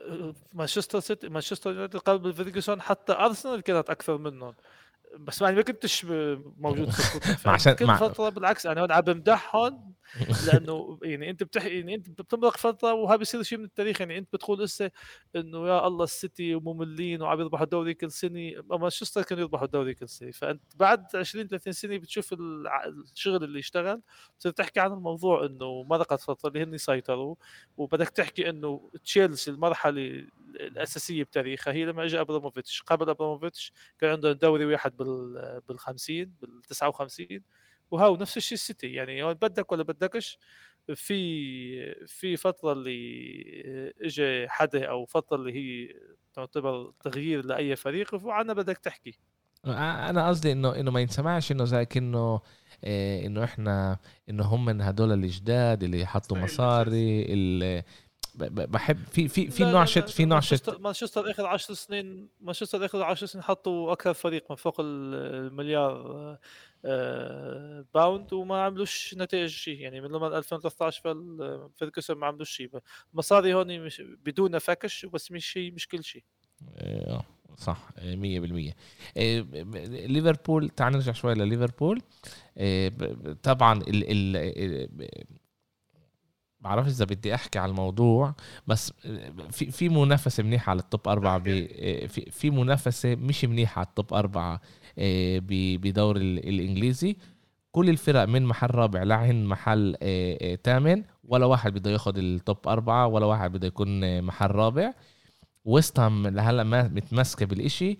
مانشستر 0.52 1.00
سيتي 1.00 1.28
مانشستر 1.28 1.70
يونايتد 1.70 1.98
قبل 1.98 2.32
فيرجسون 2.32 2.80
حتى 2.80 3.12
أرسنال 3.12 3.60
كانت 3.60 3.90
أكثر 3.90 4.18
منهم. 4.18 4.54
بس 5.18 5.42
يعني 5.42 5.56
ما 5.56 5.62
كنتش 5.62 6.04
موجود 6.58 6.90
في 6.90 7.48
عشان- 7.50 7.72
كل 7.72 7.86
مع- 7.86 7.96
فتره 7.96 8.28
بالعكس 8.28 8.66
أنا 8.66 8.80
هون 8.80 8.92
عم 8.92 9.00
بمدحهم 9.00 9.94
لأنه 10.46 10.98
يعني 11.02 11.30
أنت 11.30 11.42
بتحكي 11.42 11.68
يعني 11.78 11.94
أنت 11.94 12.08
بتمرق 12.08 12.56
فتره 12.56 12.92
وهذا 12.92 13.16
بيصير 13.16 13.42
شيء 13.42 13.58
من 13.58 13.64
التاريخ. 13.64 14.00
يعني 14.00 14.18
أنت 14.18 14.28
بتقول 14.32 14.62
هسه 14.62 14.90
إنه 15.36 15.68
يا 15.68 15.86
الله 15.86 16.04
السيتي 16.04 16.54
مملين 16.54 17.22
وعم 17.22 17.40
يربحوا 17.40 17.64
الدوري 17.64 17.94
كل 17.94 18.10
سنة 18.10 18.52
مانشستر 18.70 19.22
كانوا 19.22 19.42
يربحوا 19.42 19.64
الدوري 19.64 19.94
كل 19.94 20.08
سنة. 20.08 20.30
فأنت 20.30 20.62
بعد 20.76 21.06
20 21.16 21.48
30 21.48 21.72
سنة 21.72 21.96
بتشوف 21.96 22.34
الشغل 23.12 23.44
اللي 23.44 23.58
اشتغل 23.58 24.00
بتصير 24.36 24.52
تحكي 24.52 24.80
عن 24.80 24.92
الموضوع 24.92 25.46
إنه 25.46 25.82
مرقت 25.82 26.20
فتره 26.20 26.48
اللي 26.48 26.62
هن 26.62 26.78
سيطروا 26.78 27.34
وبدك 27.76 28.08
تحكي 28.08 28.50
إنه 28.50 28.90
تشيلسي 29.04 29.50
المرحلة 29.50 30.26
الأساسية 30.60 31.22
بتاريخها 31.22 31.72
هي 31.72 31.84
لما 31.84 32.04
اجى 32.04 32.20
أبراموفيتش. 32.20 32.82
قبل 32.82 33.10
أبراموفيتش 33.10 33.72
كان 33.98 34.10
عندهم 34.10 34.32
دوري 34.32 34.64
واحد 34.64 34.96
بال 34.96 35.60
بال 35.68 35.78
50 35.78 36.32
بال 36.42 36.62
59 36.62 37.40
وهاو 37.90 38.16
نفس 38.16 38.36
الشيء 38.36 38.58
السيتي. 38.58 38.92
يعني 38.92 39.22
هون 39.22 39.34
بدك 39.34 39.72
ولا 39.72 39.82
بدكش 39.82 40.38
في 40.94 42.06
في 42.06 42.36
فترة 42.36 42.72
اللي 42.72 43.94
اجى 44.02 44.48
حدا 44.48 44.84
أو 44.86 45.04
فترة 45.04 45.36
اللي 45.36 45.52
هي 45.52 45.94
تعتبر 46.34 46.92
تغيير 47.00 47.44
لأي 47.44 47.76
فريق 47.76 48.14
وعنا 48.24 48.52
بدك 48.52 48.78
تحكي. 48.78 49.18
أنا 49.66 50.28
قصدي 50.28 50.52
إنه 50.52 50.80
إنه 50.80 50.90
ما 50.90 51.00
ينسمعش 51.00 51.52
إنه 51.52 51.64
زي 51.64 51.84
كانه 51.84 52.40
إيه 52.84 53.26
إنه 53.26 53.44
إحنا 53.44 53.98
إنه 54.30 54.44
هم 54.44 54.64
من 54.64 54.80
هدول 54.80 55.12
الجداد 55.12 55.82
اللي 55.82 56.06
حطوا 56.06 56.38
مصاري 56.38 57.22
اللي 57.32 57.82
بحب 58.36 58.96
في 59.12 59.28
في 59.28 59.50
في 59.50 59.64
نوع 59.64 59.84
شت 59.84 60.08
في 60.10 60.24
نوع 60.24 60.40
شت. 60.40 60.80
مانشستر 60.80 61.30
آخر 61.30 61.46
10 61.46 61.74
سنين 61.74 62.28
مانشستر 62.40 62.84
آخر 62.84 63.02
10 63.02 63.26
سنين 63.26 63.42
حطوا 63.44 63.92
أكثر 63.92 64.14
فريق 64.14 64.44
من 64.50 64.56
فوق 64.56 64.80
ال- 64.80 65.14
المليار 65.46 66.38
آه، 66.86 67.84
باوند 67.94 68.32
وما 68.32 68.62
عملوش 68.62 69.14
نتائج 69.18 69.48
شيء 69.50 69.80
يعني 69.80 70.00
من 70.00 70.08
لما 70.08 70.38
2013 70.38 71.00
فال- 71.04 71.68
فيرجسون 71.78 72.16
ما 72.16 72.26
عملوش 72.26 72.50
شيء 72.50 72.70
المصاري 73.12 73.54
هون 73.54 73.80
مش 73.80 74.02
بدون 74.24 74.58
فكش 74.58 75.06
بس 75.06 75.32
مش 75.32 75.46
شيء 75.46 75.72
مش 75.72 75.88
كل 75.88 76.04
شيء 76.04 76.24
آه، 76.76 77.24
صح 77.56 77.88
آه، 77.98 78.14
مية 78.16 78.40
بالمية. 78.40 78.72
آه، 79.16 79.40
ب- 79.40 79.50
ب- 79.70 79.76
ليفربول 80.10 80.68
تعال 80.68 80.92
نرجع 80.92 81.12
شوي 81.12 81.34
لليفربول. 81.34 82.00
طبعا 83.42 83.78
ال 83.82 84.04
ال- 84.10 84.88
بعرفش 86.64 86.90
إذا 86.90 87.04
بدي 87.04 87.34
أحكي 87.34 87.58
على 87.58 87.70
الموضوع 87.70 88.34
بس 88.66 88.92
آه، 89.06 89.32
في 89.50 89.70
في 89.70 89.88
منافسة 89.88 90.42
منيحة 90.42 90.70
على 90.70 90.80
ال 90.80 90.87
top 90.87 91.08
أربعة 91.08 91.38
ب- 91.38 91.48
آه، 91.48 92.06
في 92.06 92.30
في 92.30 92.50
منافسة 92.50 93.14
مش 93.14 93.44
منيحة 93.44 93.78
على 93.78 93.86
ال 93.86 93.93
top 93.93 94.14
أربعة 94.14 94.60
آه، 94.98 95.40
بدور 95.48 96.16
ال- 96.16 96.48
الإنجليزي. 96.48 97.16
كل 97.72 97.88
الفرق 97.90 98.24
من 98.24 98.44
محل 98.46 98.70
رابع 98.74 99.02
لعن 99.02 99.44
محل 99.44 99.96
آه، 100.02 100.38
آه، 100.42 100.58
ثامن 100.64 101.02
ولا 101.24 101.46
واحد 101.46 101.72
بده 101.74 101.90
ياخذ 101.90 102.18
ال 102.18 102.31
top 102.31 102.68
أربعة 102.68 103.06
ولا 103.06 103.26
واحد 103.26 103.52
بده 103.52 103.66
يكون 103.66 104.04
آه، 104.04 104.20
محل 104.20 104.50
رابع. 104.50 104.92
ويست 105.64 105.98
هام 106.00 106.26
لهلأ 106.26 106.62
ما 106.64 106.82
متمسكة 106.88 107.46
بالإشي. 107.46 107.98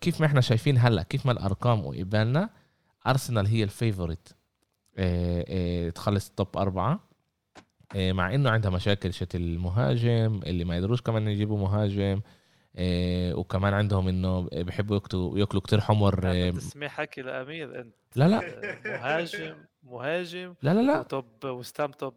كيف 0.00 0.20
ما 0.20 0.26
إحنا 0.26 0.40
شايفين 0.40 0.78
هلأ 0.78 1.02
كيف 1.02 1.26
ما 1.26 1.32
الأرقام 1.32 1.86
وقبالنا 1.86 2.50
ارسنال 3.06 3.46
هي 3.46 3.62
ال 3.62 3.69
favorite 3.69 4.28
آه، 4.98 5.44
آه، 5.48 5.90
تخلص 5.90 6.28
ال 6.28 6.35
top 6.35 6.56
أربعة. 6.56 6.92
آه، 6.92 7.00
مع 7.94 8.34
إنه 8.34 8.50
عندها 8.50 8.70
مشاكل 8.70 9.12
شت 9.14 9.34
المهاجم 9.34 10.40
اللي 10.46 10.64
ما 10.64 10.74
يقدروش 10.76 11.00
كمان 11.00 11.28
يجيبوا 11.28 11.58
مهاجم 11.58 12.20
آه، 12.78 13.34
وكمان 13.34 13.74
عندهم 13.74 14.08
إنه 14.08 14.48
بحبوا 14.52 14.96
ياكلوا 14.96 15.38
ياكلوا 15.38 15.62
كتير 15.62 15.80
حمر 15.80 16.20
آه، 16.24 16.50
تسميه 16.50 16.88
حكي 16.88 17.22
لأمير 17.22 17.80
انت 17.80 17.94
لا 18.16 18.28
لا. 18.28 18.40
مهاجم 18.86 19.54
مهاجم 19.82 20.54
لا 20.62 20.74
لا 20.74 20.80
لا. 20.82 21.00
و 21.00 21.06
top 21.06 21.24
وستام 21.44 21.90
top 21.92 22.14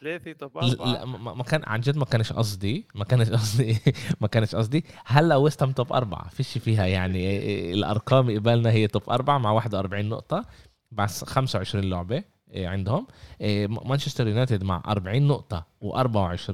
ثلاثة 0.00 0.32
top 0.32 0.58
لا 0.58 0.70
أربعة. 0.70 1.04
ما 1.04 1.34
ما 1.34 1.42
كان 1.42 1.62
عن 1.66 1.80
جد 1.80 1.96
ما 1.96 2.04
كانش 2.04 2.32
قصدي 2.32 2.86
ما 2.94 3.04
كانش 3.04 3.30
قصدي 3.30 3.78
ما 4.20 4.28
كانش 4.28 4.54
قصدي. 4.54 4.84
هلأ 5.06 5.36
ويستام 5.36 5.72
top 5.72 5.92
أربعة 5.92 6.28
فيش 6.28 6.58
فيها 6.58 6.86
يعني 6.86 7.72
الأرقام 7.74 8.36
قبالنا 8.36 8.70
هي 8.70 8.86
top 8.86 9.10
أربعة 9.10 9.38
مع 9.38 9.52
41 9.52 10.08
نقطة 10.08 10.44
بس 10.92 11.24
25 11.24 11.84
لعبة. 11.90 12.14
إيه، 12.16 12.24
عندهم. 12.54 13.06
إيه، 13.40 13.66
م- 13.66 13.88
مانشستر 13.88 14.28
يونايتد 14.28 14.64
مع 14.64 14.82
40 14.88 15.22
نقطة 15.28 15.66
و24 15.84 16.50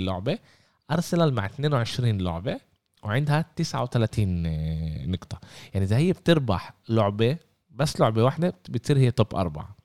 لعبة. 0.00 0.38
أرسنال 0.90 1.34
مع 1.34 1.46
22 1.46 2.18
لعبة 2.22 2.60
وعندها 3.02 3.44
39 3.56 4.46
إيه، 4.46 5.06
نقطة. 5.06 5.40
يعني 5.74 5.86
إذا 5.86 5.96
هي 5.96 6.12
بتربح 6.12 6.72
لعبة 6.88 7.36
بس 7.70 8.00
لعبة 8.00 8.24
واحدة 8.24 8.54
بتصير 8.68 8.98
هي 8.98 9.10
توب 9.10 9.34
أربعة. 9.34 9.76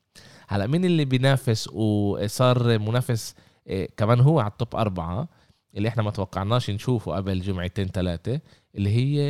هلأ 0.48 0.68
مين 0.68 0.86
اللي 0.86 1.06
بينافس 1.06 1.68
وصار 1.68 2.80
منافس 2.80 3.36
كمان 3.98 4.20
هو 4.20 4.40
على 4.40 4.52
التوب 4.52 4.76
أربعة 4.76 5.28
اللي 5.78 5.88
إحنا 5.90 6.04
ما 6.04 6.12
توقعناش 6.12 6.70
نشوفه 6.70 7.16
قبل 7.16 7.42
جمعتين 7.42 7.88
ثلاثة 7.88 8.40
اللي 8.76 8.90
هي 8.96 9.22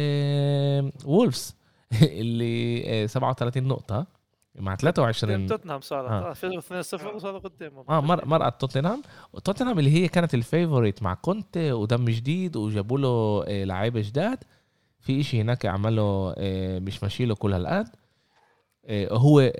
وولفز 1.06 1.56
اللي 2.02 2.78
إيه، 2.78 3.08
37 3.08 3.64
نقطة. 3.64 4.08
مع 4.56 4.76
23 4.76 5.48
توتنهام 5.48 5.82
صارت. 5.82 6.10
آه. 6.12 6.30
آه. 6.30 6.34
فازوا 6.34 6.60
2 6.60 6.82
0 6.82 7.16
وصاروا 7.16 7.40
قدامهم. 7.40 7.86
آه 7.90 8.02
مر 8.02 8.26
مرقت 8.32 8.62
توتنهام. 8.62 9.02
توتنهام 9.44 9.80
اللي 9.80 9.90
هي 9.94 10.08
كانت 10.08 10.34
ال 10.34 10.41
favorite 10.41 11.04
مع 11.04 11.14
كونتي 11.14 11.72
ودم 11.72 12.06
جديد 12.06 12.56
وجابوا 12.58 12.98
له 13.00 13.44
آه، 13.48 13.64
لعيبة 13.64 14.02
جداد. 14.02 14.44
في 15.00 15.20
إشي 15.20 15.42
هناك 15.42 15.66
عمله 15.66 16.34
آه، 16.38 16.80
مش 16.80 17.04
ماشي 17.04 17.26
له 17.26 17.36
كل 17.36 17.54
هالقد. 17.54 17.88
آه، 18.86 19.14
هو 19.14 19.52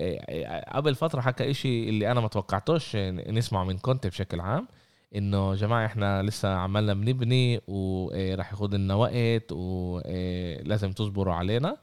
قبل 0.68 0.94
فترة 0.94 1.20
حكى 1.20 1.50
إشي 1.50 1.88
اللي 1.88 2.10
أنا 2.12 2.20
ما 2.20 2.28
توقعتوش 2.28 2.96
نسمعه 2.96 3.64
من 3.64 3.78
كونتي 3.78 4.08
بشكل 4.08 4.40
عام 4.40 4.68
إنه 5.16 5.54
جماعة 5.54 5.86
إحنا 5.86 6.22
لسه 6.22 6.54
عمالنا 6.54 6.94
بنبني 6.94 7.60
وراح 7.68 8.50
ياخد 8.52 8.74
لنا 8.74 8.94
وقت 8.94 9.52
ولازم 9.52 10.92
تصبروا 10.92 11.34
علينا. 11.34 11.76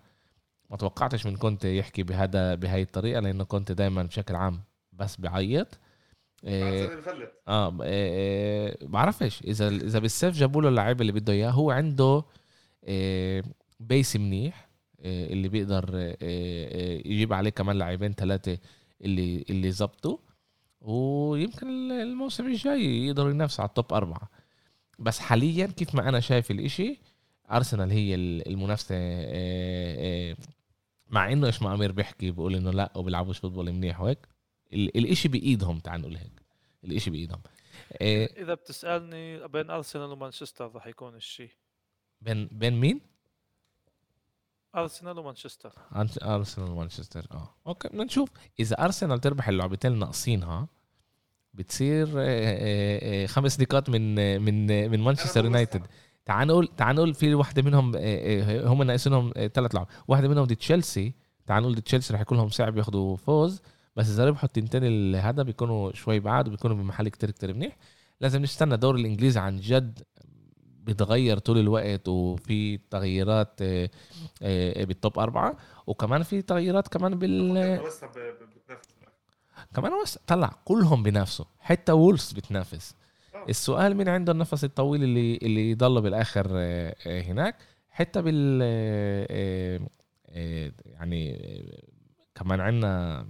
ما 0.70 0.78
توقعتش 0.78 1.26
من 1.26 1.36
كونتي 1.36 1.78
يحكي 1.78 2.04
بهذا 2.04 2.56
بهاي 2.56 2.82
الطريقة 2.82 3.20
لأنه 3.20 3.44
كونتي 3.44 3.74
دائما 3.74 4.04
بشكل 4.04 4.36
عام 4.36 4.64
بس 4.94 5.18
بعيط. 5.22 5.80
إيه، 6.44 6.90
آه 7.48 7.84
إيه، 7.84 7.88
إيه، 7.88 8.88
بعرفش 8.88 9.42
اذا 9.42 9.68
إذا 9.68 10.00
بالسيف 10.00 10.36
جابوا 10.36 10.62
له 10.62 10.70
اللعيبه 10.70 11.02
اللي 11.02 11.12
بده 11.12 11.34
إياه 11.34 11.50
هو 11.50 11.72
عنده 11.72 12.24
إيه، 12.88 13.44
بيس 13.80 14.16
منيح 14.16 14.70
إيه، 15.00 15.34
اللي 15.34 15.50
بيقدر 15.50 15.98
إيه، 15.98 16.18
إيه، 16.22 17.12
يجيب 17.12 17.34
عليه 17.34 17.50
كمان 17.50 17.76
لاعبين 17.78 18.14
ثلاثة 18.14 18.58
اللي 19.02 19.46
اللي 19.50 19.72
زبطوا 19.72 20.18
ويمكن 20.82 21.92
الموسم 21.92 22.46
الجاي 22.48 23.08
يقدروا 23.08 23.32
ينافسوا 23.32 23.64
على 23.64 23.70
ال 23.70 23.76
top 23.76 23.94
أربعة. 23.94 24.30
بس 25.00 25.20
حاليا 25.20 25.68
كيف 25.68 25.96
ما 25.96 26.10
أنا 26.10 26.20
شايف 26.20 26.52
الإشي 26.52 27.00
أرسنال 27.52 27.92
هي 27.92 28.16
المنافسة 28.16 28.96
إيه، 28.96 29.98
إيه، 30.00 30.36
مع 31.10 31.32
إنه 31.32 31.48
إيش 31.48 31.62
ما 31.62 31.74
أمير 31.74 31.92
بيحكي 31.92 32.32
بقول 32.32 32.56
إنه 32.56 32.72
لا 32.72 32.92
وبيلعبوش 32.98 33.38
football 33.40 33.72
منيح 33.72 34.02
وهيك. 34.02 34.28
ال- 34.74 34.98
الإشي 34.98 35.28
بإيدهم 35.28 35.80
تعال 35.80 36.02
نقول 36.02 36.16
هيك. 36.18 36.42
الإشي 36.84 37.10
بإيدهم. 37.10 37.42
إيه، 38.02 38.44
إذا 38.44 38.54
بتسألني 38.54 39.48
بين 39.48 39.70
أرسنال 39.70 40.12
ومانشستر 40.12 40.72
راح 40.72 40.88
يكون 40.88 41.16
الشيء 41.16 41.50
بين 42.22 42.48
بين 42.52 42.80
مين؟ 42.80 43.02
أرسنال 44.76 45.20
ومانشستر. 45.20 45.70
أرس- 45.92 46.24
أرسنال 46.24 46.70
ومانشستر 46.72 47.26
آه. 47.32 47.56
أوكي 47.68 47.88
بدنا 47.88 48.04
نشوف. 48.04 48.30
إذا 48.60 48.86
أرسنال 48.86 49.20
تربح 49.20 49.48
اللعبتين 49.50 49.92
اللي 49.92 50.00
ناقصينها 50.06 50.68
بتصير 51.54 52.08
آه، 52.08 52.12
آه، 52.18 53.24
آه، 53.24 53.26
خمس 53.26 53.60
نقاط 53.60 53.90
من 53.90 54.42
من 54.42 54.90
من 54.92 55.00
مانشستر 55.00 55.46
يونايتد. 55.46 55.88
تعال 56.30 56.48
نقول 56.48 56.68
تعال 56.78 56.96
نقول 56.96 57.14
في 57.14 57.34
واحدة 57.36 57.62
منهم 57.62 57.96
آه، 57.96 58.00
آه، 58.00 58.68
هم 58.68 58.84
ناقصينهم 58.84 59.34
ثلاث 59.54 59.76
لعب. 59.76 59.88
واحدة 60.08 60.28
منهم 60.28 60.46
ضد 60.46 60.56
تشيلسي. 60.56 61.14
تعال 61.48 61.64
نقول 61.64 61.76
ضد 61.76 61.82
تشيلسي 61.82 62.14
رح 62.14 62.22
يكون 62.22 62.38
لهم 62.38 62.50
صعب 62.50 62.78
ياخذوا 62.78 63.16
فوز 63.18 63.62
بس 63.96 64.10
إذا 64.10 64.26
ربحوا 64.26 64.46
التنتين 64.46 65.16
هذا 65.16 65.44
بيكونوا 65.44 65.92
شوي 65.94 66.20
بعاد 66.20 66.48
وبيكونوا 66.48 66.76
بمحل 66.78 67.10
كتير 67.10 67.32
كتير 67.32 67.54
منيح. 67.54 67.78
لازم 68.22 68.42
نستنى 68.42 68.78
دور 68.78 68.96
الانجليزي 68.96 69.40
عن 69.40 69.58
جد 69.58 70.04
بيتغير 70.84 71.38
طول 71.38 71.58
الوقت 71.58 72.08
وفي 72.08 72.78
تغييرات 72.78 73.62
آه، 73.62 73.90
آه، 74.42 74.84
بال 74.84 74.98
top 74.98 75.20
أربعة. 75.20 75.58
وكمان 75.88 76.24
في 76.24 76.42
تغييرات 76.42 76.88
كمان 76.88 77.20
بال 77.20 77.80
كمان 79.76 79.94
وس... 79.94 80.18
طلع 80.28 80.54
كلهم 80.66 81.04
بينافسوا. 81.04 81.46
حتى 81.60 81.92
وولفز 81.92 82.32
بتنافس. 82.32 82.94
آه. 82.94 83.09
السؤال 83.50 83.96
مين 83.98 84.10
عنده 84.10 84.32
النفس 84.32 84.64
الطويل 84.64 85.04
اللي 85.04 85.40
اللي 85.44 85.72
يضل 85.72 86.02
بالآخر 86.02 86.48
آه، 86.52 86.96
آه، 87.08 87.22
هناك. 87.22 87.56
حتى 87.90 88.22
بال 88.22 88.60
آه، 89.32 89.80
يعني 90.86 91.40
كمان 92.36 92.60
عندنا 92.60 93.26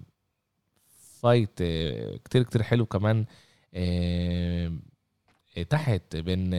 fight 1.21 1.55
كتير 2.25 2.43
كتير 2.43 2.63
حلو 2.63 2.85
كمان 2.85 3.25
تحت 5.69 6.15
بين 6.15 6.49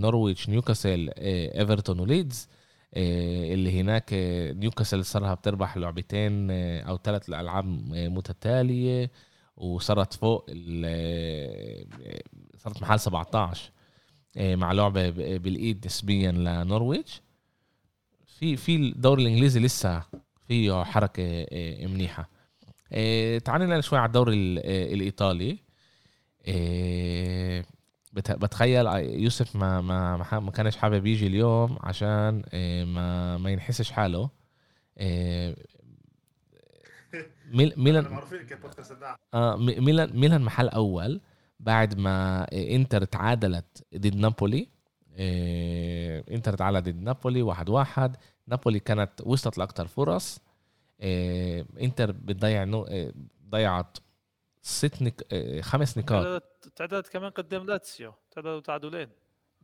نورويتش 0.00 0.48
نيوكاسل 0.48 1.10
إيفرتون 1.18 2.00
وليدز 2.00 2.48
اللي 2.96 3.80
هناك 3.80 4.10
نيوكاسل 4.56 5.04
صارها 5.04 5.34
بتربح 5.34 5.76
لعبتين 5.76 6.50
أو 6.50 6.98
ثلاث 7.04 7.28
العاب 7.28 7.64
متتالية. 7.92 9.10
وصارت 9.58 10.12
فوق 10.14 10.46
صارت 12.56 12.82
محل 12.82 13.00
17 13.00 13.70
آه، 14.36 14.56
مع 14.56 14.72
لعبة 14.72 15.10
بالإيد 15.38 15.86
نسبيا 15.86 16.32
لنورويتش 16.32 17.20
في 18.26 18.56
في 18.56 18.76
الدوري 18.76 19.22
الإنجليزي 19.22 19.60
لسه 19.60 20.02
فيه 20.48 20.84
حركة 20.84 21.46
آه، 21.52 21.86
منيحة. 21.86 22.28
آه، 22.92 23.38
تعال 23.38 23.60
ننقل 23.62 23.82
شوي 23.82 23.98
على 23.98 24.06
الدوري 24.06 24.34
ال- 24.34 24.58
الإيطالي. 24.94 25.58
بت- 28.12 28.30
بتخيل 28.32 28.86
يوسف 29.22 29.56
ما 29.56 29.80
ما 29.80 30.16
ما 30.40 30.50
كانش 30.50 30.76
حابب 30.76 31.06
يجي 31.06 31.26
اليوم 31.26 31.76
عشان 31.80 32.42
ما 32.86 33.36
ما 33.38 33.50
ينحسش 33.50 33.90
حاله. 33.90 34.30
ميل- 37.52 37.74
ميلان 37.76 38.04
معروفين 38.04 38.42
كبودكاست 38.42 38.96
آه 39.34 39.56
مي- 39.56 39.80
ميلان 39.80 40.16
ميلان 40.20 40.42
محل 40.42 40.68
أول 40.68 41.20
بعد 41.60 41.98
ما 41.98 42.46
إنتر 42.52 43.04
تعادلت 43.04 43.84
ضد 43.96 44.16
نابولي. 44.16 44.68
آه، 45.20 46.24
إنتر 46.30 46.54
تعادلت 46.54 46.84
ضد 46.84 47.02
نابولي 47.02 47.42
واحد 47.42 47.68
واحد. 47.68 48.16
نابولي 48.46 48.80
كانت 48.80 49.10
وصلت 49.20 49.58
لاكثر 49.58 49.86
فرص. 49.86 50.40
آه، 51.00 51.64
إنتر 51.80 52.12
بتضيع 52.12 52.64
نو... 52.64 52.82
آه، 52.82 53.12
ضيعت 53.50 53.98
ست 54.62 55.02
نك... 55.02 55.26
آه، 55.32 55.60
خمس 55.60 55.98
نقاط. 55.98 56.42
تعادلت 56.76 57.08
كمان 57.08 57.30
قدام 57.30 57.66
لاتسيو. 57.66 58.14
تعادلوا 58.30 58.60
تعادلين. 58.60 59.08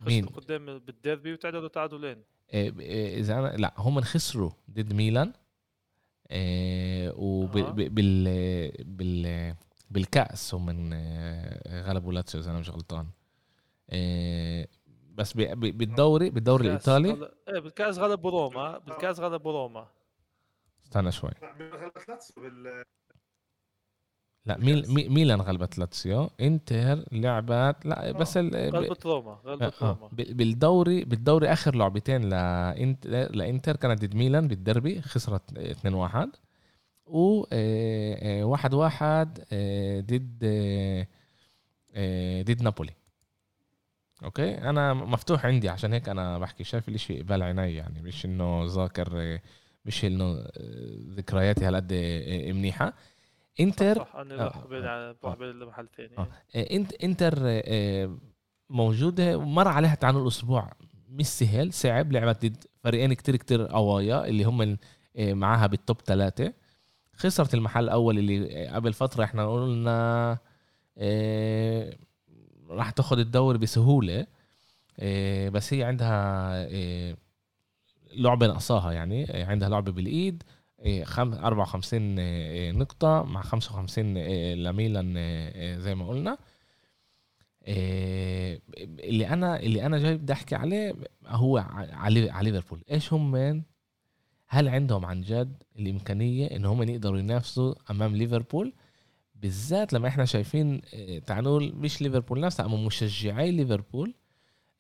مين؟ 0.01 0.27
قدام 0.27 0.79
بالديربي 0.79 1.33
وتعادلوا 1.33 1.69
تعادلين. 1.69 2.23
آه، 2.55 2.73
إذا 3.19 3.39
أنا 3.39 3.57
لا 3.57 3.75
هم 3.79 4.01
خسروا 4.01 4.51
ضد 4.71 4.93
ميلان. 4.93 5.33
وبال 7.17 7.89
بال 7.91 8.25
بال 8.85 9.55
بالكأس 9.91 10.55
هم 10.55 10.67
من 10.67 10.91
آه، 10.93 11.83
غلبوا 11.83 12.13
لاتسيو 12.13 12.41
إذا 12.41 12.51
أنا 12.51 12.59
مش 12.59 12.71
غلطان. 12.71 13.07
آه، 13.91 14.69
بس 15.15 15.33
ب- 15.37 15.41
ب- 15.41 15.79
بالدوري 15.79 16.31
بالدوري 16.31 16.67
الإيطالي؟ 16.67 17.31
إيه 17.49 17.61
بالكأس 17.61 17.99
غلبوا 17.99 18.31
روما 18.31 18.79
بالكأس 18.79 19.21
غلبوا 19.21 19.53
روما. 19.53 19.87
استنى 20.85 21.13
شوي. 21.13 21.31
لا، 24.47 24.59
ميل 24.59 25.11
ميلان 25.11 25.41
غلبت 25.41 25.79
لاتسيو 25.79 26.31
انتر 26.41 27.05
لعبت 27.13 27.87
لا 27.87 28.13
بس 28.13 28.37
ال... 28.37 28.75
غلبت 28.77 29.07
روما 29.07 29.39
غلبت 29.45 29.83
آه، 29.83 29.87
روما. 29.89 30.09
ب- 30.13 30.37
بالدوري 30.37 31.05
بالدوري 31.05 31.53
آخر 31.53 31.75
لعبتين 31.75 32.29
لانتر 32.29 33.11
لإنتر 33.11 33.77
كانت 33.77 34.05
ضد 34.05 34.15
ميلان 34.15 34.49
بالدربي 34.49 35.01
خسرت 35.03 35.59
2 35.59 35.95
1 35.95 36.29
و 37.07 37.45
1 38.45 38.75
1 38.75 39.39
ضد 40.07 40.39
آه، 40.45 41.07
آه، 41.95 42.43
ضد 42.43 42.63
نابولي. 42.63 42.93
أوكي؟ 44.25 44.55
أنا 44.59 44.95
مفتوح 44.95 45.47
عندي 45.47 45.69
عشان 45.69 45.93
هيك 45.93 46.09
أنا 46.09 46.39
بحكي. 46.39 46.65
شايف 46.65 46.89
الإشي 46.89 47.23
قبال 47.23 47.43
عيني 47.43 47.75
يعني 47.75 48.03
مش 48.03 48.25
إنه 48.25 48.65
ذاكر 48.67 49.09
آه، 49.17 49.41
مش 49.85 50.05
إنه 50.05 50.25
آه، 50.25 50.51
ذكرياتي 51.11 51.65
هالقد 51.65 51.93
آه، 51.93 52.53
منيحة. 52.53 52.93
انتر 53.61 53.95
صح 53.99 54.17
أنا 54.17 54.43
آه، 54.43 54.67
بين 54.69 54.85
آه، 54.85 55.17
آه. 55.25 55.87
ثاني 55.97 56.19
آه. 56.19 56.29
آه، 56.55 56.77
انت 56.77 56.93
انتر 56.93 57.35
آه، 57.45 58.17
موجوده 58.71 59.39
ومر 59.39 59.69
عليها 59.69 59.95
تعال 59.95 60.15
نقول 60.15 60.27
أسبوع 60.27 60.73
مش 61.09 61.27
سهل 61.27 61.73
صعب 61.73 62.13
لعبت 62.13 62.47
ضد 62.47 62.65
فريقين 62.85 63.15
كتير 63.15 63.37
كتير 63.37 63.67
قوايا 63.67 64.27
اللي 64.27 64.45
هم 64.45 64.77
معاها 65.19 65.67
بال 65.67 65.80
top 65.80 66.01
ثلاثة 66.01 66.53
خسرت 67.17 67.55
المحل 67.55 67.85
الأول 67.85 68.19
اللي 68.19 68.67
قبل 68.69 68.93
فترة 68.93 69.25
إحنا 69.25 69.53
قلنا 69.53 70.39
إيه 70.99 71.99
راح 72.69 72.91
تاخد 72.91 73.19
الدوري 73.19 73.59
بسهولة. 73.59 74.27
إيه 74.99 75.49
بس 75.49 75.75
هي 75.75 75.83
عندها 75.85 76.67
إيه 76.67 77.17
لعبة 78.17 78.47
نقصاها 78.47 78.93
يعني 78.93 79.27
عندها 79.31 79.69
لعبة 79.69 79.93
بالإيد. 79.93 80.43
إيه 80.43 80.64
54 80.87 82.19
إيه 82.19 82.73
نقطة 82.73 83.23
مع 83.23 83.43
55 83.43 84.17
إيه 84.17 84.55
لميلان 84.55 85.15
زي 85.81 85.95
ما 85.95 86.09
قلنا. 86.09 86.39
اللي 87.69 89.29
أنا 89.29 89.61
اللي 89.61 89.87
أنا 89.87 89.99
جاي 89.99 90.17
بدي 90.17 90.33
أحكي 90.33 90.55
عليه 90.55 90.95
هو 91.27 91.59
على 91.93 92.51
ليفربول. 92.51 92.85
إيش 92.91 93.13
هم 93.13 93.31
من؟ 93.31 93.63
هل 94.49 94.69
عندهم 94.69 95.07
عن 95.07 95.21
جد 95.21 95.63
الإمكانية 95.79 96.47
إن 96.47 96.65
هم 96.65 96.83
يقدروا 96.83 97.19
ينافسوا 97.19 97.75
أمام 97.91 98.17
ليفربول؟ 98.17 98.73
بالذات 99.35 99.93
لما 99.93 100.09
إحنا 100.09 100.25
شايفين 100.25 100.81
تعال 101.27 101.45
نقول 101.45 101.75
مش 101.77 102.03
ليفربول 102.03 102.41
نفسها 102.41 102.67
أما 102.67 102.77
مشجعي 102.77 103.51
ليفربول 103.51 104.15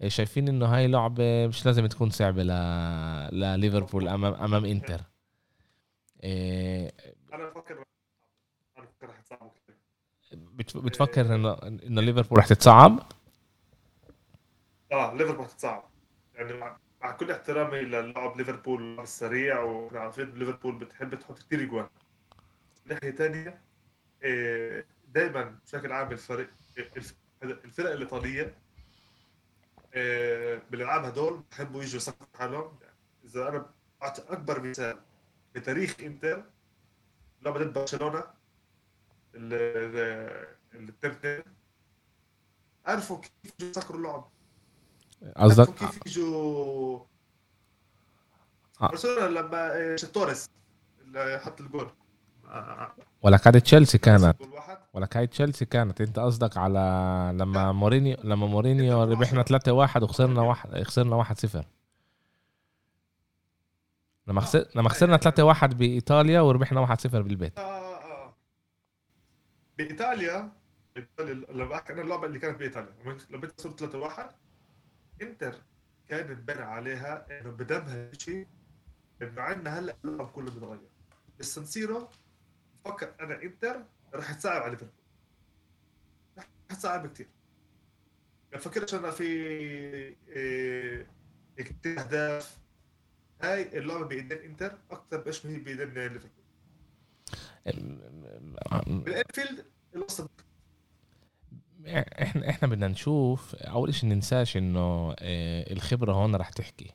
شايفين 0.06 0.48
إنه 0.48 0.66
هاي 0.66 0.86
لعبة 0.86 1.46
مش 1.46 1.66
لازم 1.66 1.86
تكون 1.86 2.10
صعبة. 2.10 2.42
لليفربول 3.32 4.08
أمام 4.08 4.34
أمام 4.34 4.64
إنتر. 4.64 5.00
إيه 6.24 6.92
أنا 7.32 7.48
بفكر 7.48 7.84
أنا 8.78 8.86
بفكر 8.86 9.08
رح 9.08 9.20
تصعب 9.20 9.50
بتفكر 10.74 11.34
انه 11.34 11.52
إنه 11.62 12.00
ليفربول 12.00 12.38
رح 12.38 12.46
تتصعب؟ 12.46 13.12
آه 14.92 15.14
ليفربول 15.14 15.46
تتصعب. 15.46 15.84
يعني 16.34 16.52
مع, 16.52 16.76
مع 17.02 17.10
كل 17.10 17.30
احترامي 17.30 17.80
للعب 17.80 18.36
ليفربول 18.36 19.00
السريع 19.00 19.60
وعارفين 19.60 19.98
عارفين 19.98 20.34
ليفربول 20.38 20.74
بتحب 20.78 21.14
تحط 21.14 21.38
كثير 21.38 21.62
اجوان 21.62 21.88
ناحية 22.84 23.10
ثانية 23.10 23.60
إيه، 24.22 24.86
دائما 25.08 25.58
بشكل 25.66 25.92
عام 25.92 26.12
الفريق 26.12 26.50
الفرق 27.42 27.90
الإيطالية 27.90 28.54
إيه، 29.94 30.62
بالالعاب 30.70 31.04
هدول 31.04 31.42
بحبوا 31.50 31.82
يجوا 31.82 31.96
يسقفوا 31.96 32.26
حالهم. 32.38 32.78
يعني 32.82 32.94
إذا 33.24 33.48
أنا 33.48 33.66
أكبر 34.02 34.62
مثال 34.62 34.98
بتاريخ 35.54 35.96
انتر 36.00 36.44
لعبه 37.42 37.58
ضد 37.64 37.72
برشلونة 37.72 38.24
الترتين 40.74 41.42
عرفوا 42.86 43.18
كيف 43.20 43.52
يجوا 43.60 43.70
يسكروا 43.70 43.98
اللعب 43.98 44.28
قصدك 45.36 45.74
كيف 45.74 46.06
يجوا 46.06 47.00
آه. 48.82 48.88
برشلونة 48.88 49.26
لما 49.26 49.96
توريس 49.96 50.50
اللي 51.00 51.40
حط 51.44 51.60
الجول. 51.60 51.90
ولا 53.22 53.36
كانت 53.36 53.56
تشيلسي 53.56 53.98
كانت. 53.98 54.36
ولا 54.92 55.06
كانت 55.06 55.32
تشيلسي 55.32 55.64
كانت. 55.64 56.00
انت 56.00 56.18
قصدك 56.18 56.56
على 56.56 56.80
لما 57.34 57.72
مورينيو 57.72 58.16
لما 58.24 58.46
مورينيو 58.46 59.02
ربحنا 59.02 59.42
3 59.42 59.72
1 59.72 60.02
وخسرنا 60.02 60.40
1 60.42 60.82
خسرنا 60.82 61.16
1 61.16 61.38
0 61.38 61.64
لما 64.26 64.40
خسر 64.40 64.68
لما 64.74 64.88
خسرنا 64.88 65.16
3 65.16 65.44
1 65.44 65.78
بإيطاليا 65.78 66.40
وربحنا 66.40 66.80
1 66.80 67.00
0 67.00 67.22
بالبيت 67.22 67.58
آه 67.58 67.62
آه. 67.62 68.26
آه. 68.26 68.36
بإيطاليا 69.78 70.52
لما 71.48 71.64
بحكي 71.64 71.92
أنا 71.92 72.02
اللعبة 72.02 72.26
اللي 72.26 72.38
كانت 72.38 72.58
بإيطاليا 72.58 72.94
لما 73.30 73.50
صرت 73.56 73.80
3 73.80 73.98
1 73.98 74.30
إنتر 75.22 75.54
كانت 76.08 76.38
بنى 76.48 76.62
عليها 76.62 77.40
إنه 77.40 77.50
بدمها 77.50 78.10
شيء 78.18 78.46
مع 79.20 79.52
ان 79.52 79.66
هلأ 79.66 79.96
اللعب 80.04 80.26
كله 80.28 80.50
بيتغير 80.50 80.80
السنسيرو 81.40 82.08
بفكر 82.84 83.14
أنا 83.20 83.42
إنتر 83.42 83.84
راح 84.14 84.32
تصعب 84.32 84.62
على 84.62 84.70
ليفربول 84.70 84.94
راح 86.38 86.46
تصعب 86.68 87.06
كثير 87.06 87.28
ما 88.52 88.58
بفكرش 88.58 88.94
أنا 88.94 89.10
في 89.10 89.24
إيه 90.28 91.06
كثير 91.56 92.00
أهداف 92.00 92.58
هاي 93.42 93.78
اللعبة 93.78 94.06
بإيدين 94.06 94.38
إنتر 94.38 94.78
أكثر 94.90 95.20
بإيش 95.20 95.46
هي 95.46 95.58
بإيدين 95.58 95.88
ليفربول 95.94 96.30
بالأنفيلد 98.86 99.64
الوسط. 99.94 100.30
إحنا 102.22 102.50
إحنا 102.50 102.68
بدنا 102.68 102.88
نشوف 102.88 103.54
أول 103.54 103.94
شيء 103.94 104.10
ننساش 104.10 104.56
إنه 104.56 105.14
آه، 105.18 105.72
الخبرة 105.72 106.12
هون 106.12 106.36
رح 106.36 106.48
تحكي. 106.48 106.90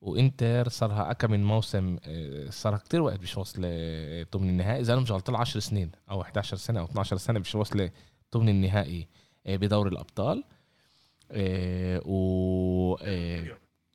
وإنتر 0.00 0.68
صارها 0.68 1.10
أكا 1.10 1.28
من 1.28 1.44
موسم 1.44 1.96
آه، 2.04 2.50
صار 2.50 2.76
كتير 2.78 3.02
وقت 3.02 3.20
مش 3.20 3.36
واصل 3.36 3.60
ضمن 4.32 4.48
النهائي 4.48 4.80
إذا 4.80 4.92
أنا 4.92 5.02
مش 5.02 5.10
غلطان 5.10 5.36
10 5.36 5.60
سنين 5.60 5.90
أو 6.10 6.22
11 6.22 6.56
سنة 6.56 6.80
أو 6.80 6.84
12 6.84 7.16
سنة 7.16 7.38
مش 7.40 7.54
واصله 7.54 7.90
ضمن 8.34 8.48
النهائي 8.48 9.08
آه، 9.46 9.56
بدوري 9.56 9.90
الأبطال. 9.90 10.44
و 12.04 12.96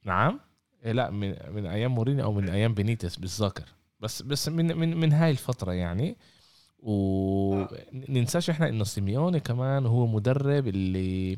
نعم. 0.06 0.40
لا 0.86 1.10
من 1.10 1.36
من 1.52 1.66
أيام 1.66 1.96
مورينيو 1.96 2.24
أو 2.24 2.34
من 2.34 2.50
أيام 2.50 2.74
بينيتس 2.74 3.16
بالذاكر. 3.16 3.66
بس 4.00 4.22
بس 4.22 4.50
من 4.50 4.78
من 4.78 4.98
من 4.98 5.14
هاي 5.14 5.32
الفترة 5.32 5.72
يعني. 5.72 6.18
وننساش 6.80 8.50
إحنا 8.50 8.70
إنه 8.70 8.84
سيميوني 8.84 9.40
كمان 9.40 9.86
هو 9.86 10.08
مدرب 10.08 10.68
اللي 10.68 11.38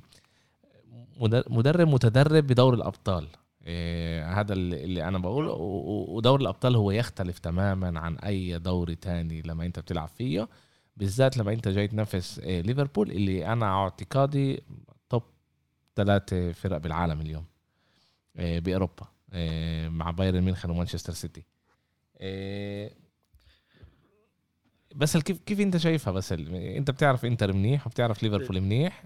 مدرب 1.49 1.87
متدرب 1.87 2.47
بدور 2.47 2.73
الأبطال. 2.73 3.27
إيه 3.65 4.39
هذا 4.39 4.53
اللي 4.53 5.07
أنا 5.07 5.17
بقوله 5.17 5.51
ودور 6.09 6.41
الأبطال 6.41 6.75
هو 6.75 6.91
يختلف 6.91 7.39
تماما 7.39 7.99
عن 7.99 8.17
أي 8.17 8.59
دوري 8.59 8.95
تاني 8.95 9.41
لما 9.41 9.65
أنت 9.65 9.79
بتلعب 9.79 10.07
فيه. 10.07 10.47
بالذات 10.97 11.37
لما 11.37 11.53
أنت 11.53 11.67
جاي 11.67 11.87
تنافس 11.87 12.39
إيه 12.39 12.61
ليفربول 12.61 13.11
اللي 13.11 13.45
أنا 13.45 13.65
اعتقادي 13.65 14.63
top 15.09 15.23
ثلاثة 15.95 16.51
فرق 16.51 16.77
بالعالم 16.77 17.21
اليوم. 17.21 17.45
إيه 18.39 18.59
بأوروبا. 18.59 19.03
إيه 19.03 19.16
مع 19.89 20.11
بايرن 20.11 20.41
ميونخ 20.41 20.65
ومانشستر 20.65 21.13
سيتي. 21.13 21.43
إيه 22.21 22.93
بس 24.95 25.17
كيف 25.17 25.39
كيف 25.39 25.59
انت 25.59 25.77
شايفها 25.77 26.13
بس 26.13 26.31
انت 26.31 26.91
بتعرف 26.91 27.25
انتر 27.25 27.53
منيح 27.53 27.87
وبتعرف 27.87 28.23
ليفربول 28.23 28.61
منيح؟ 28.61 29.03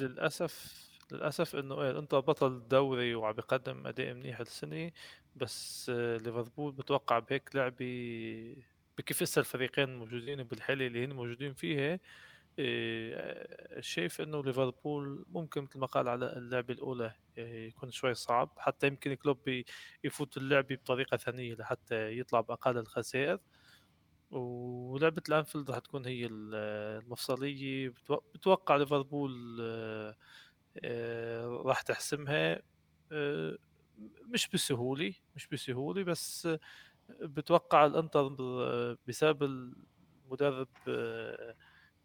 للأسف 0.00 0.82
للأسف 1.12 1.56
إنه 1.56 1.82
إيه 1.82 1.98
انت 1.98 2.14
بطل 2.14 2.68
دوري 2.68 3.14
وعم 3.14 3.32
بيقدم 3.32 3.86
أداء 3.86 4.14
منيح 4.14 4.40
السنة 4.40 4.90
بس 5.36 5.90
ليفربول 5.90 6.72
بتوقع 6.72 7.18
بهيك 7.18 7.56
لعبة 7.56 8.56
بكيف 8.98 9.22
هسه 9.22 9.40
الفريقين 9.40 9.96
موجودين 9.98 10.42
بالحاله 10.42 10.86
اللي 10.86 11.04
هن 11.04 11.12
موجودين 11.12 11.52
فيها. 11.52 11.80
إيه 11.80 12.00
شايف 13.80 14.20
إنه 14.20 14.42
ليفربول 14.44 15.26
ممكن 15.28 15.62
مثل 15.62 15.78
ما 15.78 15.86
قال 15.86 16.08
على 16.08 16.32
اللعبة 16.32 16.74
الأولى 16.74 17.14
إيه 17.38 17.68
يكون 17.68 17.90
شوي 17.90 18.14
صعب 18.14 18.50
حتى 18.58 18.86
يمكن 18.86 19.14
كلوب 19.14 19.62
يفوت 20.04 20.36
اللعبه 20.36 20.74
بطريقة 20.74 21.16
ثانية 21.16 21.54
لحتى 21.54 22.18
يطلع 22.18 22.40
بأقل 22.40 22.78
الخسائر. 22.78 23.38
ولعبة 24.30 25.22
الأنفيلد 25.28 25.70
راح 25.70 25.78
تكون 25.78 26.06
هي 26.06 26.28
المفصلية. 26.30 27.92
بتوقع 28.34 28.76
ليفربول 28.76 29.58
آه، 30.84 31.62
راح 31.64 31.82
تحسمها 31.82 32.62
آه، 33.12 33.58
مش 34.26 34.48
بسهولة 34.48 35.14
مش 35.36 35.48
بسهولة 35.48 36.02
بس 36.02 36.48
بتوقع 37.20 37.86
الإنتر 37.86 38.28
بسبب 39.08 39.42
المدرب 39.42 40.68
آه، 40.88 41.54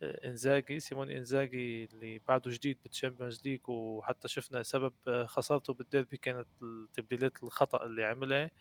إنزاجي 0.03 0.79
سيمون 0.79 1.11
إنزاجي 1.11 1.83
اللي 1.85 2.21
بعده 2.27 2.51
جديد 2.51 2.77
بال 2.83 2.94
Champions 2.94 3.41
League 3.45 3.59
وحتى 3.69 4.27
شفنا 4.27 4.63
سبب 4.63 4.93
خسارته 5.25 5.73
بالديربي 5.73 6.17
كانت 6.17 6.47
التبديلات 6.61 7.43
الخطأ 7.43 7.85
اللي 7.85 8.05
عملها 8.05 8.51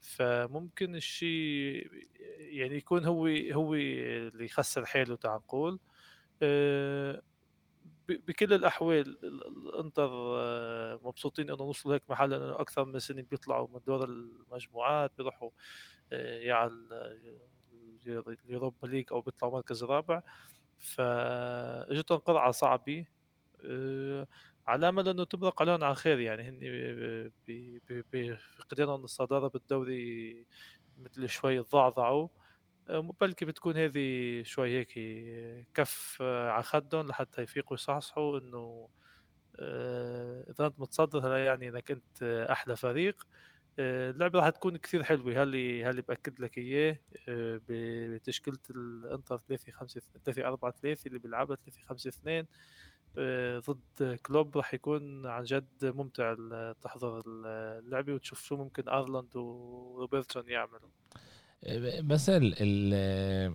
فممكن 0.00 0.94
الشيء 0.94 1.90
يعني 2.38 2.76
يكون 2.76 3.04
هو 3.04 3.26
هو 3.52 3.74
اللي 3.74 4.44
يخسر 4.44 4.86
حاله 4.86 5.16
تعال 5.16 5.36
نقول. 5.40 5.78
آه، 6.42 7.22
بكل 8.08 8.52
الأحوال 8.52 9.18
الإنتر 9.24 10.10
آه، 10.12 11.00
مبسوطين 11.04 11.50
إنه 11.50 11.62
وصلوا 11.62 11.94
هيك 11.94 12.02
محل 12.10 12.30
لأنه 12.30 12.60
أكثر 12.60 12.84
من 12.84 12.98
سنة 12.98 13.22
بيطلعوا 13.30 13.68
من 13.72 13.80
دور 13.86 14.04
المجموعات 14.04 15.12
بيروحوا 15.18 15.50
آه، 16.12 16.38
يا 16.40 16.70
اليوروبا 18.46 18.86
ليج 18.86 19.04
أو 19.12 19.20
بيطلعوا 19.20 19.54
مركز 19.54 19.84
رابع. 19.84 20.22
فاجتهم 20.82 22.18
قرعه 22.18 22.50
صعبه 22.50 23.06
على 24.66 24.88
أمل 24.88 25.08
أنه 25.08 25.24
تبرق 25.24 25.62
عليهم 25.62 25.84
على 25.84 25.94
خير 25.94 26.20
يعني 26.20 26.42
هن 26.48 26.58
بفقدانهم 28.12 29.04
الصدارة 29.04 29.48
بالدوري 29.48 30.46
مثل 30.98 31.28
شوي 31.28 31.58
ضعضعوا 31.58 32.28
بلكي 33.20 33.44
بتكون 33.44 33.76
هذه 33.76 34.42
شوي 34.42 34.70
هيك 34.78 34.92
كف 35.74 36.22
على 36.22 36.62
خدهم 36.62 37.08
لحتى 37.08 37.42
يفيقوا 37.42 37.74
يصحصحوا 37.76 38.38
إنه 38.38 38.88
آه، 39.60 40.44
إذا 40.50 40.66
أنت 40.66 40.80
متصدر 40.80 41.20
هذا 41.28 41.44
يعني 41.46 41.68
إنك 41.68 41.90
أنت 41.90 42.22
أحلى 42.50 42.76
فريق. 42.76 43.22
آه، 43.22 43.26
اللعبة 43.78 44.38
راح 44.38 44.48
تكون 44.48 44.76
كثير 44.76 45.02
حلوة 45.02 45.42
هاللي 45.42 45.84
هاللي 45.84 46.02
بأكد 46.02 46.40
لك 46.40 46.58
إياه 46.58 46.98
آه، 47.28 47.60
بتشكيلة 47.68 48.58
الإنتر 48.70 49.40
3 49.48 49.72
5 49.72 50.00
3 50.24 50.46
4 50.46 50.70
3 50.70 51.08
اللي 51.08 51.18
بيلعبها 51.18 51.56
3 51.56 51.80
5 51.88 52.08
2 52.08 52.46
ضد 53.58 54.18
كلوب 54.26 54.56
راح 54.56 54.74
يكون 54.74 55.26
عن 55.26 55.44
جد 55.44 55.66
ممتع 55.82 56.34
تحضر 56.82 57.22
اللعبة 57.26 58.14
وتشوف 58.14 58.42
شو 58.42 58.56
ممكن 58.56 58.88
ارلاند 58.88 59.36
وروبرتسون 59.36 60.48
يعملوا. 60.48 60.90
بس 62.00 62.30
ال 62.30 62.54
ال 62.60 63.54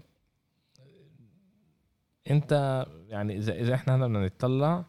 انت 2.29 2.85
يعني 3.07 3.37
اذا 3.37 3.53
إذا 3.53 3.73
إحنا 3.73 3.97
بدنا 3.97 4.25
نطلع 4.25 4.85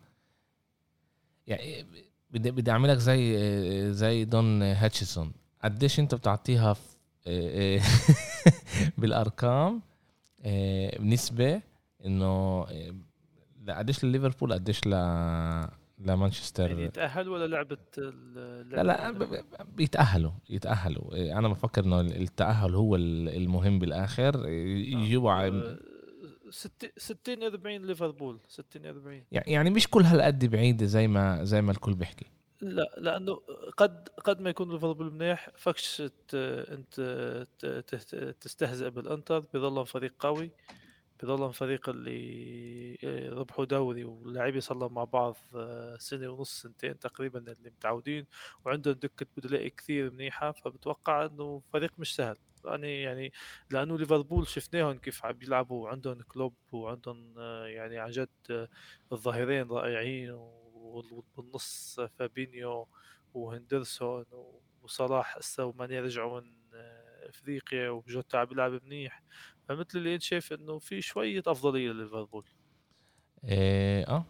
يعني 1.46 1.86
بدي 2.30 2.50
بدي 2.50 2.70
اعملك 2.70 2.98
زي 2.98 3.92
زي 3.92 4.24
دون 4.24 4.62
هاتشسون 4.62 5.32
قديش 5.64 6.00
انت 6.00 6.14
بتعطيها 6.14 6.76
بالأرقام 8.98 9.82
بنسبة 10.98 11.60
إنه 12.06 12.66
قديش 13.68 14.04
لليفربول 14.04 14.52
قديش 14.52 14.80
ل 14.86 14.94
لمانشستر. 15.98 16.70
يعني 16.70 16.82
يتاهل 16.82 17.28
ولا 17.28 17.46
لعبة 17.46 17.76
لا 17.96 18.82
لا 18.82 19.10
بيتأهلوا 19.76 20.30
يتأهلوا. 20.50 21.38
أنا 21.38 21.48
بفكر 21.48 21.84
إنه 21.84 22.00
التأهل 22.00 22.74
هو 22.74 22.96
المهم 22.96 23.78
بالآخر. 23.78 24.48
يجوا 24.48 25.32
60 26.50 27.42
40 27.42 27.86
ليفربول 27.86 28.40
60 28.48 28.86
40 28.86 29.22
يعني 29.30 29.70
مش 29.70 29.88
كل 29.88 30.02
هالقد 30.02 30.44
بعيدة 30.44 30.86
زي 30.86 31.08
ما 31.08 31.44
زي 31.44 31.62
ما 31.62 31.72
الكل 31.72 31.94
بيحكي. 31.94 32.26
لا 32.60 32.94
لأنه 32.98 33.40
قد 33.76 34.08
قد 34.24 34.40
ما 34.40 34.50
يكون 34.50 34.72
ليفربول 34.72 35.12
منيح 35.12 35.50
فكش 35.56 36.02
أنت 36.34 37.46
تستهزئ 38.40 38.90
بالإنتر. 38.90 39.38
بيضلهم 39.38 39.84
فريق 39.84 40.14
قوي. 40.18 40.50
بضلهم 41.22 41.52
فريق 41.52 41.88
اللي 41.88 42.98
آه، 43.04 43.30
ربحوا 43.30 43.64
دوري 43.64 44.04
واللاعبين 44.04 44.60
صار 44.60 44.88
مع 44.88 45.04
بعض 45.04 45.36
آه، 45.54 45.96
سنة 45.96 46.28
ونص 46.28 46.62
سنتين 46.62 46.98
تقريبا 46.98 47.38
اللي 47.38 47.70
متعودين 47.70 48.26
وعندهم 48.64 48.94
دكة 48.94 49.26
بدلاء 49.36 49.68
كثير 49.68 50.10
منيحة. 50.10 50.52
فبتوقع 50.52 51.26
إنه 51.26 51.62
فريق 51.72 51.92
مش 51.98 52.14
سهل. 52.14 52.36
يعني 52.64 53.02
يعني 53.02 53.32
لأنه 53.70 53.98
ليفربول 53.98 54.46
شفناهم 54.48 54.98
كيف 54.98 55.24
عم 55.24 55.32
بيلعبوا 55.32 55.84
وعندهم 55.84 56.22
كلوب 56.22 56.54
وعندهم 56.72 57.34
يعني 57.66 57.98
عن 57.98 58.10
جد 58.10 58.68
الظهيرين 59.12 59.68
رائعين 59.68 60.30
وبالنص 60.74 62.00
فابينيو 62.18 62.88
وهندرسون 63.34 64.24
وصلاح 64.82 65.36
هسه 65.36 65.64
وماني 65.64 66.00
رجعوا 66.00 66.40
من 66.40 66.52
أفريقيا 67.28 67.90
وجوتا 67.90 68.36
عم 68.36 68.44
بيلعب 68.44 68.84
منيح. 68.84 69.22
فمثل 69.68 69.98
اللي 69.98 70.14
أنت 70.14 70.22
شايف 70.22 70.52
إنه 70.52 70.78
في 70.78 71.02
شوية 71.02 71.42
أفضلية 71.46 71.90
لليفربول. 71.90 72.46
إيه، 73.44 74.04
آه 74.08 74.24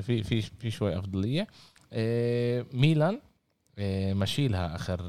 في 0.00 0.22
في 0.22 0.42
في 0.42 0.70
شوي 0.70 0.98
أفضلية. 0.98 1.46
إيه 1.92 2.66
ميلان 2.72 3.20
إيه 3.78 4.14
مشيلها 4.14 4.74
آخر 4.74 5.00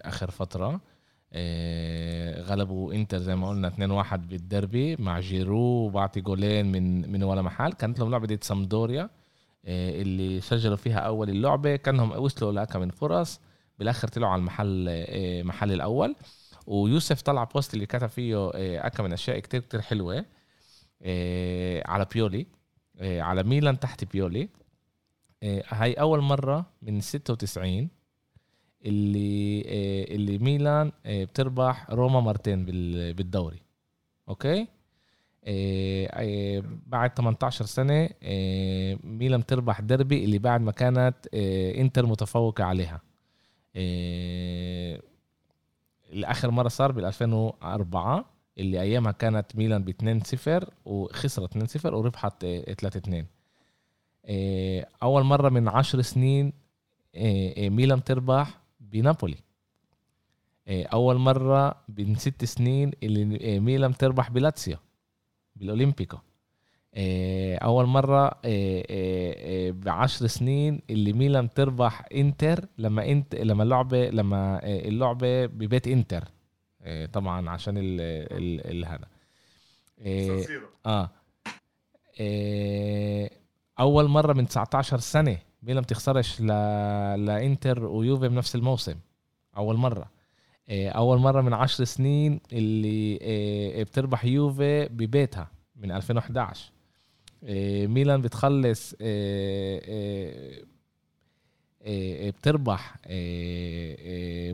آخر 0.00 0.30
فترة. 0.30 0.80
غلبوا 2.42 2.92
انتر 2.92 3.18
زي 3.18 3.36
ما 3.36 3.48
قلنا 3.48 3.68
2-1 3.70 4.14
بالدربي 4.16 4.96
مع 4.96 5.20
جيرو 5.20 5.58
وبعطي 5.58 6.20
جولين 6.20 6.72
من 6.72 7.12
من 7.12 7.22
ولا 7.22 7.42
محل. 7.42 7.72
كانت 7.72 7.98
لهم 7.98 8.10
لعبة 8.10 8.26
ضد 8.26 8.44
سامدوريا 8.44 9.10
إيه 9.64 10.02
اللي 10.02 10.40
سجلوا 10.40 10.76
فيها 10.76 10.98
أول 10.98 11.30
اللعبة. 11.30 11.76
كانهم 11.76 12.10
وصلوا 12.12 12.52
لكم 12.52 12.80
من 12.80 12.90
فرص. 12.90 13.40
بالآخر 13.78 14.08
طلعوا 14.08 14.32
على 14.32 14.40
المحل 14.40 14.88
إيه 14.88 15.42
محل 15.42 15.72
الأول. 15.72 16.16
ويوسف 16.66 17.22
طلع 17.22 17.44
post 17.44 17.74
اللي 17.74 17.86
كتب 17.86 18.06
فيه 18.06 18.36
آه، 18.54 18.86
اكم 18.86 19.04
من 19.04 19.12
أشياء 19.12 19.38
كتير 19.38 19.60
كتير 19.60 19.80
حلوة 19.80 20.24
آه، 21.02 21.82
على 21.86 22.06
بيولي 22.14 22.46
آه، 22.98 23.20
على 23.20 23.42
ميلان 23.42 23.80
تحت 23.80 24.04
بيولي. 24.04 24.48
هاي 25.68 25.92
أول 25.94 26.20
مرة 26.20 26.66
من 26.82 27.00
96 27.00 27.88
اللي 28.84 29.62
اللي 30.14 30.38
ميلان 30.38 30.92
بتربح 31.06 31.90
روما 31.90 32.20
مرتين 32.20 32.64
بالدوري. 33.14 33.62
أوكي؟ 34.28 34.66
بعد 36.86 37.10
18 37.16 37.64
سنة 37.64 38.08
ميلان 39.04 39.40
بتربح 39.40 39.80
دربي 39.80 40.24
اللي 40.24 40.38
بعد 40.38 40.60
ما 40.60 40.72
كانت 40.72 41.16
إنتر 41.76 42.06
متفوقة 42.06 42.64
عليها. 42.64 43.00
الآخر 46.12 46.50
مرة 46.50 46.68
صار 46.68 46.92
بال 46.92 47.04
2004 47.04 48.24
اللي 48.58 48.80
أيامها 48.80 49.12
كانت 49.12 49.56
ميلان 49.56 49.84
ب 49.84 49.90
2-0 50.60 50.66
وخسرت 50.84 51.78
2-0 51.78 51.84
وربحت 51.84 52.44
3-2 52.44 52.46
آه، 52.46 53.24
آه، 54.24 54.86
أول 55.02 55.22
مرة 55.22 55.48
من 55.48 55.68
10 55.68 56.02
سنين 56.02 56.52
آه، 57.14 57.68
ميلان 57.68 58.04
تربح 58.04 58.60
بنابولي. 58.92 59.38
أول 60.68 61.16
مرة 61.16 61.84
من 61.98 62.14
ست 62.14 62.44
سنين 62.44 62.92
اللي 63.02 63.60
ميلان 63.60 63.96
تربح 63.96 64.30
بلاتسيو 64.30 64.76
بالأولمبيكو. 65.56 66.18
أول 67.62 67.86
مرة 67.86 68.40
بعشر 69.70 70.26
سنين 70.26 70.82
اللي 70.90 71.12
ميلان 71.12 71.50
تربح 71.54 72.04
إنتر 72.14 72.64
لما 72.78 73.06
انت 73.10 73.34
لما 73.34 73.62
اللعبه 73.62 74.10
لما 74.10 74.60
اللعبه 74.64 75.46
ببيت 75.46 75.88
إنتر 75.88 76.24
طبعا 77.12 77.50
عشان 77.50 77.74
ال 77.78 78.00
ال 78.70 78.84
هذا. 78.86 79.08
آه 80.86 81.10
أول 83.80 84.08
مرة 84.08 84.32
من 84.32 84.48
19 84.48 84.98
سنة 84.98 85.38
ميلان 85.62 85.82
بتخسرش 85.82 86.40
ل... 86.40 86.46
لانتر 87.26 87.84
ويوفي 87.84 88.28
بنفس 88.28 88.54
الموسم 88.54 88.94
أول 89.56 89.76
مرة. 89.76 90.10
أول 90.70 91.18
مرة 91.18 91.40
من 91.40 91.52
10 91.52 91.84
سنين 91.84 92.40
اللي 92.52 93.84
بتربح 93.84 94.24
يوفي 94.24 94.88
ببيتها 94.88 95.50
من 95.76 95.92
2011 95.92 96.72
آه، 97.44 97.86
ميلان 97.86 98.20
بتخلص 98.20 98.94
آه، 99.00 99.80
آه، 101.82 102.30
بتربح 102.30 102.96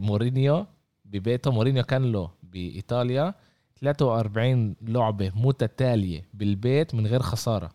مورينيو 0.06 0.66
ببيته 1.04 1.50
مورينيو 1.50 1.82
كان 1.82 2.12
له 2.12 2.30
بإيطاليا 2.42 3.34
43 3.80 4.76
لعبة 4.82 5.32
متتالية 5.34 6.24
بالبيت 6.34 6.94
من 6.94 7.06
غير 7.06 7.22
خسارة. 7.22 7.70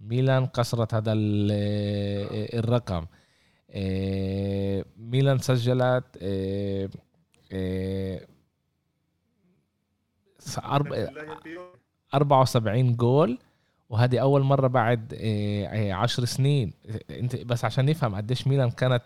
ميلان 0.00 0.46
كسرت 0.46 0.94
هذا 0.94 1.12
الرقم. 1.16 3.06
ميلان 4.96 5.38
سجلت 5.38 6.04
74 12.14 12.96
جول. 12.96 13.38
وهذه 13.90 14.18
أول 14.18 14.42
مرة 14.42 14.66
بعد 14.66 15.14
آه، 15.20 15.66
آه، 15.66 15.92
عشر 15.92 16.24
سنين. 16.24 16.72
انت 17.10 17.36
بس 17.36 17.64
عشان 17.64 17.86
نفهم 17.86 18.14
قديش 18.14 18.46
ميلان 18.46 18.70
كانت 18.70 19.02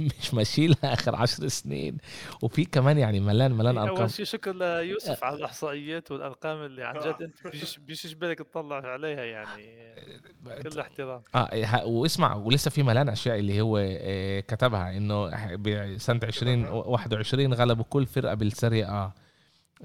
مش 0.20 0.34
ماشي 0.34 0.66
لها 0.66 0.92
آخر 0.92 1.16
عشر 1.16 1.48
سنين. 1.48 1.98
وفي 2.42 2.64
كمان 2.64 2.98
يعني 2.98 3.20
ملان 3.20 3.52
ملان 3.52 3.78
أرقام 3.78 3.96
أول 3.96 4.10
شيء 4.10 4.24
شكرا 4.24 4.52
ليوسف 4.52 5.24
على 5.24 5.36
الإحصائيات 5.36 6.10
والأرقام 6.10 6.64
اللي 6.64 6.84
عن 6.84 6.94
جد 6.98 7.22
انت 7.46 7.78
بيجيش 7.78 8.14
بالك 8.14 8.38
تطلع 8.38 8.76
عليها 8.76 9.24
يعني. 9.24 9.62
كل 10.62 10.80
احترام. 10.80 11.22
آه 11.34 11.86
واسمع 11.86 12.34
ولسه 12.34 12.70
في 12.70 12.82
ملان 12.82 13.08
أشياء 13.08 13.38
اللي 13.38 13.60
هو 13.60 13.78
آه، 13.78 14.40
كتبها 14.40 14.96
إنه 14.96 15.30
بسنة 15.56 16.20
2021 16.22 17.54
غلبوا 17.54 17.84
كل 17.84 18.06
فرقة 18.06 18.34
بالسريه 18.34 18.86
آه 18.88 19.14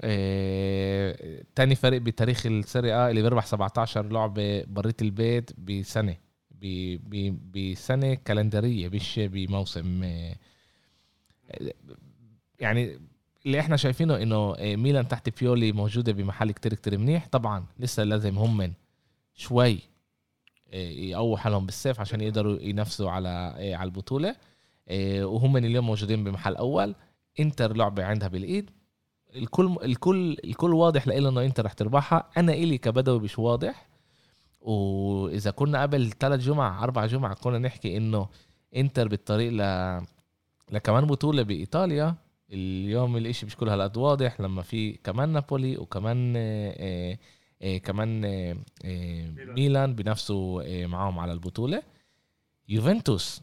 آه، 0.00 1.42
تاني 1.54 1.74
فريق 1.74 2.00
بتاريخ 2.02 2.46
السيريا 2.46 3.10
اللي 3.10 3.22
بيربح 3.22 3.46
17 3.46 4.06
لعبة 4.12 4.64
بريت 4.64 5.02
البيت 5.02 5.50
بسنة. 5.60 6.16
بسنة 7.54 8.14
كالندرية 8.14 8.88
مش 8.88 9.18
بموسم 9.18 10.00
آه، 10.04 10.36
يعني 12.60 12.98
اللي 13.46 13.60
إحنا 13.60 13.76
شايفينه 13.76 14.22
إنه 14.22 14.54
آه، 14.58 14.76
ميلان 14.76 15.08
تحت 15.08 15.40
بيولي 15.40 15.72
موجودة 15.72 16.12
بمحل 16.12 16.50
كتير 16.50 16.74
كتير 16.74 16.98
منيح. 16.98 17.26
طبعا 17.28 17.66
لسه 17.78 18.04
لازم 18.04 18.38
هم 18.38 18.72
شوي 19.34 19.78
يقووا 20.72 21.36
حالهم 21.36 21.66
بالسيف 21.66 22.00
عشان 22.00 22.20
يقدروا 22.20 22.58
ينافسوا 22.60 23.10
على 23.10 23.28
على 23.74 23.84
البطولة. 23.84 24.36
وهم 25.22 25.56
اليوم 25.56 25.86
موجودين 25.86 26.24
بمحل 26.24 26.56
أول. 26.56 26.94
إنتر 27.40 27.76
لعبة 27.76 28.04
عندها 28.04 28.28
بالإيد. 28.28 28.70
الكل 29.36 29.76
الكل 29.84 30.36
الكل 30.44 30.74
واضح 30.74 31.08
لإله 31.08 31.28
إنه 31.28 31.44
انت 31.44 31.60
رح 31.60 31.72
تربحها. 31.72 32.30
أنا 32.36 32.52
إلي 32.52 32.78
كبدوي 32.78 33.20
مش 33.20 33.38
واضح. 33.38 33.88
وإذا 34.60 35.50
كنا 35.50 35.82
قبل 35.82 36.10
ثلاث 36.10 36.40
جمعة 36.40 36.82
أربع 36.84 37.06
جمعة 37.06 37.34
كنا 37.34 37.58
نحكي 37.58 37.96
إنه 37.96 38.28
إنتر 38.76 39.08
بالطريق 39.08 39.52
ل 39.52 39.60
لكمان 40.70 41.04
بطولة 41.06 41.42
بإيطاليا. 41.42 42.14
اليوم 42.52 43.16
الإشي 43.16 43.46
مش 43.46 43.56
كل 43.56 43.68
هالقد 43.68 43.96
واضح. 43.96 44.40
لما 44.40 44.62
في 44.62 44.92
كمان 44.92 45.28
نابولي 45.28 45.76
وكمان 45.76 46.34
آه 46.36 47.18
آه 47.62 47.78
كمان 47.78 48.24
آه 48.24 48.56
ميلان 49.56 49.94
بنفسوا 49.94 50.62
آه 50.66 50.86
معاهم 50.86 51.18
على 51.18 51.32
البطولة. 51.32 51.82
يوفنتوس 52.68 53.42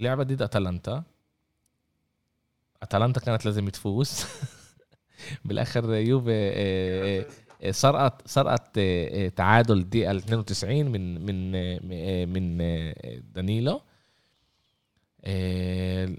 لعبة 0.00 0.22
ضد 0.22 0.42
أتلانتا. 0.42 1.02
أتلانتا 2.82 3.20
كانت 3.20 3.44
لازم 3.44 3.68
تفوز. 3.68 4.24
بالآخر 5.44 5.94
يوفي 5.94 6.30
آه، 6.32 7.26
آه، 7.62 7.70
سرقت 7.70 8.28
سرقت 8.28 8.78
آه، 8.78 9.28
تعادل 9.28 9.78
الدقيقه 9.78 10.16
92 10.16 10.86
من 10.86 11.26
من 11.26 12.58
من 12.58 12.58
دانيلو. 13.34 13.80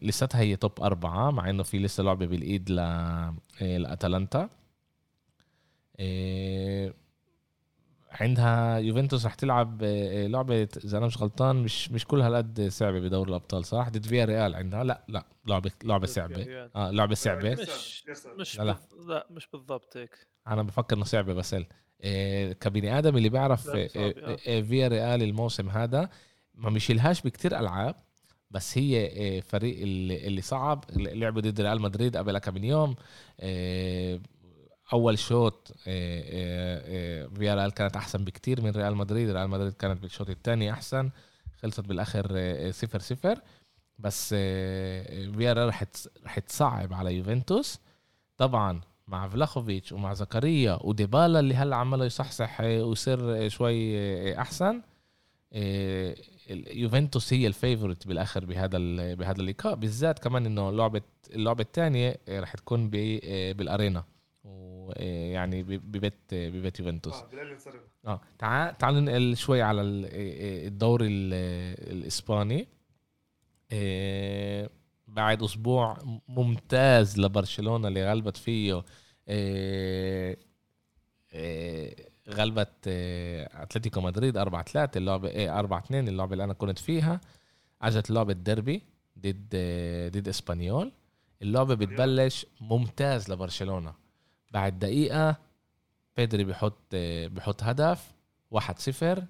لساتها 0.01 0.41
هي 0.41 0.55
توب 0.55 0.81
أربعة 0.81 1.31
مع 1.31 1.49
إنه 1.49 1.63
في 1.63 1.79
لسه 1.79 2.03
لعبة 2.03 2.25
بالإيد 2.25 2.69
لأتلانتا. 3.61 4.49
عندها 8.11 8.77
يوفنتوس 8.77 9.25
رح 9.25 9.33
تلعب 9.33 9.83
آه، 9.83 10.27
لعبة 10.27 10.67
إذا 10.85 10.97
أنا 10.97 11.05
مش 11.05 11.21
غلطان 11.21 11.55
مش 11.55 11.91
مش 11.91 12.05
كل 12.05 12.21
هالقد 12.21 12.67
صعبة 12.67 12.99
بدور 12.99 13.27
الأبطال 13.27 13.65
صح؟ 13.65 13.89
ضد 13.89 14.05
فيا 14.05 14.25
ريال 14.25 14.55
عندها؟ 14.55 14.83
لا 14.83 15.03
لا 15.07 15.25
لعبة 15.47 15.71
لعبة 15.83 16.07
صعبة. 16.07 16.69
آه 16.75 16.91
لعبة 16.91 17.15
صعبة. 17.15 17.51
مش 17.51 18.03
مش 18.37 18.59
لا, 18.59 18.63
لا. 18.63 18.77
لا 19.07 19.27
مش 19.31 19.47
بالضبط 19.53 19.97
هيك. 19.97 20.27
أنا 20.47 20.63
بفكر 20.63 20.95
إنه 20.95 21.05
صعبة 21.05 21.33
بس 21.33 21.55
إيه 22.03 22.53
كبني 22.53 22.97
آدم 22.97 23.17
اللي 23.17 23.29
بيعرف 23.29 23.69
إيه 23.75 23.89
إيه 24.47 24.61
فيا 24.61 24.87
ريال 24.87 25.23
الموسم 25.23 25.69
هذا 25.69 26.09
ما 26.53 26.69
مشيلهاش 26.69 27.21
بكتير 27.21 27.59
ألعاب 27.59 27.95
بس 28.51 28.77
هي 28.77 29.41
فريق 29.41 29.81
اللي, 29.81 30.27
اللي 30.27 30.41
صعب 30.41 30.85
لعبوا 30.95 31.41
ضد 31.41 31.61
ريال 31.61 31.81
مدريد 31.81 32.17
قبل 32.17 32.37
كم 32.37 32.63
يوم 32.63 32.95
إيه 33.39 34.21
أول 34.93 35.19
شوط 35.19 35.71
آه، 35.87 36.23
آه، 36.25 37.23
آه، 37.23 37.27
فياريال 37.27 37.71
كانت 37.71 37.95
أحسن 37.95 38.23
بكتير 38.23 38.61
من 38.61 38.71
ريال 38.71 38.95
مدريد. 38.95 39.29
ريال 39.29 39.49
مدريد 39.49 39.73
كانت 39.73 40.01
بالشوط 40.01 40.29
الثاني 40.29 40.71
أحسن 40.71 41.09
خلصت 41.61 41.79
بالآخر 41.79 42.27
صفر 42.71 42.99
صفر. 42.99 43.41
بس 43.99 44.29
فياريال 45.37 45.67
رح 45.67 45.83
رح 46.25 46.39
تصعب 46.39 46.93
على 46.93 47.15
يوفنتوس. 47.15 47.79
طبعا 48.37 48.81
مع 49.07 49.27
فلاخوفيتش 49.27 49.91
ومع 49.91 50.13
زكريا 50.13 50.79
وديبالا 50.81 51.39
اللي 51.39 51.55
هلأ 51.55 51.75
عماله 51.75 52.05
يصحصح 52.05 52.61
ويصير 52.61 53.49
شوي 53.49 54.39
أحسن 54.41 54.81
يوفنتوس 56.71 57.33
هي 57.33 57.47
ال 57.47 57.54
favorite 57.54 58.07
بالآخر 58.07 58.45
بهذا 58.45 58.77
بهذا 59.13 59.41
اللقاء. 59.41 59.75
بالذات 59.75 60.19
كمان 60.19 60.45
إنه 60.45 60.71
لعبه 60.71 61.01
اللعبة 61.29 61.61
الثانية 61.61 62.19
رح 62.29 62.53
تكون 62.53 62.89
بالأرينا. 62.89 64.03
يعني 64.45 65.63
ببيت 65.63 66.13
ببيت 66.31 66.79
يوفنتوس. 66.79 67.13
آه 67.15 67.27
آه 68.05 68.21
تعال 68.39 68.77
تعال 68.77 68.95
ننقل 68.95 69.37
شوي 69.37 69.61
على 69.61 69.81
الدوري 69.81 71.07
الإسباني. 71.07 72.67
آه، 73.71 74.69
بعد 75.07 75.43
أسبوع 75.43 75.97
ممتاز 76.27 77.19
لبرشلونة 77.19 77.87
اللي 77.87 78.11
غلبت 78.11 78.37
فيه 78.37 78.83
آه، 79.27 80.37
آه، 81.33 81.95
غلبت 82.29 82.87
أتلتيكو 82.87 84.01
مدريد 84.01 84.37
4 84.37 84.63
3 84.63 84.97
اللعبه 84.97 85.59
4 85.59 85.79
2 85.79 86.07
اللعبه 86.07 86.33
اللي 86.33 86.43
أنا 86.43 86.53
كنت 86.53 86.79
فيها. 86.79 87.21
أجت 87.81 88.09
لعبة 88.11 88.33
ديربي 88.33 88.81
ضد 89.19 89.49
ضد 90.17 90.27
إسبانيول. 90.27 90.91
اللعبة 91.41 91.75
بتبلش 91.75 92.45
ممتاز 92.61 93.31
لبرشلونة. 93.31 93.93
بعد 94.51 94.79
دقيقة 94.79 95.35
بيدري 96.17 96.43
بيحط 96.43 96.95
بيحط 97.25 97.63
هدف 97.63 98.11
واحد 98.51 98.79
صفر. 98.79 99.23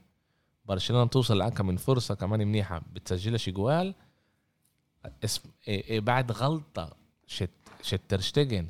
برشلونة 0.66 1.08
توصل 1.08 1.38
لأكم 1.38 1.68
من 1.68 1.78
فرصة 1.78 2.16
كمان 2.16 2.40
منيحة 2.40 2.82
بتسجلش 2.94 3.50
جوال. 3.50 3.96
اسم 5.24 5.50
إيه 5.68 5.84
إيه 5.84 6.00
بعد 6.00 6.32
غلطة 6.32 6.96
شت 7.28 7.50
شترشتجن 7.82 8.68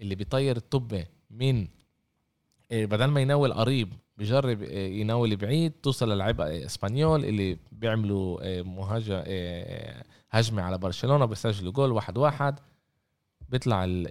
اللي 0.00 0.14
بيطير 0.14 0.56
الطبة 0.56 1.06
من 1.30 1.68
إيه 2.70 2.86
بدل 2.86 3.04
ما 3.04 3.20
يناول 3.20 3.52
قريب 3.52 3.92
بجرب 4.18 4.62
يناول 4.72 5.36
بعيد. 5.36 5.72
توصل 5.72 6.12
للعيبة 6.12 6.64
إسبانيول 6.66 7.24
اللي 7.24 7.58
بيعملوا 7.72 8.62
مهاجة 8.62 9.24
هجمة 10.30 10.62
على 10.62 10.78
برشلونة 10.78 11.24
بيسجلوا 11.24 11.72
جول 11.72 11.92
واحد 11.92 12.18
واحد. 12.18 12.60
بيطلع 13.48 13.84
ال 13.84 14.06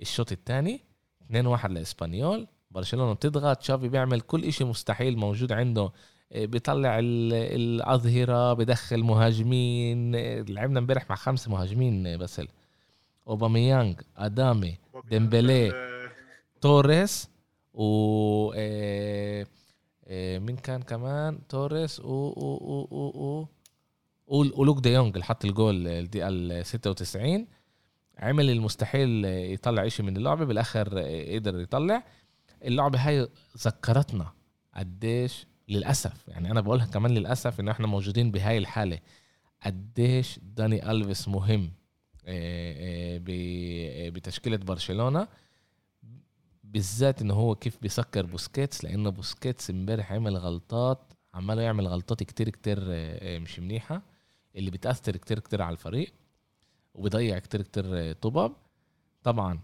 الشوط 0.00 0.32
الثاني 0.32 0.80
2 1.26 1.46
1 1.46 1.70
لإسبانيول. 1.70 2.46
برشلونة 2.70 3.12
بتضغط 3.12 3.56
تشافي 3.56 3.88
بيعمل 3.88 4.20
كل 4.20 4.44
إشي 4.44 4.64
مستحيل 4.64 5.16
موجود 5.16 5.52
عنده. 5.52 5.92
آه، 6.32 6.44
بيطلع 6.44 6.98
الأظهرة 7.02 8.52
بدخل 8.52 9.02
مهاجمين. 9.02 10.14
آه، 10.14 10.40
لعبنا 10.48 10.78
امبارح 10.78 11.10
مع 11.10 11.16
خمسه 11.16 11.50
مهاجمين 11.50 12.16
بس 12.18 12.42
اوباميانج 13.28 14.00
أداما 14.16 14.78
ديمبلي 15.10 15.72
توريس 16.60 17.28
و 17.74 18.50
مين 20.38 20.56
كان 20.56 20.82
كمان؟ 20.82 21.38
توريس 21.48 22.00
و 22.00 22.12
و 22.12 22.86
و 22.90 23.46
و 24.26 24.36
ولوك 24.60 24.80
دي 24.80 24.92
يونغ 24.92 25.08
اللي 25.08 25.24
حط 25.24 25.44
الجول 25.44 25.88
الدقيقة 25.88 26.28
ال 26.28 26.66
96 26.66 27.46
عمل 28.18 28.50
المستحيل 28.50 29.24
يطلع 29.24 29.86
إشي 29.86 30.02
من 30.02 30.16
اللعبة 30.16 30.44
بالآخر 30.44 30.88
قدر 31.34 31.60
يطلع. 31.60 32.04
اللعبة 32.64 32.98
هاي 32.98 33.28
ذكرتنا 33.58 34.32
قديش 34.74 35.46
للأسف 35.68 36.28
يعني 36.28 36.50
أنا 36.50 36.60
بقولها 36.60 36.86
كمان 36.86 37.10
للأسف 37.10 37.60
إنه 37.60 37.70
إحنا 37.70 37.86
موجودين 37.86 38.30
بهاي 38.30 38.58
الحالة. 38.58 38.98
قديش 39.62 40.38
داني 40.42 40.90
ألفيس 40.90 41.28
مهم 41.28 41.72
آه، 42.26 43.18
آه، 43.26 44.08
بتشكيلة 44.08 44.56
برشلونة. 44.56 45.28
بالذات 46.64 47.22
إنه 47.22 47.34
هو 47.34 47.54
كيف 47.54 47.78
بيسكر 47.82 48.26
بوسكيتس 48.26 48.84
لأنه 48.84 49.10
بوسكيتس 49.10 49.70
امبارح 49.70 50.12
عمل 50.12 50.36
غلطات 50.36 51.12
عماله 51.34 51.62
يعمل 51.62 51.86
غلطات 51.88 52.22
كتير 52.22 52.48
كتير 52.50 52.78
آه، 52.82 53.38
مش 53.38 53.58
منيحة 53.58 54.02
اللي 54.56 54.70
بتأثر 54.70 55.16
كتير 55.16 55.38
كتير 55.38 55.62
على 55.62 55.72
الفريق. 55.72 56.12
وبيضيع 56.96 57.38
كتير 57.38 57.62
كتير 57.62 58.12
طابات 58.12 58.52
طبعا 59.22 59.58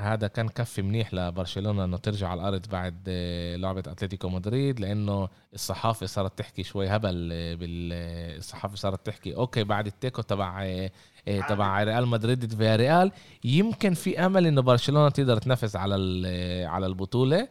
هذا 0.00 0.26
كان 0.26 0.48
كفي 0.48 0.82
منيح 0.82 1.14
لبرشلونة 1.14 1.84
إنه 1.84 1.96
ترجع 1.96 2.28
على 2.28 2.40
الأرض 2.40 2.68
بعد 2.68 3.04
آه، 3.08 3.56
لعبة 3.56 3.82
أتلتيكو 3.86 4.28
مدريد 4.28 4.80
لأنه 4.80 5.28
الصحافة 5.54 6.06
صارت 6.06 6.38
تحكي 6.38 6.62
شوي 6.62 6.88
هبل 6.88 7.30
آه، 7.32 7.54
بالصحافه 7.54 8.76
صارت 8.76 9.06
تحكي 9.06 9.36
أوكي 9.36 9.64
بعد 9.64 9.86
التيكو 9.86 10.22
تبع 10.22 10.64
آه، 10.64 10.90
تبع 11.48 11.82
ريال 11.82 12.06
مدريد 12.06 12.54
في 12.54 12.76
ريال 12.76 13.12
يمكن 13.44 13.94
في 13.94 14.26
أمل 14.26 14.46
إنه 14.46 14.62
برشلونة 14.62 15.08
تقدر 15.08 15.36
تنافس 15.36 15.76
على 15.76 15.94
على 16.66 16.86
البطولة. 16.86 17.48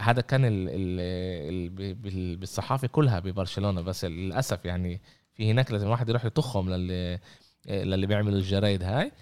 هذا 0.00 0.20
كان 0.20 0.44
ال 0.44 0.68
ال 0.70 2.36
بالصحافة 2.36 2.88
كلها 2.88 3.18
ببرشلونة 3.18 3.80
بس 3.80 4.04
للأسف 4.04 4.64
يعني 4.64 5.00
في 5.34 5.50
هناك 5.50 5.72
لازم 5.72 5.86
الواحد 5.86 6.08
يروح 6.08 6.24
يطخهم 6.24 6.90
إيه، 6.90 7.20
للي 7.66 8.06
بيعملوا 8.06 8.38
الجرايد 8.38 8.82
هاي. 8.82 9.12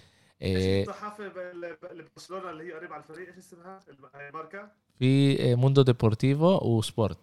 إيه 0.41 0.81
الصحافة 0.81 1.31
برشلونه 2.15 2.49
اللي 2.49 2.63
هي 2.63 2.73
قريب 2.73 2.93
على 2.93 3.03
الفريق؟ 3.03 3.27
إيش 3.27 3.37
اسمها؟ 3.37 3.79
الماركه 4.29 4.71
في 4.99 5.55
موندو 5.55 5.81
ديبورتيفو 5.81 6.77
وسبورت 6.77 7.19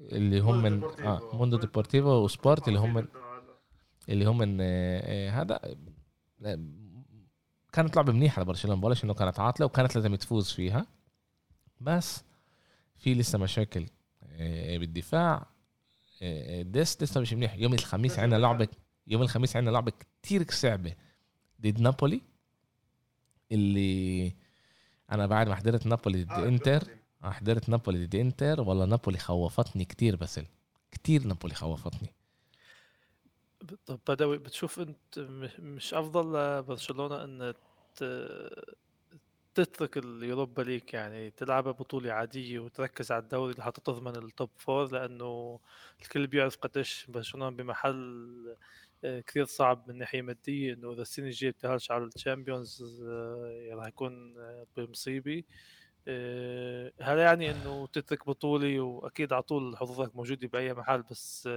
اللي 0.00 0.40
هم 0.40 0.62
من 0.62 0.84
آه 0.84 1.30
موندو 1.32 1.56
ديبورتيفو 1.56 2.08
وسبورت 2.08 2.68
اللي 2.68 2.78
هم 2.78 3.08
اللي 4.08 4.24
هم 4.24 4.38
من 4.38 4.58
آه 4.60 5.30
هذا 5.30 5.60
كانت 7.72 7.96
لعبة 7.96 8.12
منيحة 8.12 8.42
لبرشلونة 8.42 8.80
بقولش 8.80 9.04
إنه 9.04 9.14
كانت 9.14 9.40
عاطلة 9.40 9.66
وكانت 9.66 9.94
لازم 9.96 10.14
تفوز 10.14 10.52
فيها. 10.52 10.86
بس 11.80 12.24
في 12.98 13.14
لسه 13.14 13.38
مشاكل 13.38 13.86
آه 14.22 14.78
بالدفاع 14.78 15.46
آه 16.22 16.62
ديس 16.62 17.02
لسه 17.02 17.20
مش 17.20 17.32
منيح. 17.32 17.54
يوم 17.56 17.74
الخميس 17.74 18.18
عندنا 18.18 18.38
لعبة 18.38 18.68
يوم 19.10 19.22
الخميس 19.22 19.56
عندنا 19.56 19.72
لعبة 19.72 19.92
كتير 20.22 20.50
صعبة. 20.50 20.94
ضد 21.60 21.80
نابولي 21.80 22.20
اللي 23.52 24.32
أنا 25.12 25.26
بعد 25.26 25.48
ما 25.48 25.54
حضرت 25.54 25.86
نابولي 25.86 26.24
ضد 26.24 26.30
آه 26.30 26.48
إنتر 26.48 26.82
آه، 27.24 27.30
حضرت 27.30 27.68
نابولي 27.68 28.06
ضد 28.06 28.14
إنتر 28.14 28.60
والله 28.60 28.84
نابولي 28.84 29.18
خوفتني 29.18 29.84
كتير 29.84 30.16
بس 30.16 30.40
كتير 30.92 31.24
نابولي 31.26 31.54
خوفتني. 31.54 32.14
طب 33.86 34.00
بدوي 34.08 34.38
بتشوف 34.38 34.78
أنت 34.80 35.18
مش 35.58 35.94
أفضل 35.94 36.32
لبرشلونة 36.58 37.24
إن 37.24 37.54
تترك 39.54 39.98
اليوروبا 39.98 40.62
ليج 40.62 40.94
يعني 40.94 41.30
تلعبها 41.30 41.72
بطولة 41.72 42.12
عادية 42.12 42.58
وتركز 42.58 43.12
على 43.12 43.22
الدوري 43.22 43.54
لحتى 43.58 43.80
تضمن 43.80 44.16
ال 44.16 44.25
top 44.25 44.50
four 44.58 44.92
لأنه 44.92 45.60
الكل 46.02 46.26
بيعرف 46.26 46.56
قديش 46.56 47.06
برشلونة 47.08 47.56
بمحل 47.56 48.56
كثير 49.26 49.44
صعب 49.44 49.88
من 49.88 49.98
ناحية 49.98 50.22
مادية 50.22 50.74
إنه 50.74 50.92
إذا 50.92 51.02
السنة 51.02 51.26
الجاية 51.26 51.50
بتأهلش 51.50 51.90
على 51.90 52.04
الشامبيونز 52.04 53.02
آه، 53.08 53.68
راح 53.72 53.86
يكون 53.86 54.38
آه، 54.38 54.66
بمصيبة 54.76 55.42
هذا 57.02 57.22
يعني 57.22 57.50
إنه 57.50 57.86
تترك 57.86 58.26
بطولة 58.26 58.80
وأكيد 58.80 59.32
على 59.32 59.42
طول 59.42 59.76
حظوظك 59.76 60.16
موجودة 60.16 60.48
بأي 60.48 60.74
محل 60.74 61.02
بس 61.02 61.48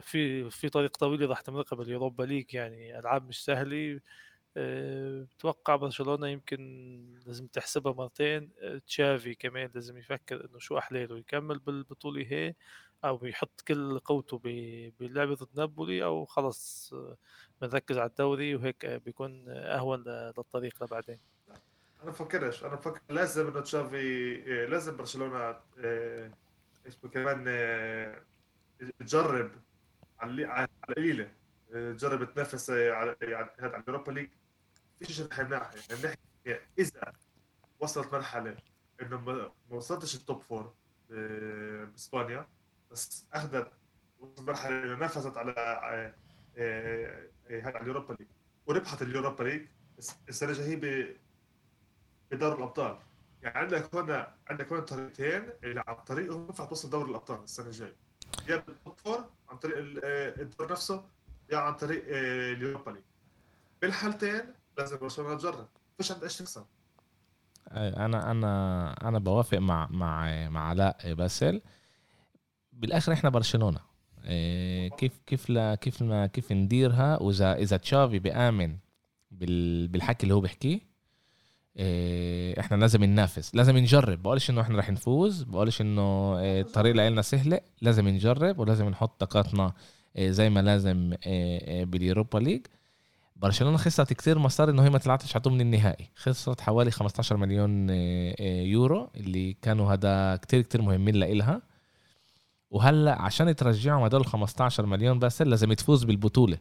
في 0.00 0.50
في 0.50 0.68
طريق 0.68 0.96
طويل 0.96 1.30
راح 1.30 1.40
تمرقها 1.40 1.76
باليوروبا 1.76 2.22
ليج. 2.22 2.54
يعني 2.54 2.98
ألعاب 2.98 3.28
مش 3.28 3.44
سهلة. 3.44 4.00
بتوقع 4.56 5.76
برشلونة 5.76 6.28
يمكن 6.28 6.60
لازم 7.26 7.46
تحسبها 7.46 7.92
مرتين. 7.92 8.50
تشافي 8.86 9.34
كمان 9.34 9.70
لازم 9.74 9.96
يفكر 9.98 10.44
إنه 10.50 10.58
شو 10.58 10.78
أحلاله 10.78 11.18
يكمل 11.18 11.58
بالبطولة 11.58 12.26
هي. 12.28 12.54
أو 13.04 13.24
يحط 13.24 13.60
كل 13.60 13.98
قوته 13.98 14.40
بلعبة 15.00 15.34
ضد 15.34 15.58
نابولي 15.58 16.04
أو 16.04 16.24
خلص 16.24 16.94
بنركز 17.60 17.98
على 17.98 18.10
الدوري 18.10 18.54
وهيك 18.54 18.86
بيكون 18.86 19.48
أهون 19.48 20.04
للطريق 20.08 20.82
لبعدين 20.84 21.18
أنا 22.02 22.10
بفكرش 22.10 22.64
أنا 22.64 22.74
بفكر 22.74 23.00
لازم 23.10 23.46
إنه 23.48 23.60
تشافي 23.60 24.34
لازم 24.66 24.96
برشلونة 24.96 25.60
إيه، 25.78 26.30
اسمه 26.86 27.10
كمان 27.10 27.44
تجرب 29.00 29.50
على 30.18 30.68
القليلة 30.88 31.32
تجرب 31.72 32.34
تنافس 32.34 32.70
على 32.70 33.16
على 33.22 33.82
اليوروبا 33.82 34.12
ليج. 34.12 34.30
فيش 34.98 35.20
رح 35.20 35.38
ناحيه 35.40 35.80
يعني 35.90 36.02
نحكي 36.04 36.66
إذا 36.78 37.12
وصلت 37.80 38.12
مرحلة 38.12 38.56
إنه 39.02 39.20
ما 39.20 39.50
وصلتش 39.70 40.14
ال 40.14 40.20
top 40.20 40.40
four 40.42 40.74
بإسبانيا 41.10 42.46
بس 42.92 43.26
أخذت 43.32 43.72
مرحله 44.38 44.96
نافست 44.96 45.36
على 45.36 45.50
آه، 45.52 46.14
آه، 46.56 47.28
آه، 47.50 47.62
على 47.66 47.80
اليوروبا 47.80 48.16
ليج. 48.20 48.28
وربحت 48.66 49.02
اليوروبا 49.02 49.42
ليج 49.42 49.66
السنة 50.28 50.50
الجاية 50.50 51.16
بدور 52.30 52.56
الأبطال. 52.56 52.98
يعني 53.42 53.58
عندك 53.58 53.94
هنا 53.94 54.34
عندك 54.48 54.72
هنا 54.72 54.80
طريقتين 54.80 55.50
اللي 55.64 55.82
عن 55.86 55.94
طريقهم 55.94 56.46
ينفع 56.46 56.64
توصل 56.64 56.90
دوري 56.90 57.10
الأبطال 57.10 57.42
السنة 57.42 57.66
الجاية. 57.66 57.96
يا 58.48 58.56
بال 58.56 58.71
top 58.71 58.94
four 58.96 59.24
عن 59.48 59.56
طريق 59.56 59.76
الدور 59.78 60.72
نفسه 60.72 61.04
يا 61.52 61.58
عن 61.58 61.74
طريق 61.74 62.04
اليوروبا 62.08 62.90
ليج. 62.90 63.02
بالحالتين 63.82 64.54
لازم 64.78 64.98
برشلونة 64.98 65.36
تجرب. 65.36 65.68
فيش 65.96 66.12
عندها 66.12 66.24
إيش 66.24 66.38
تخسر 66.38 66.64
أنا 67.70 68.30
أنا 68.30 69.08
أنا 69.08 69.18
بوافق 69.18 69.58
مع 69.58 69.88
مع 69.90 70.48
مع 70.48 70.68
علاء 70.68 71.14
باسل. 71.14 71.62
بالآخر 72.82 73.12
إحنا 73.12 73.30
برشلونة. 73.30 73.78
إيه، 74.24 74.90
كيف 74.90 75.12
كيف 75.26 75.50
لا 75.50 75.74
كيف 75.74 76.02
ما 76.02 76.26
كيف 76.26 76.52
نديرها؟ 76.52 77.22
واذا 77.22 77.54
إذا 77.54 77.76
تشافي 77.76 78.18
بآمن 78.18 78.76
بالحكي 79.30 80.22
اللي 80.22 80.34
هو 80.34 80.40
بيحكيه 80.40 80.80
إيه، 81.76 82.60
إحنا 82.60 82.76
لازم 82.76 83.04
ننافس 83.04 83.54
لازم 83.54 83.78
نجرب 83.78 84.22
بقولش 84.22 84.50
إنه 84.50 84.60
إحنا 84.60 84.78
رح 84.78 84.90
نفوز. 84.90 85.42
بقولش 85.42 85.80
إنه 85.80 86.38
إيه، 86.38 86.60
الطريق 86.60 86.94
لنا 86.94 87.22
سهلة. 87.22 87.60
لازم 87.80 88.08
نجرب 88.08 88.58
ولازم 88.58 88.88
نحط 88.88 89.20
طاقاتنا 89.20 89.72
زي 90.18 90.50
ما 90.50 90.60
لازم 90.60 91.14
باليوروبا 91.84 92.38
ليج. 92.38 92.66
برشلونة 93.36 93.76
خسرت 93.76 94.12
كثير 94.12 94.38
مصاري 94.38 94.72
إنه 94.72 94.84
هي 94.84 94.90
ما 94.90 94.98
طلعتش 94.98 95.36
على 95.36 95.54
من 95.54 95.60
النهائي. 95.60 96.08
خسرت 96.16 96.60
حوالي 96.60 96.90
15 96.90 97.36
مليون 97.36 97.90
يورو 98.40 99.10
اللي 99.16 99.56
كانوا 99.62 99.92
هذا 99.92 100.36
كثير 100.36 100.62
كثير 100.62 100.82
مهمين 100.82 101.14
لإلها. 101.14 101.62
وهلا 102.72 103.22
عشان 103.22 103.56
ترجعهم 103.56 104.02
هدول 104.02 104.20
ال 104.20 104.26
15 104.26 104.86
مليون 104.86 105.18
بس 105.18 105.42
لازم 105.42 105.72
تفوز 105.72 106.04
بالبطولة. 106.04 106.58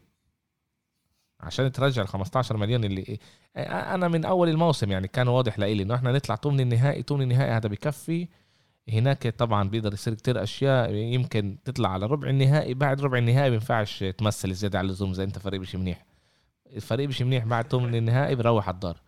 عشان 1.39 1.71
ترجع 1.71 2.01
ال 2.01 2.07
15 2.07 2.57
مليون 2.57 2.83
اللي 2.83 3.19
آه، 3.55 3.95
أنا 3.95 4.07
من 4.07 4.25
أول 4.25 4.49
الموسم 4.49 4.91
يعني 4.91 5.07
كان 5.07 5.27
واضح 5.27 5.59
لإلي 5.59 5.83
إنه 5.83 5.95
إحنا 5.95 6.11
نطلع 6.11 6.35
طول 6.35 6.61
النهائي 6.61 7.03
طول 7.03 7.21
النهائي 7.21 7.51
هذا 7.51 7.69
بكفي. 7.69 8.27
هناك 8.89 9.27
طبعا 9.27 9.69
بيقدر 9.69 9.93
يصير 9.93 10.13
كتير 10.13 10.43
أشياء 10.43 10.93
يمكن 10.93 11.57
تطلع 11.65 11.89
على 11.89 12.05
ربع 12.05 12.29
النهائي. 12.29 12.73
بعد 12.73 13.01
ربع 13.01 13.17
النهائي 13.17 13.49
ما 13.49 13.55
ينفعش 13.55 14.03
تمثل 14.03 14.53
زياده 14.53 14.79
على 14.79 14.85
اللزوم 14.85 15.11
إذا 15.11 15.23
أنت 15.23 15.39
فريق 15.39 15.59
مش 15.61 15.75
منيح. 15.75 16.05
الفريق 16.75 17.07
مش 17.07 17.21
منيح 17.21 17.45
بعد 17.45 17.67
ثمن 17.67 17.95
النهائي 17.95 18.35
بروح 18.35 18.67
على 18.67 18.75
الدار. 18.75 19.01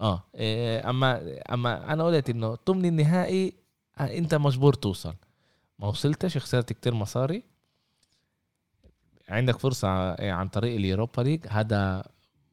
آه 0.00 0.24
إيه، 0.34 0.90
أما 0.90 1.38
أما 1.52 1.92
أنا 1.92 2.04
قلت 2.04 2.30
إنه 2.30 2.56
ثمن 2.66 2.84
النهائي 2.84 3.54
آه، 3.98 4.18
أنت 4.18 4.34
مجبور 4.34 4.72
توصل. 4.74 5.14
ما 5.80 5.86
وصلتش 5.86 6.38
خسرت 6.38 6.72
كتير 6.72 6.94
مصاري. 6.94 7.42
عندك 9.28 9.58
فرصة 9.58 9.88
آه، 9.88 10.32
عن 10.32 10.48
طريق 10.48 10.74
اليوروبا 10.74 11.22
ليج. 11.22 11.46
هذا 11.48 12.04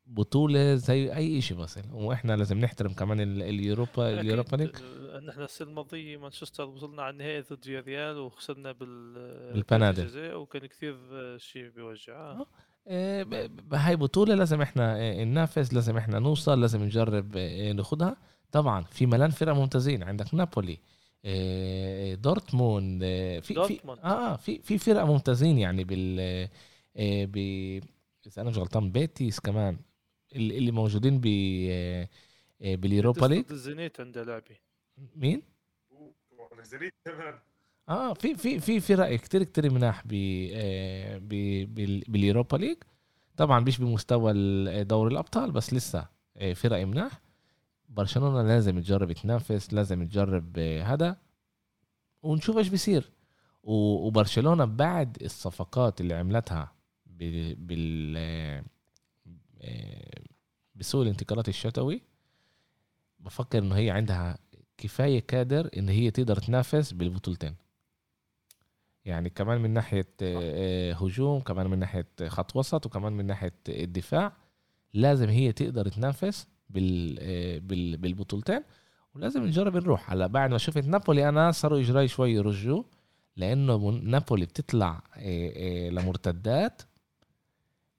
بطولة 0.08 0.76
زي 0.76 1.16
أي 1.16 1.42
شيء 1.42 1.58
بس 1.58 1.80
وإحنا 1.92 2.36
لازم 2.36 2.60
نحترم 2.60 2.94
كمان 2.94 3.20
اليوروبا 3.42 4.20
اليوروبا 4.20 4.56
ليج. 4.56 4.70
نحن 5.28 5.42
السنة 5.42 5.70
الماضية 5.70 6.18
مانشستر 6.18 6.64
وصلنا 6.64 7.02
على 7.02 7.14
النهائي 7.14 7.42
ضد 7.42 7.68
فياريال 7.68 8.18
وخسرنا 8.18 8.72
بال 8.72 9.14
بالبنالتي 9.54 10.38
وكان 10.38 10.66
كثير 10.66 10.98
شيء 11.38 11.70
بيوجع. 11.70 12.14
آه. 12.14 12.46
هاي 13.74 13.96
بطولة 13.96 14.36
لازم 14.36 14.62
إحنا 14.62 14.98
آه، 14.98 15.24
ننافس 15.24 15.74
لازم 15.74 15.98
إحنا 15.98 16.20
نوصل 16.20 16.62
لازم 16.62 16.84
نجرب 16.84 17.38
آه، 17.38 17.72
ناخدها 17.72 18.18
طبعا 18.52 18.82
في 18.82 19.06
مليان 19.06 19.30
فرق 19.30 19.54
ممتازين. 19.54 20.04
عندك 20.04 20.34
نابولي 20.34 20.74
آه، 20.74 20.97
دورتموند 22.16 23.02
في 23.42 23.54
دورتموند. 23.54 24.00
في 24.00 24.06
آه 24.06 24.36
في 24.36 24.62
في 24.62 24.78
فرق 24.78 25.04
ممتازين 25.04 25.58
يعني 25.58 25.84
بال 25.84 26.48
ب 27.26 27.38
إذا 28.28 28.42
أنا 28.42 28.50
مش 28.50 28.58
غلطان 28.58 28.92
بيتيس 28.92 29.40
كمان 29.40 29.78
اللي 30.36 30.72
موجودين 30.72 31.20
ب 31.24 31.28
باليوروبا 32.62 33.26
ليج 33.26 33.46
الزينيت 33.52 34.00
عنده 34.00 34.24
لعبه 34.24 34.56
مين؟ 35.16 35.42
الزينيت 36.60 36.94
كمان 37.06 37.34
آه 37.90 38.14
في 38.14 38.36
في 38.36 38.60
في 38.60 38.80
فرق 38.80 39.16
كتير 39.16 39.44
كتير 39.44 39.74
مناح 39.74 40.04
ب 40.06 40.14
آه، 40.54 41.18
باليوروبا 42.08 42.58
ليج 42.58 42.78
طبعا 43.38 43.60
مش 43.60 43.78
بمستوى 43.80 44.34
دوري 44.84 45.12
الأبطال 45.14 45.52
بس 45.52 45.74
لسه 45.74 46.08
آه، 46.38 46.54
فرق 46.54 46.86
مناح 46.86 47.22
برشلونة 47.88 48.42
لازم 48.42 48.80
تجرب 48.80 49.12
تنافس 49.12 49.74
لازم 49.74 50.08
تجرب 50.08 50.56
آه، 50.58 50.84
هذا 50.84 51.18
ونشوف 52.24 52.58
إيش 52.58 52.68
بيصير. 52.68 53.12
وبرشلونة 53.64 54.66
بعد 54.66 55.18
الصفقات 55.24 56.02
اللي 56.02 56.14
عملتها 56.14 56.72
بال 57.06 58.64
بسوق 60.76 61.02
الانتقالات 61.02 61.50
الشتوي 61.50 62.02
بفكر 63.20 63.60
إنه 63.60 63.76
هي 63.76 63.90
عندها 63.92 64.38
كفاية 64.78 65.20
كادر 65.20 65.70
إن 65.78 65.90
هي 65.90 66.12
تقدر 66.12 66.36
تنافس 66.36 66.92
بالبطولتين. 66.92 67.56
يعني 69.06 69.30
كمان 69.30 69.62
من 69.62 69.70
ناحية 69.70 70.08
آه، 70.22 70.94
هجوم 70.94 71.40
كمان 71.40 71.68
من 71.68 71.80
ناحية 71.80 72.08
خط 72.28 72.56
وسط 72.56 72.86
وكمان 72.86 73.14
من 73.14 73.26
ناحية 73.26 73.54
الدفاع 73.70 74.34
لازم 74.94 75.30
هي 75.30 75.52
تقدر 75.52 75.88
تنافس 75.88 76.48
بال 76.70 77.18
آه، 77.22 77.58
بالبطولتين 77.98 78.64
ولازم 79.16 79.44
نجرب 79.44 79.78
نروح. 79.78 80.12
هلا 80.12 80.28
بعد 80.28 80.52
ما 80.52 80.58
شفت 80.58 80.86
نابولي 80.86 81.30
أنا 81.30 81.52
صاروا 81.52 81.80
إجراي 81.80 82.08
شوي 82.08 82.34
يرجوا 82.34 82.84
لأنه 83.36 83.78
نابولي 84.04 84.46
بتطلع 84.46 85.02
آه، 85.18 85.90
لمرتدات 85.90 86.82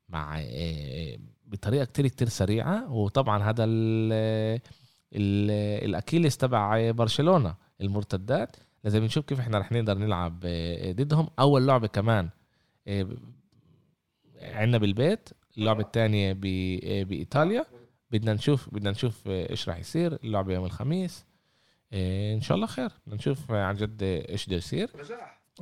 مع 0.08 0.42
بطريقة 1.46 1.84
كتير 1.84 2.06
كتير 2.06 2.28
سريعة. 2.28 2.92
وطبعا 2.92 3.42
هذا 3.42 3.64
الأكيليس 5.12 6.36
تبع 6.36 6.90
برشلونة 6.90 7.54
المرتدات. 7.80 8.56
لازم 8.84 9.04
نشوف 9.04 9.24
كيف 9.24 9.40
إحنا 9.40 9.58
رح 9.58 9.72
نقدر 9.72 9.98
نلعب 9.98 10.40
آه، 10.44 10.92
ضدهم. 10.92 11.28
أول 11.38 11.66
لعبة 11.66 11.86
كمان 11.86 12.28
آه، 12.88 13.06
عندنا 14.42 14.78
بالبيت 14.78 15.28
اللعبة 15.58 15.80
الثانية 15.80 16.30
آه، 16.30 17.02
بإيطاليا. 17.02 17.64
بدنا 18.10 18.32
نشوف 18.32 18.74
بدنا 18.74 18.90
نشوف 18.90 19.28
إيش 19.28 19.68
راح 19.68 19.78
يصير 19.78 20.18
اللعبة 20.24 20.54
يوم 20.54 20.64
الخميس. 20.64 21.24
إن 21.92 22.40
شاء 22.40 22.56
الله 22.56 22.66
خير. 22.66 22.90
بدنا 23.06 23.16
نشوف 23.16 23.50
عن 23.52 23.74
جد 23.74 24.02
إيش 24.02 24.46
بده 24.46 24.56
يصير. 24.56 24.90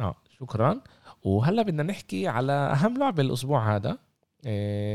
آه 0.01 0.17
شكرا. 0.39 0.81
وهلأ 1.23 1.63
بدنا 1.63 1.83
نحكي 1.83 2.29
على 2.29 2.53
أهم 2.53 2.99
لعبة 2.99 3.23
الأسبوع 3.23 3.77
هذا. 3.77 3.99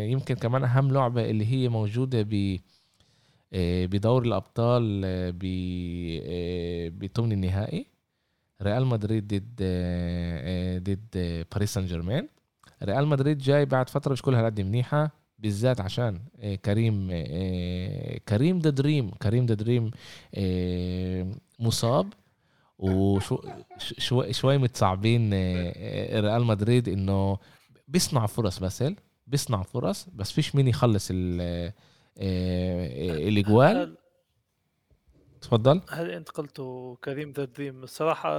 يمكن 0.09 0.35
كمان 0.35 0.63
أهم 0.63 0.91
لعبة 0.91 1.29
اللي 1.29 1.45
هي 1.45 1.69
موجودة 1.69 2.21
ب 2.29 2.59
بدور 3.85 4.23
الأبطال 4.23 5.01
بثمن 6.91 7.31
النهائي. 7.31 7.87
ريال 8.61 8.85
مدريد 8.85 9.27
ضد 9.27 9.59
آه، 9.61 10.77
ضد 10.77 11.45
باريس 11.53 11.73
سان 11.73 11.85
جيرمان. 11.85 12.27
ريال 12.83 13.07
مدريد 13.07 13.37
جاي 13.37 13.65
بعد 13.65 13.89
فترة 13.89 14.11
مش 14.11 14.21
كلها 14.21 14.45
قد 14.45 14.61
منيحة. 14.61 15.20
بالذات 15.41 15.81
عشان 15.81 16.19
آه، 16.39 16.55
كريم 16.55 17.09
آه، 17.11 18.17
كريم 18.17 18.59
the 18.59 18.69
dream 18.69 19.11
كريم 19.11 19.45
the 19.45 19.53
dream 19.53 19.91
مصاب 21.59 22.13
وشوي 22.79 24.33
شوي 24.33 24.57
متصعبين 24.57 25.33
ريال 26.13 26.43
مدريد 26.43 26.89
إنه 26.89 27.37
بيصنع 27.87 28.25
فرص 28.25 28.59
باسل 28.59 28.95
بيصنع 29.27 29.63
فرص 29.63 30.07
بس 30.15 30.31
فيش 30.31 30.55
مين 30.55 30.67
يخلص 30.67 31.07
الإجوال؟ 33.27 33.97
تفضل. 35.41 35.81
هل 35.89 36.11
انت 36.11 36.29
قلتوا 36.29 36.95
كريم 36.95 37.31
ذا 37.31 37.45
دريم 37.45 37.83
الصراحة 37.83 38.31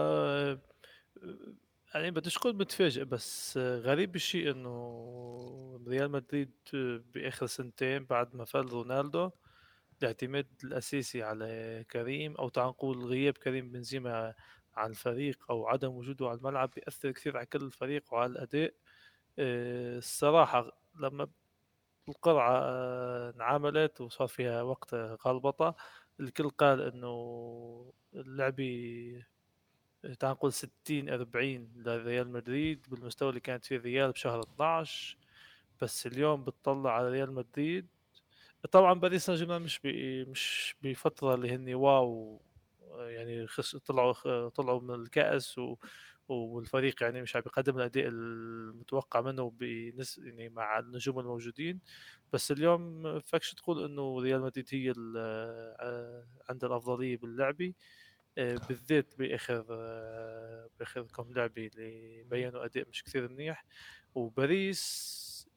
يعني 1.95 2.11
بديش 2.11 2.37
أقول 2.37 2.57
متفاجئ 2.57 3.05
بس 3.05 3.59
غريب 3.59 4.15
الشيء 4.17 4.51
إنه 4.51 5.81
ريال 5.89 6.11
مدريد 6.11 6.53
بآخر 7.15 7.47
سنتين 7.47 8.05
بعد 8.05 8.37
ما 8.37 8.45
فاز 8.45 8.65
رونالدو 8.67 9.31
الاعتماد 10.03 10.47
الأساسي 10.65 11.23
على 11.23 11.85
كريم 11.91 12.37
أو 12.37 12.49
تعال 12.49 12.69
نقول 12.69 13.05
غياب 13.07 13.35
كريم 13.39 13.73
بنزيما 13.73 14.35
عن 14.75 14.91
الفريق 14.91 15.39
أو 15.51 15.69
عدم 15.69 15.93
وجوده 15.97 16.29
على 16.29 16.39
الملعب 16.39 16.71
بيأثر 16.77 17.11
كثير 17.13 17.37
على 17.37 17.47
كل 17.47 17.63
الفريق 17.63 18.15
وعلى 18.15 18.33
الأداء. 18.33 18.75
آه، 19.39 19.99
الصراحة 19.99 20.73
لما 21.01 21.29
القرعة 22.09 22.61
انعملت 23.31 24.01
وصار 24.01 24.29
فيها 24.29 24.63
وقت 24.63 24.95
غلبطة 24.95 25.77
الكل 26.21 26.51
قال 26.51 26.81
إنه 26.83 27.93
اللعبه 28.15 29.25
تعال 30.19 30.33
نقول 30.33 30.53
60 30.53 31.09
40 31.09 31.73
لريال 31.77 32.29
مدريد 32.33 32.87
بالمستوى 32.91 33.29
اللي 33.29 33.41
كانت 33.41 33.65
فيه 33.65 33.77
الريال 33.77 34.13
بشهر 34.13 34.41
12 34.43 35.17
بس 35.83 36.07
اليوم 36.07 36.45
بتطلع 36.45 36.93
على 36.97 37.11
ريال 37.11 37.33
مدريد. 37.33 37.87
طبعا 38.73 38.95
باريس 38.95 39.27
سان 39.27 39.35
جيرمان 39.37 39.63
مش 39.63 39.79
بي 39.81 40.25
مش 40.25 40.77
بفترة 40.83 41.35
اللي 41.35 41.51
هني 41.55 41.75
wow 41.75 42.41
يعني 42.99 43.47
خس 43.47 43.77
طلعوا 43.77 44.49
طلعوا 44.49 44.81
من 44.81 44.95
الكأس 44.95 45.59
و 45.59 45.77
والفريق 46.29 47.03
يعني 47.03 47.23
مش 47.23 47.37
عم 47.37 47.43
يقدم 47.47 47.77
الأداء 47.77 48.09
المتوقع 48.09 49.21
منه 49.21 49.51
بنس 49.51 50.19
يعني 50.19 50.49
مع 50.49 50.79
النجوم 50.79 51.19
الموجودين. 51.21 51.81
بس 52.33 52.53
اليوم 52.53 53.03
فكش 53.21 53.55
تقول 53.55 53.85
إنه 53.85 54.21
ريال 54.21 54.41
مدريد 54.43 54.69
هي 54.73 54.93
آه، 55.17 56.27
عندها 56.51 56.69
الأفضلية 56.71 57.17
باللعبه 57.17 57.73
بالذات 58.37 59.15
بآخر 59.19 59.67
آه، 59.71 60.71
بآخر 60.79 61.03
كم 61.03 61.33
لعبة 61.35 61.67
اللي 61.67 62.23
بينوا 62.23 62.65
أداء 62.65 62.89
مش 62.89 63.03
كثير 63.05 63.29
منيح. 63.29 63.65
وباريس 64.15 65.49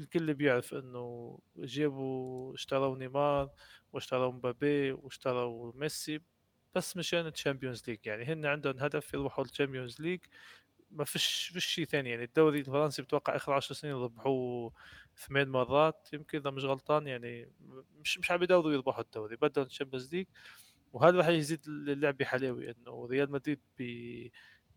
الكل 0.00 0.34
بيعرف 0.34 0.74
إنه 0.74 1.38
جابوا 1.56 2.54
اشتروا 2.54 2.98
نيمار 2.98 3.50
واشتروا 3.92 4.32
مبابي 4.32 4.92
واشتروا 4.92 5.72
ميسي 5.76 6.20
بس 6.74 6.96
مشان 6.96 7.26
ال 7.26 7.32
Champions 7.32 7.82
League 7.88 7.98
يعني 8.06 8.24
هن 8.24 8.46
عندهم 8.46 8.78
هدف 8.78 9.14
يربحوا 9.14 9.44
ال 9.44 9.50
Champions 9.50 10.00
League 10.00 10.20
ما 10.90 11.04
فيش 11.04 11.50
فيش 11.54 11.66
شيء 11.66 11.84
ثاني. 11.86 12.10
يعني 12.10 12.24
الدوري 12.24 12.60
الفرنسي 12.60 13.02
بتوقع 13.02 13.36
آخر 13.36 13.52
10 13.52 13.74
سنين 13.74 13.94
ربحوه 13.94 14.72
ثمان 15.16 15.48
مرات. 15.48 16.08
يمكن 16.12 16.38
إذا 16.38 16.50
مش 16.50 16.64
غلطان 16.64 17.06
يعني 17.06 17.52
مش 18.00 18.18
مش 18.18 18.30
عم 18.30 18.42
يدوروا 18.42 18.72
يربحوا 18.72 19.02
الدوري. 19.02 19.36
بدهم 19.36 19.66
ال 19.66 19.71
Champions 19.71 20.14
League 20.14 20.26
وهذا 20.92 21.16
راح 21.16 21.28
يزيد 21.28 21.60
اللعبه 21.68 22.24
حلاوه 22.24 22.74
إنه 22.78 23.06
ريال 23.06 23.30
مدريد 23.32 23.60
ب 23.78 23.82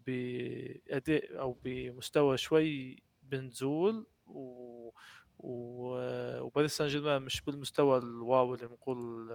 باداء 0.08 1.40
أو 1.40 1.58
بمستوى 1.64 2.38
شوي 2.38 3.04
بنزول 3.24 4.06
و 4.28 4.92
وباريس 5.40 6.78
سان 6.78 6.88
جيرمان 6.88 7.22
مش 7.22 7.42
بالمستوى 7.42 7.98
ال 7.98 8.12
wow 8.12 8.56
اللي 8.56 8.68
بنقول 8.68 9.30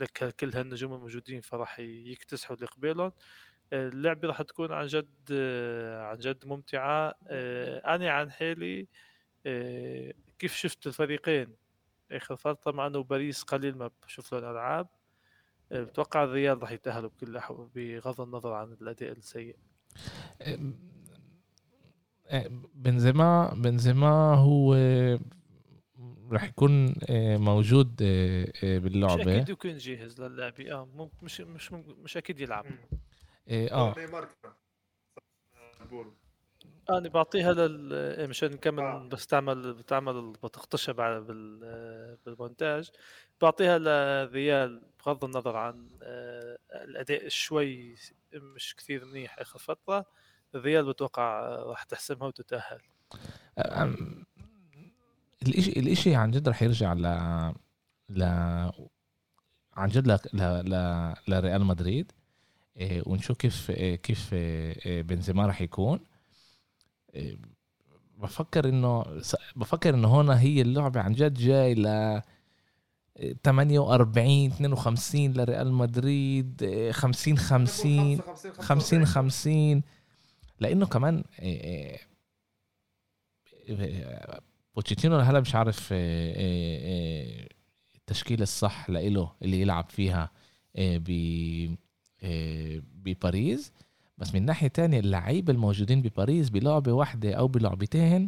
لك 0.00 0.36
كل 0.40 0.50
هالنجوم 0.54 0.94
الموجودين 0.94 1.40
فراح 1.40 1.78
يكتسحوا 1.80 2.56
اللي 2.56 2.66
قبالهم 2.66 3.12
اللعبه 3.72 4.28
راح 4.28 4.42
تكون 4.42 4.72
عن 4.72 4.86
جد 4.86 5.32
عن 6.00 6.18
جد 6.18 6.46
ممتعة. 6.46 7.14
أنا 7.86 8.10
عن 8.10 8.30
حالي 8.30 8.88
كيف 10.38 10.54
شفت 10.54 10.86
الفريقين؟ 10.86 11.56
آخر 12.12 12.36
فتره 12.36 12.72
مع 12.72 12.86
انه 12.86 13.02
باريس 13.02 13.42
قليل 13.42 13.78
ما 13.78 13.90
بشوف 14.06 14.32
له 14.32 14.38
الالعاب 14.38 14.88
بتوقع 15.72 16.24
الريال 16.24 16.62
راح 16.62 16.72
يتأهلوا 16.72 17.10
بكل 17.10 17.40
بغض 17.74 18.20
النظر 18.20 18.52
عن 18.52 18.72
الأداء 18.72 19.12
السيء؟ 19.12 19.56
بنزيما 22.74 23.54
بنزيما 23.54 24.34
هو 24.34 24.74
راح 26.32 26.44
يكون 26.44 26.94
آه، 27.10 27.36
موجود 27.36 28.02
آه، 28.02 28.52
آه، 28.64 28.78
باللعبة. 28.78 29.22
مش 29.22 29.28
أكيد 29.28 29.48
يكون 29.48 29.76
جاهز 29.76 30.20
للعبه 30.20 30.72
آه 30.72 31.08
مش 31.22 31.40
مش 31.40 31.72
مش 31.72 32.16
أكيد 32.16 32.40
يلعب. 32.40 32.66
آه 33.50 33.94
أنا 36.90 37.08
بعطيها 37.08 37.52
لل 37.52 38.28
مشان 38.28 38.50
نكمل 38.50 38.82
آه. 38.82 39.08
بس 39.08 39.26
تعمل 39.26 39.74
بتعمل 39.74 40.32
بتخطشها 40.32 40.92
بعد 40.92 41.26
بالمونتاج. 42.26 42.90
بعطيها 43.40 43.78
لريال 43.78 44.82
بغض 45.06 45.24
النظر 45.24 45.56
عن 45.56 45.88
الأداء 46.72 47.28
شوي 47.28 47.96
مش 48.34 48.76
كثير 48.76 49.04
منيح 49.04 49.38
آخر 49.38 49.58
فترة 49.58 50.06
الريال 50.54 50.84
بتوقع 50.86 51.40
راح 51.48 51.82
تحسمها 51.82 52.26
وتتأهل. 52.26 52.80
الاشي 55.42 55.70
الإشي 55.72 56.14
عن 56.14 56.30
جد 56.30 56.48
رح 56.48 56.62
يرجع 56.62 56.92
ل 56.92 57.02
ل 58.08 58.22
عن 59.74 59.88
جد 59.88 60.08
ل 60.08 60.18
ل 60.42 61.14
لريال 61.28 61.64
مدريد 61.64 62.12
إيه 62.76 63.02
ونشوف 63.06 63.36
كيف 63.36 63.70
إيه 63.70 63.96
كيف 63.96 64.34
إيه 64.34 65.02
بنزيما 65.02 65.46
رح 65.46 65.60
يكون. 65.60 66.00
بفكر 68.18 68.68
إنه 68.68 69.20
بفكر 69.56 69.94
إنه 69.94 70.08
هون 70.08 70.30
هي 70.30 70.62
اللعبة 70.62 71.00
عن 71.00 71.12
جد 71.12 71.34
جاي 71.34 71.74
ل 71.74 72.22
48 73.44 74.46
52 74.46 75.32
لريال 75.32 75.72
مدريد 75.72 76.68
50 76.90 77.38
50 77.38 78.20
50 78.58 79.06
50 79.06 79.82
لأنه 80.60 80.86
كمان 80.86 81.24
إيه، 81.38 81.98
إيه، 83.68 84.40
بوتشيتينو 84.74 85.16
هلا 85.18 85.40
مش 85.40 85.54
عارف 85.54 85.92
إيه، 85.92 87.48
التشكيلة 87.96 88.42
الصح 88.42 88.90
لإله 88.90 89.32
اللي 89.42 89.60
يلعب 89.60 89.86
فيها 89.88 90.30
بباريس. 93.04 93.72
بس 94.18 94.34
من 94.34 94.44
ناحية 94.44 94.68
تانية 94.68 95.00
اللعيبة 95.00 95.52
الموجودين 95.52 96.02
بباريس 96.02 96.50
بلعبة 96.50 96.92
واحدة 96.92 97.34
أو 97.34 97.48
بلعبتين 97.48 98.26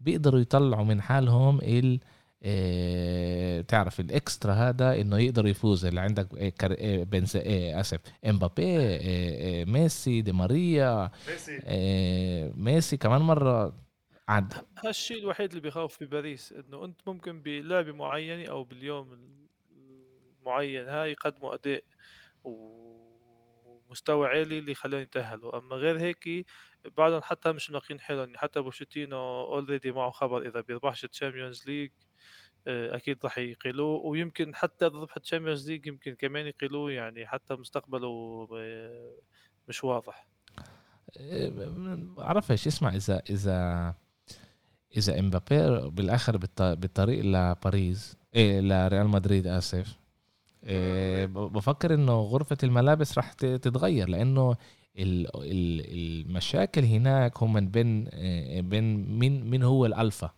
بيقدروا 0.00 0.40
يطلعوا 0.40 0.84
من 0.84 1.02
حالهم 1.02 1.60
ال 1.60 2.00
إيه 2.44 3.60
تعرف 3.60 4.00
الإكسترا 4.00 4.52
هذا 4.52 5.00
إنه 5.00 5.18
يقدر 5.18 5.46
يفوز. 5.46 5.84
اللي 5.84 6.00
عندك 6.00 6.28
إيه 6.36 6.54
إيه 6.64 7.04
بنز 7.04 7.36
إيه 7.36 7.80
آسف 7.80 8.00
إمبابي 8.26 9.64
ميسي 9.64 10.20
دي 10.22 10.32
ماريا 10.32 11.10
ميسي. 11.28 11.60
ميسي 12.56 12.96
كمان 12.96 13.20
مرة 13.20 13.84
عد. 14.28 14.54
هالشيء 14.84 15.18
الوحيد 15.18 15.48
اللي 15.48 15.60
بيخوف 15.60 15.96
في 15.96 16.06
باريس 16.06 16.52
إنه 16.52 16.84
أنت 16.84 17.00
ممكن 17.06 17.42
بلعبه 17.42 17.92
معينه 17.92 18.50
أو 18.50 18.64
باليوم 18.64 19.18
المعين 20.40 20.88
هاي 20.88 21.10
يقدموا 21.12 21.54
أداء 21.54 21.82
ومستوى 22.44 24.28
عالي 24.28 24.58
اللي 24.58 24.72
يخليهم 24.72 25.00
يتأهلوا. 25.00 25.58
أما 25.58 25.76
غير 25.76 26.00
هيك 26.00 26.46
بعدهم 26.96 27.22
حتى 27.22 27.52
مش 27.52 27.70
منقين 27.70 28.00
حالهم 28.00 28.32
حتى 28.36 28.60
بوتشيتينو 28.60 29.16
already 29.44 29.92
معه 29.92 30.10
خبر 30.10 30.48
إذا 30.48 30.60
بيربحش 30.60 31.04
ال 31.04 31.10
Champions 31.10 31.64
League 31.66 31.90
آه، 31.90 32.13
أكيد 32.66 33.18
راح 33.24 33.38
يقيلوه 33.38 34.06
ويمكن 34.06 34.54
حتى 34.54 34.84
ربح 34.84 35.16
ال 35.16 35.21
Champions 35.21 35.70
League 35.70 35.86
يمكن 35.86 36.14
كمان 36.14 36.46
يقيلوه 36.46 36.92
يعني 36.92 37.26
حتى 37.26 37.54
مستقبله 37.54 38.08
آه، 38.56 39.12
مش 39.68 39.84
واضح. 39.84 40.26
بعرفش 42.16 42.66
اسمع 42.66 42.94
إذا 42.94 43.22
إذا 43.30 43.94
إذا 44.96 45.18
إمبابي 45.18 45.90
بالآخر 45.90 46.36
بالطريق 46.58 47.24
لباريس 47.24 48.16
إيه 48.34 48.60
لريال 48.60 49.08
مدريد 49.08 49.46
آسف. 49.46 49.98
إيه 50.64 51.26
بفكر 51.26 51.94
إنه 51.94 52.20
غرفة 52.20 52.56
الملابس 52.62 53.18
راح 53.18 53.32
تتغير 53.32 54.08
لأنه 54.08 54.56
المشاكل 54.96 56.84
هناك 56.84 57.42
هم 57.42 57.68
بين 57.70 58.08
آه، 58.12 58.60
بين 58.60 59.18
مين 59.18 59.50
مين 59.50 59.62
هو 59.62 59.86
الألفا. 59.86 60.30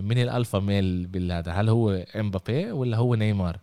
من 0.00 0.18
ال 0.18 0.25
alpha 0.25 0.58
male 0.58 1.06
بالهذا. 1.06 1.52
هل 1.52 1.68
هو 1.68 1.90
إمبابي 2.16 2.72
ولا 2.72 2.96
هو 2.96 3.14
نيمار؟ 3.14 3.58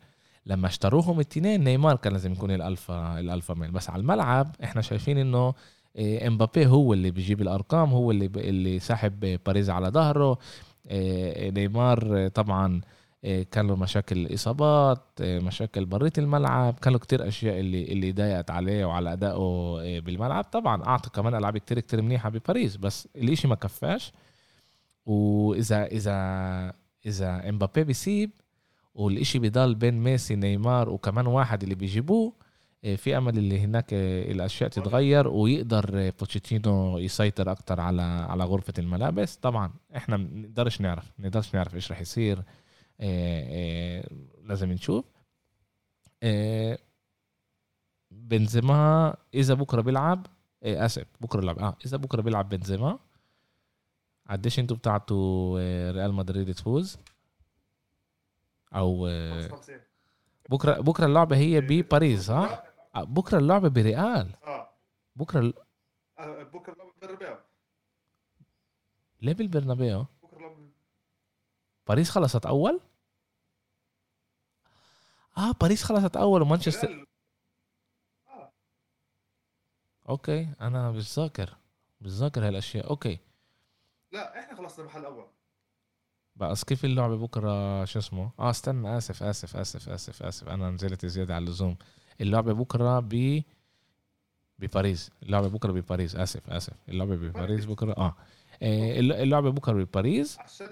لما 0.46 0.68
اشتروهم 0.68 1.16
الاثنين 1.16 1.64
نيمار 1.64 1.96
كان 1.96 2.14
لازم 2.14 2.32
يكون 2.32 2.52
ال 2.52 2.63
alpha 2.63 3.20
ال 3.20 3.26
alpha 3.26 3.54
male. 3.54 3.72
بس 3.72 3.90
على 3.90 4.00
الملعب 4.02 4.56
إحنا 4.64 4.82
شايفين 4.82 5.18
إنه 5.18 5.54
إيه، 5.96 6.28
إمبابي 6.28 6.66
هو 6.68 6.94
اللي 6.94 7.12
بيجيب 7.12 7.42
الأرقام 7.42 7.90
هو 7.94 8.12
اللي 8.12 8.26
اللي 8.36 8.80
ساحب 8.80 9.40
باريس 9.46 9.70
على 9.70 9.88
ظهره. 9.90 10.38
آه، 10.90 11.50
نيمار 11.50 12.26
آه، 12.26 12.28
طبعا 12.28 12.82
آه، 13.26 13.44
كان 13.52 13.68
له 13.68 13.76
مشاكل 13.76 14.34
إصابات 14.34 15.02
آه، 15.22 15.40
مشاكل 15.40 15.86
برية 15.86 16.14
الملعب. 16.18 16.74
كان 16.82 16.94
له 16.94 17.00
كتير 17.00 17.28
أشياء 17.28 17.60
اللي 17.60 17.84
اللي 17.84 18.12
ضايقت 18.12 18.52
عليه 18.52 18.86
وعلى 18.86 19.14
أدائه 19.14 19.78
آه، 19.82 20.00
بالملعب. 20.00 20.44
طبعا 20.44 20.84
أعطى 20.84 21.10
كمان 21.10 21.36
ألعاب 21.36 21.58
كتير 21.58 21.80
كتير 21.80 22.02
منيحة 22.02 22.30
بباريس 22.30 22.78
بس 22.78 23.08
الإشي 23.16 23.48
ما 23.48 23.56
كفاش. 23.56 24.12
وإذا 25.06 25.86
إذا 25.86 26.74
إذا 27.06 27.50
إمبابي 27.50 27.84
بيسيب 27.84 28.32
والإشي 28.96 29.40
بضل 29.40 29.76
بين 29.76 30.04
ميسي 30.04 30.36
نيمار 30.36 30.90
وكمان 30.90 31.28
واحد 31.28 31.64
اللي 31.64 31.76
بيجيبوه 31.76 32.34
آه، 32.84 32.96
في 32.96 33.18
أمل 33.18 33.38
اللي 33.38 33.60
هناك 33.60 33.94
آه، 33.94 34.32
الأشياء 34.32 34.70
تتغير 34.70 35.28
ويقدر 35.28 35.92
آه، 35.94 36.14
بوتشيتينو 36.20 36.98
يسيطر 36.98 37.52
أكتر 37.52 37.80
على 37.82 38.02
على 38.02 38.44
غرفة 38.44 38.74
الملابس 38.80 39.36
طبعا 39.36 39.74
إحنا 39.96 40.18
ما 40.18 40.30
نقدرش 40.34 40.82
نعرف 40.82 41.12
ما 41.18 41.28
نقدرش 41.28 41.56
نعرف 41.56 41.76
إيش 41.76 41.92
رح 41.92 42.02
يصير 42.02 42.44
لازم 44.44 44.72
نشوف. 44.72 45.06
بنزيما 48.12 49.16
إذا 49.34 49.54
بكرة 49.54 49.82
بيلعب 49.82 50.28
آسف 50.64 51.06
بكرة 51.22 51.40
بيلعب 51.40 51.60
آه 51.60 51.78
إذا 51.86 51.98
بكرة 51.98 52.22
بيلعب 52.22 52.50
بنزيما 52.50 53.00
قديش 54.32 54.60
أنتوا 54.60 54.78
بتاعتوا 54.78 55.60
آه، 55.62 55.92
ريال 55.92 56.14
مدريد 56.14 56.54
تفوز. 56.54 56.98
أو 58.76 59.08
آه، 59.08 59.48
55 59.48 59.80
بكرة 60.50 60.82
بكرة 60.82 61.06
اللعبة 61.06 61.38
هي 61.38 61.62
بباريس 61.62 62.30
ها؟ 62.30 62.64
آه، 62.96 63.04
بكرة 63.04 63.38
اللعبة 63.38 63.70
بريال. 63.70 64.36
آه. 64.44 64.70
بكرة 65.16 65.54
آه، 66.20 66.44
بكرة 66.44 66.76
لعبة 66.76 66.92
بالرباع 67.02 67.40
ليه 69.22 69.34
بالبرنابيو 69.34 70.06
باريس 71.88 72.10
خلصت 72.10 72.46
أول؟ 72.46 72.80
آه 75.38 75.52
باريس 75.62 75.84
خلصت 75.84 76.18
أول 76.18 76.42
ومانشستر 76.42 77.06
Okay 80.10 80.48
أنا 80.62 80.92
مش 80.92 81.20
ذاكر. 81.20 81.58
مش 82.02 82.12
ذاكر 82.12 82.48
هالأشياء. 82.48 82.90
Okay. 82.90 83.20
لا 84.12 84.40
إحنا 84.40 84.56
خلصنا 84.58 84.86
المحل 84.86 85.00
الأول. 85.00 85.26
بس 86.36 86.64
كيف 86.64 86.86
اللعبة 86.86 87.18
بكرة 87.18 87.86
شو 87.86 88.00
اسمه؟ 88.00 88.32
آه 88.40 88.50
استنى 88.50 88.98
آسف 88.98 89.24
آسف 89.24 89.56
آسف 89.58 89.90
آسف 89.90 90.24
آسف. 90.24 90.50
أنا 90.50 90.70
نزلت 90.72 91.06
زيادة 91.06 91.36
على 91.36 91.44
اللزوم. 91.44 91.76
اللعبة 92.22 92.54
بكرة 92.54 93.00
ب 93.00 93.42
بباريس. 94.60 95.12
اللعبة 95.24 95.48
بكرة 95.50 95.72
بباريس. 95.72 96.16
آسف 96.16 96.50
آسف. 96.50 96.74
اللعبة 96.90 97.16
بباريس 97.16 97.66
بكرة 97.66 97.94
آه. 97.98 98.16
إيه، 98.62 99.00
الل- 99.00 99.14
اللعبة 99.14 99.52
بكرة 99.52 99.74
بباريس. 99.74 100.40
عشان 100.40 100.68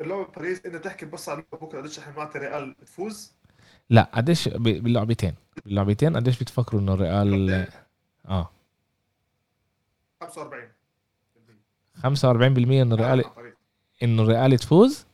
اللعبة 0.00 0.24
باريس 0.24 0.66
إنت 0.66 0.76
تحكي 0.76 1.06
بس 1.06 1.28
على 1.28 1.44
بكرة 1.52 1.80
قديش 1.80 1.98
إحنا 1.98 2.16
معناتها 2.16 2.38
ريال 2.40 2.76
تفوز 2.76 3.32
لا 3.90 4.10
قديش 4.14 4.48
باللعبتين 4.48 5.34
باللعبتين 5.64 6.16
قديش 6.16 6.38
بتفكروا 6.42 6.80
إنه 6.80 6.94
الريال 6.94 7.46
لعبتين. 7.46 7.80
آه. 8.28 8.50
45 10.20 10.68
45% 12.04 12.06
انه 12.06 12.94
الريال. 12.94 13.24
انه 14.02 14.22
الريال 14.22 14.58
تفوز 14.58 15.06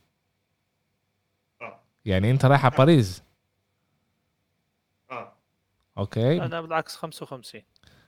آه. 1.61 1.79
يعني 2.05 2.31
أنت 2.31 2.45
رايح 2.45 2.65
على 2.65 2.75
باريس. 2.77 3.23
آه. 5.11 5.33
Okay. 5.97 6.41
أنا 6.45 6.61
بالعكس 6.61 6.95
55 6.95 7.61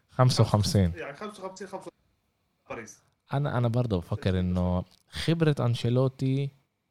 55 0.10 0.81
يعني 0.81 1.14
55 1.14 1.68
55 1.68 1.91
باريس. 2.69 3.03
أنا 3.34 3.57
أنا 3.57 3.68
برضه 3.68 3.97
بفكر 3.97 4.39
إنه 4.39 4.84
خبرة 5.10 5.55
أنشيلوتي 5.60 6.49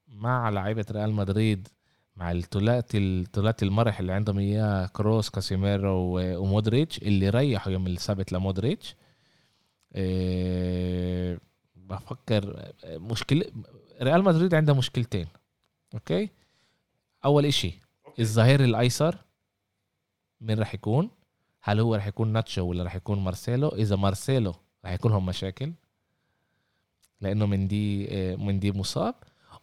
مع 0.08 0.48
لعيبة 0.48 0.86
ريال 0.90 1.12
مدريد 1.12 1.68
مع 2.16 2.32
الثلاثي 2.32 2.98
الثلاثي 2.98 3.64
المرح 3.64 3.98
اللي 4.00 4.12
عندهم 4.12 4.38
إياه 4.38 4.86
كروس 4.86 5.30
كاسيميرو 5.30 6.18
ومودريتش 6.18 6.98
اللي 6.98 7.28
ريحوا 7.30 7.72
يوم 7.72 7.86
السبت 7.86 8.32
لمودريتش 8.32 8.96
إيه 9.94 11.51
بفكر 11.88 12.72
مشكله 12.84 13.44
ريال 14.02 14.24
مدريد 14.24 14.54
عندها 14.54 14.74
مشكلتين 14.74 15.26
okay؟ 15.94 16.28
أول 17.24 17.46
إشي. 17.46 17.72
الظهير 18.20 18.64
الأيسر 18.64 19.16
مين 20.40 20.58
راح 20.58 20.74
يكون؟ 20.74 21.10
هل 21.62 21.80
هو 21.80 21.94
راح 21.94 22.06
يكون 22.06 22.28
ناتشو 22.32 22.62
ولا 22.66 22.84
راح 22.84 22.94
يكون 22.94 23.18
مارسيلو؟ 23.18 23.68
إذا 23.68 23.96
مارسيلو 23.96 24.54
راح 24.84 24.92
يكون 24.92 25.10
لهم 25.12 25.26
مشاكل 25.26 25.72
لأنه 27.20 27.46
مندي 27.46 28.08
آه، 28.10 28.36
مندي 28.36 28.72
مصاب. 28.72 29.14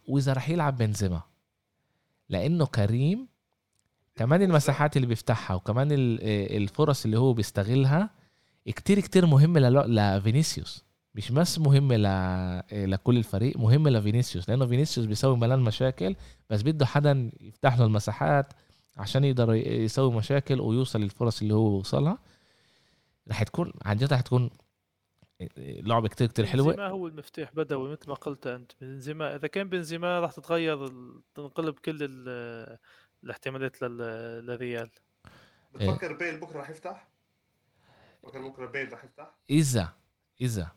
وإذا 0.08 0.32
راح 0.32 0.48
يلعب 0.48 0.76
بنزيما 0.76 1.20
لأنه 2.28 2.66
كريم 2.66 3.28
كمان 4.16 4.42
المساحات 4.42 4.96
اللي 4.96 5.06
بيفتحها 5.06 5.54
وكمان 5.56 5.92
ال- 5.92 6.18
الفرص 6.56 7.04
اللي 7.04 7.18
هو 7.18 7.32
بيستغلها 7.32 8.10
كتير 8.66 9.00
كتير 9.00 9.26
مهمة 9.26 9.60
لفينيسيوس. 9.60 10.84
مش 11.14 11.32
بس 11.32 11.58
مهمة 11.58 11.96
ل... 11.96 12.90
لكل 12.90 13.16
الفريق 13.16 13.56
مهمة 13.56 13.90
لفينيسيوس 13.90 14.48
لأنه 14.48 14.66
فينيسيوس 14.66 15.06
بيسوي 15.06 15.36
ملان 15.36 15.58
مشاكل 15.58 16.16
بس 16.50 16.62
بده 16.62 16.86
حدا 16.86 17.30
يفتح 17.40 17.78
له 17.78 17.84
المساحات 17.84 18.52
عشان 18.96 19.24
يقدر 19.24 19.54
ي- 19.54 19.60
يسوي 19.84 20.12
مشاكل 20.12 20.60
ويوصل 20.60 21.00
للفرص 21.00 21.42
اللي 21.42 21.54
هو 21.54 21.78
وصلها. 21.78 22.18
رح 23.28 23.42
تكون 23.42 23.72
عن 23.84 23.96
جد 23.96 24.12
رح 24.12 24.20
تكون 24.20 24.50
لعبة 25.58 26.08
كتير 26.08 26.26
كتير 26.26 26.46
حلوة. 26.46 26.66
بنزيما 26.66 26.88
هو 26.88 27.06
المفتاح 27.06 27.54
بدوي 27.54 27.92
مثل 27.92 28.08
ما 28.08 28.14
قلت 28.14 28.46
أنت. 28.46 28.72
بنزيما 28.80 29.36
إذا 29.36 29.48
كان 29.48 29.68
بنزيما 29.68 30.20
راح 30.20 30.32
تتغير 30.32 30.88
تنقلب 31.34 31.74
كل 31.78 31.98
ال- 32.02 32.78
الاحتمالات 33.24 33.82
لل- 33.82 34.46
للريال. 34.46 34.90
بتفكر 35.74 36.12
بيل 36.16 36.40
بكرة 36.40 36.58
راح 36.58 36.70
يفتح؟ 36.70 37.08
بفكر 38.24 38.48
بكرة 38.48 38.66
بيل 38.66 38.92
راح 38.92 39.04
يفتح؟ 39.04 39.34
إذا 39.50 39.88
إذا. 40.40 40.68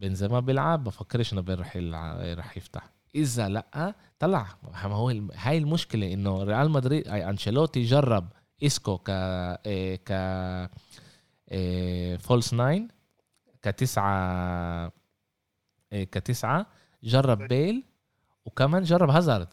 بنزيما 0.00 0.40
بيلعب 0.40 0.84
بفكرش 0.84 1.32
إنه 1.32 1.44
رح 1.48 1.76
رح 2.22 2.56
يفتح. 2.56 2.90
إذا 3.14 3.48
لأ 3.48 3.94
طلع. 4.18 4.46
ما 4.62 4.94
هو 4.94 5.08
هاي 5.34 5.58
المشكلة 5.58 6.12
إنه 6.12 6.42
ريال 6.42 6.70
مدريد 6.70 7.08
أي 7.08 7.30
أنشيلوتي 7.30 7.82
جرب 7.82 8.28
إسكو 8.62 8.98
ك 8.98 9.10
إيه 9.10 9.96
ك 9.96 10.10
false 12.20 12.54
nine 12.54 12.88
كتسعة 13.62 14.92
إيه 15.92 16.04
كتسعة 16.04 16.66
جرب 17.02 17.38
بيل 17.38 17.84
وكمان 18.44 18.82
جرب 18.82 19.10
هازارد. 19.10 19.48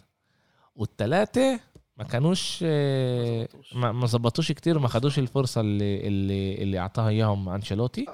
والثلاثة 0.76 1.60
ما 1.98 2.04
كانوش 2.04 2.60
إيه،. 2.64 3.48
ما 3.76 4.06
زبطوش 4.06 4.52
كتير 4.52 4.78
وما 4.78 4.88
خدوش 4.88 5.20
الفرصة 5.20 5.62
اللي 5.62 6.08
اللي 6.08 6.56
اللي 6.64 6.80
أعطاها 6.80 7.10
إياهم 7.10 7.50
أنشيلوتي. 7.50 8.06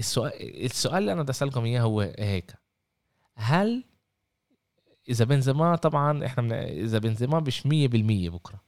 السؤال 0.00 0.64
السؤال 0.64 0.96
اللي 0.98 1.12
أنا 1.12 1.22
بدي 1.22 1.30
أسألكم 1.30 1.64
إياه 1.64 1.80
هو 1.80 2.00
هيك. 2.00 2.54
هل 3.34 3.84
إذا 5.08 5.24
بنزيما 5.24 5.76
طبعا 5.76 6.26
إحنا 6.26 6.42
من 6.42 6.52
إذا 6.52 6.98
بنزيما 6.98 7.40
مش 7.40 7.60
100% 7.60 7.66
بكرة 8.30 8.60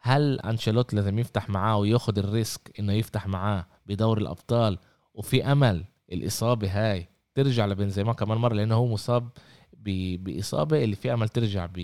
هل 0.00 0.40
أنشيلوتي 0.40 0.96
لازم 0.96 1.18
يفتح 1.18 1.48
معاه 1.48 1.78
وياخد 1.78 2.18
ال 2.18 2.30
risk 2.30 2.80
إنه 2.80 2.92
يفتح 2.92 3.26
معاه 3.26 3.66
بدور 3.86 4.18
الأبطال 4.18 4.78
وفي 5.14 5.44
أمل 5.52 5.84
الإصابة 6.12 6.70
هاي 6.70 7.08
ترجع 7.34 7.66
لبنزيما 7.66 8.12
كمان 8.12 8.38
مرة؟ 8.38 8.54
لأنه 8.54 8.74
هو 8.74 8.86
مصاب. 8.86 9.28
بإصابة 9.72 10.84
اللي 10.84 10.96
في 10.96 11.12
أمل 11.12 11.28
ترجع 11.28 11.66
ب... 11.66 11.78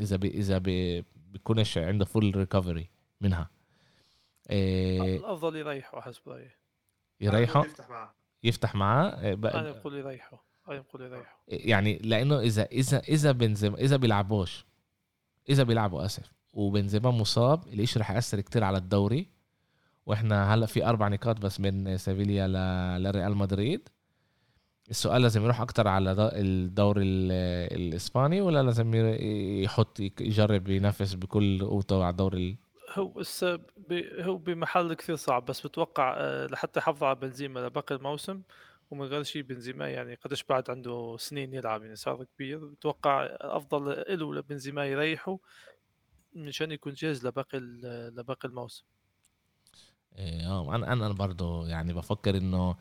إذا 0.00 0.16
ب... 0.16 0.24
إذا 0.24 0.58
ب... 0.58 0.64
بيكونش 1.16 1.78
عنده 1.78 2.04
full 2.04 2.36
recovery 2.36 2.90
منها. 3.20 3.50
إيه 4.50 5.16
الأفضل 5.16 5.56
يريحوا 5.56 6.00
حسب 6.00 6.28
رأيي. 6.28 6.50
يريحه. 7.20 7.60
يفتح 7.64 7.90
معاه. 7.90 8.10
يفتح 8.44 8.74
معاه 8.74 9.20
إيه، 9.22 9.34
بقى- 9.34 9.54
أنا 9.54 9.70
بقول 9.70 9.94
أنا 10.68 10.80
بقول 10.80 11.02
يريحوا 11.02 11.28
يعني 11.48 11.98
لأنه 11.98 12.40
إذا 12.40 12.62
إذا 12.64 12.98
إذا 12.98 13.32
بنزيما 13.32 13.78
إذا 13.78 13.96
بيلعبوش 13.96 14.66
إذا 15.48 15.62
بيلعبوا 15.62 16.04
آسف 16.04 16.32
وبنزيما 16.54 17.10
مصاب 17.10 17.66
الاشي 17.68 17.98
رح 17.98 18.10
يأثر 18.10 18.40
كتير 18.40 18.64
على 18.64 18.78
الدوري. 18.78 19.26
وإحنا 20.06 20.54
هلأ 20.54 20.66
في 20.66 20.86
أربع 20.86 21.08
نقاط 21.08 21.38
بس 21.40 21.60
من 21.60 21.96
سيفيليا 21.96 22.46
ل- 22.48 23.02
لريال 23.02 23.36
مدريد. 23.36 23.88
السؤال 24.90 25.22
لازم 25.22 25.44
يروح 25.44 25.60
أكتر 25.60 25.88
على 25.88 26.30
الدوري 26.32 27.02
ال- 27.02 27.32
الإسباني 27.80 28.40
ولا 28.40 28.62
لازم 28.62 28.94
ي- 28.94 29.62
يحط 29.62 30.00
يجرب 30.00 30.68
ينافس 30.68 31.14
بكل 31.14 31.64
قوته 31.64 32.02
على 32.04 32.10
الدوري 32.10 32.36
ال- 32.38 32.56
هو 32.92 33.20
هسه 33.20 33.60
هو 34.20 34.36
بمحل 34.36 34.94
كثير 34.94 35.16
صعب 35.16 35.44
بس 35.44 35.66
بتوقع 35.66 36.14
آه، 36.18 36.46
لحتى 36.46 36.80
يحافظ 36.80 37.04
على 37.04 37.14
بنزيما 37.14 37.60
لباقي 37.60 37.94
الموسم 37.94 38.42
ومن 38.90 39.06
غير 39.06 39.22
شيء 39.22 39.42
بنزيما 39.42 39.88
يعني 39.88 40.14
قديش 40.14 40.44
بعد 40.44 40.70
عنده 40.70 41.16
سنين 41.18 41.54
يلعب 41.54 41.82
يعني 41.82 41.96
صار 41.96 42.24
كبير. 42.24 42.64
بتوقع 42.66 43.28
افضل 43.40 44.04
له 44.08 44.34
لبنزيما 44.34 44.86
يريحه 44.86 45.38
مشان 46.34 46.72
يكون 46.72 46.92
جاهز 46.94 47.26
لباقي 47.26 47.58
لباقي 48.16 48.48
الموسم. 48.48 48.84
إيه، 50.18 50.46
آه 50.46 50.74
أنا 50.74 50.92
أنا 50.92 51.08
برضه 51.12 51.68
يعني 51.68 51.92
بفكر 51.92 52.36
إنه 52.36 52.76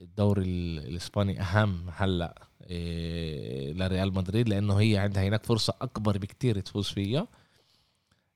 الدوري 0.00 0.42
ال- 0.42 0.78
الإسباني 0.78 1.40
أهم 1.40 1.90
هلأ 1.92 2.48
إيه 2.62 3.72
لريال 3.72 4.14
مدريد 4.14 4.48
لأنه 4.48 4.76
هي 4.80 4.96
عندها 4.98 5.22
هناك 5.28 5.44
فرصة 5.46 5.74
أكبر 5.82 6.18
بكتير 6.18 6.60
تفوز 6.60 6.88
فيها. 6.88 7.28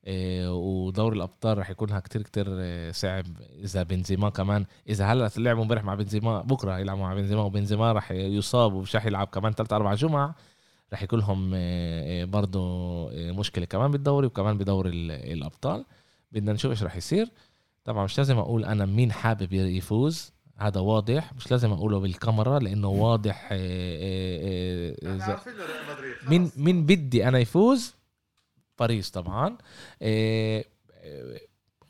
ودوري 0.08 1.16
الأبطال 1.16 1.58
رح 1.58 1.70
يكونها 1.70 2.00
كتير 2.00 2.22
كتير 2.22 2.60
إيه، 2.60 2.92
صعب. 2.92 3.24
إذا 3.64 3.82
بنزيما 3.82 4.30
كمان 4.30 4.64
إذا 4.88 5.04
هلأ 5.06 5.30
لعبوا 5.36 5.62
امبارح 5.62 5.84
مع 5.84 5.94
بنزيما 5.94 6.42
بكرة 6.42 6.78
يلعبوا 6.78 7.02
مع 7.02 7.14
بنزيما 7.14 7.42
وبنزيما 7.42 7.92
رح 7.92 8.10
يصاب 8.12 8.72
ومش 8.74 8.96
رح 8.96 9.06
يلعب 9.06 9.26
كمان 9.26 9.52
ثلاث 9.52 9.72
أربع 9.72 9.94
جمع 9.94 10.34
رح 10.92 11.02
يكون 11.02 11.18
لهم 11.18 11.54
إيه، 11.54 12.24
برضه 12.24 13.10
مشكلة 13.32 13.64
كمان 13.64 13.90
بالدوري 13.90 14.26
وكمان 14.26 14.58
بدوري 14.58 14.90
ال- 14.90 15.32
الأبطال. 15.32 15.84
بدنا 16.32 16.52
نشوف 16.52 16.70
إيش 16.70 16.82
رح 16.82 16.96
يصير. 16.96 17.28
طبعا 17.84 18.04
مش 18.04 18.18
لازم 18.18 18.38
أقول 18.38 18.64
أنا 18.64 18.86
مين 18.86 19.12
حابب 19.12 19.52
يفوز 19.52 20.32
هذا 20.56 20.80
واضح. 20.80 21.32
مش 21.34 21.50
لازم 21.50 21.72
أقوله 21.72 21.98
بالكاميرا 22.00 22.58
لأنه 22.58 22.88
واضح 22.88 23.48
مدريد 25.92 26.14
مين. 26.28 26.50
مين 26.56 26.86
بدي 26.86 27.28
أنا 27.28 27.38
يفوز؟ 27.38 27.94
باريس 28.80 29.10
طبعا. 29.10 29.56
إيه 30.02 30.64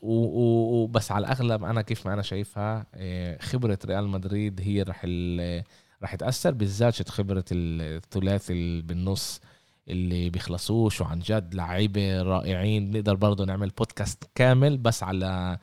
وبس 0.01 1.11
على 1.11 1.25
الأغلب 1.25 1.63
أنا 1.63 1.81
كيف 1.81 2.07
ما 2.07 2.13
أنا 2.13 2.21
شايفها 2.21 2.85
إيه، 2.95 3.37
خبرة 3.39 3.79
ريال 3.85 4.07
مدريد 4.07 4.61
هي 4.61 4.81
رح 4.81 5.05
رح 6.03 6.15
تأثر 6.15 6.51
بالذات 6.51 7.09
خبرة 7.09 7.45
الثلاثي 7.51 8.81
بالنص 8.81 9.41
اللي 9.87 10.29
بيخلصوش 10.29 11.01
وعن 11.01 11.19
جد 11.19 11.55
لعيبة 11.55 12.21
رائعين. 12.21 12.91
بنقدر 12.91 13.15
برضه 13.15 13.45
نعمل 13.45 13.69
بودكاست 13.69 14.23
كامل 14.35 14.77
بس 14.77 15.03
على 15.03 15.57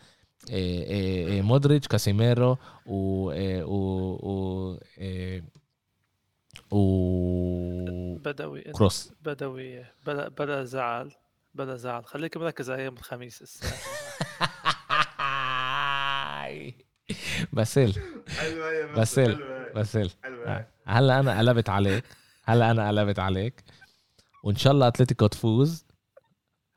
إيه، 0.51 1.43
مودريتش 1.43 1.89
كاسيميرو 1.89 2.59
و 2.87 3.31
و 3.63 3.75
و 4.23 4.79
و 6.71 8.19
بدوي 8.19 8.63
كروس. 8.63 9.13
بدوي. 9.23 9.85
بلا 10.07 10.29
بلا 10.29 10.65
زعل. 10.65 11.13
بلا 11.55 11.77
زعل. 11.77 12.05
خليك 12.05 12.37
مركز 12.37 12.71
على 12.71 12.83
أيام 12.83 12.95
الخميس 12.95 13.43
الساعة. 13.43 13.73
باسل. 17.53 17.93
باسل 19.75 20.11
هي. 20.25 20.67
هلا 20.87 21.21
أنا 21.21 21.39
قلبت 21.39 21.69
عليك. 21.69 22.05
هلا 22.45 22.71
أنا 22.71 22.89
قلبت 22.89 23.19
عليك. 23.19 23.65
وإن 24.43 24.57
شاء 24.57 24.73
الله 24.73 24.89
أتلتيكو 24.89 25.27
تفوز. 25.27 25.87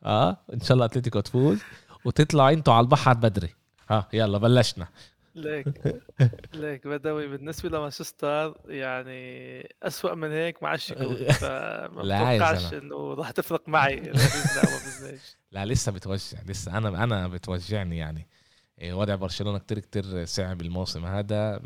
آه 0.04 0.38
إن 0.54 0.60
شاء 0.60 0.74
الله 0.74 0.86
أتلتيكو 0.86 1.20
تفوز. 1.20 1.60
وتطلعوا 2.06 2.50
أنتوا 2.50 2.74
على 2.74 2.84
البحر 2.84 3.14
بدري. 3.14 3.56
ها 3.90 4.10
يلا 4.14 4.38
بلشنا. 4.38 4.88
ليك 5.36 6.02
ليك. 6.54 6.88
بدوي 6.88 7.28
بالنسبة 7.28 7.70
لمانشستر 7.70 8.56
يعني 8.66 9.76
أسوأ 9.84 10.16
من 10.16 10.32
هيك 10.32 10.64
ما 10.64 10.70
عادش 10.70 10.92
يكون. 10.92 11.16
فما 11.42 11.88
بتوقعش. 11.88 12.74
إنه 12.74 13.14
راح 13.14 13.32
تفرق 13.32 13.70
معي. 13.70 13.96
لا 15.52 15.66
لسه 15.66 15.92
بتوجع 15.92 16.38
لسه 16.48 16.78
أنا 16.78 17.04
أنا 17.04 17.28
بتوجعني 17.28 17.98
يعني. 17.98 18.28
إيه، 18.80 18.94
وضع 18.94 19.16
برشلونة 19.16 19.60
كتير 19.60 19.80
كتير 19.80 20.26
صعب 20.26 20.62
الموسم 20.62 21.06
هذا. 21.06 21.62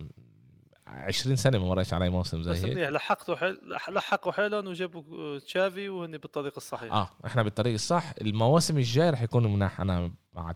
20 0.87 1.35
سنة 1.35 1.57
ما 1.57 1.65
مرقش 1.65 1.93
علي 1.93 2.09
موسم 2.09 2.39
بس 2.41 2.45
زي 2.45 2.67
هيك. 2.67 2.75
منيح 2.75 2.89
لحقتوا 2.89 3.35
حل... 3.35 3.59
لحقوا 3.89 4.31
حالهم 4.31 4.67
وجابوا 4.67 5.39
تشافي 5.39 5.89
وهن 5.89 6.17
بالطريق 6.17 6.53
الصحيح. 6.57 6.93
آه 6.93 7.09
إحنا 7.25 7.43
بالطريق 7.43 7.73
الصح. 7.73 8.13
المواسم 8.21 8.77
الجاي 8.77 9.09
رح 9.09 9.21
يكون 9.21 9.53
مناح 9.53 9.81
أنا 9.81 10.11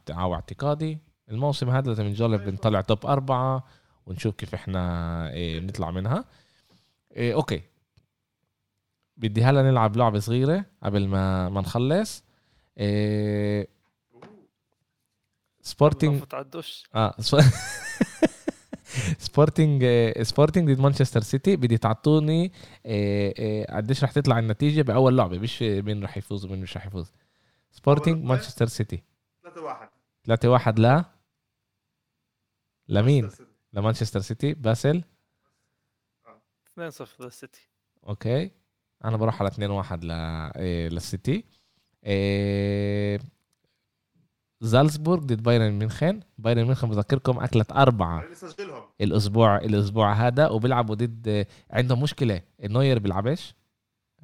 على 0.09 0.33
اعتقادي 0.33 0.99
الموسم 1.29 1.69
هذا 1.69 1.87
لازم 1.87 2.03
نجرب 2.05 2.49
نطلع 2.49 2.81
top 2.81 3.05
أربعة 3.05 3.63
ونشوف 4.05 4.35
كيف 4.35 4.53
إحنا 4.53 5.29
إيه 5.31 5.59
بنطلع 5.59 5.91
منها. 5.91 6.25
إيه 7.15 7.33
okay. 7.33 7.61
بدي 9.17 9.43
هلا 9.43 9.63
نلعب 9.63 9.97
لعبة 9.97 10.19
صغيرة 10.19 10.65
قبل 10.83 11.07
ما 11.07 11.49
ما 11.49 11.61
نخلص. 11.61 12.23
إيه 12.77 13.67
على 16.33 16.45
الدش. 16.45 16.83
آه 16.95 17.15
سبورتنج 19.17 19.85
سبورتنج 20.21 20.71
ضد 20.71 20.79
مانشستر 20.79 21.21
سيتي 21.21 21.55
بدي 21.55 21.77
تعطوني 21.77 22.51
إيه، 22.85 23.33
إيه، 23.39 23.75
قديش 23.75 24.03
رح 24.03 24.11
تطلع 24.11 24.39
النتيجة 24.39 24.81
بأول 24.81 25.17
لعبة. 25.17 25.39
مش 25.39 25.61
مين 25.61 26.03
رح 26.03 26.17
يفوز 26.17 26.45
ومين 26.45 26.61
مش 26.61 26.77
رح 26.77 26.85
يفوز. 26.85 27.11
سبورتنج 27.71 28.15
لعبة؟ 28.15 28.27
مانشستر 28.27 28.65
سيتي 28.65 29.03
3 29.43 29.61
1 29.61 29.89
3 30.25 30.49
1 30.49 30.79
لا؟ 30.79 31.18
لمين؟ 32.89 33.29
لمانشستر 33.73 34.19
سيتي؟ 34.19 34.53
باسل؟ 34.53 35.03
2-0 36.79 37.21
للسيتي. 37.21 37.69
okay. 38.07 38.51
أنا 39.05 39.17
بروح 39.17 39.41
على 39.41 39.47
2 39.47 39.71
1 39.71 40.03
ل 40.03 40.11
إيه، 40.11 40.89
للسيتي. 40.89 41.45
إيه، 42.05 43.19
زالزبورغ 44.61 45.21
ضد 45.21 45.43
بايرن 45.43 45.71
ميونخن 45.71 46.19
بايرن 46.37 46.63
ميونخن 46.63 46.89
بذكركم 46.89 47.39
اكلت 47.39 47.71
أربعة 47.71 48.23
الأسبوع 49.01 49.57
الأسبوع 49.57 50.13
هذا 50.13 50.49
وبيلعبوا 50.49 50.95
ضد 50.95 51.47
عندهم 51.71 52.01
مشكلة. 52.01 52.41
نوير 52.63 52.99
بيلعبش. 52.99 53.55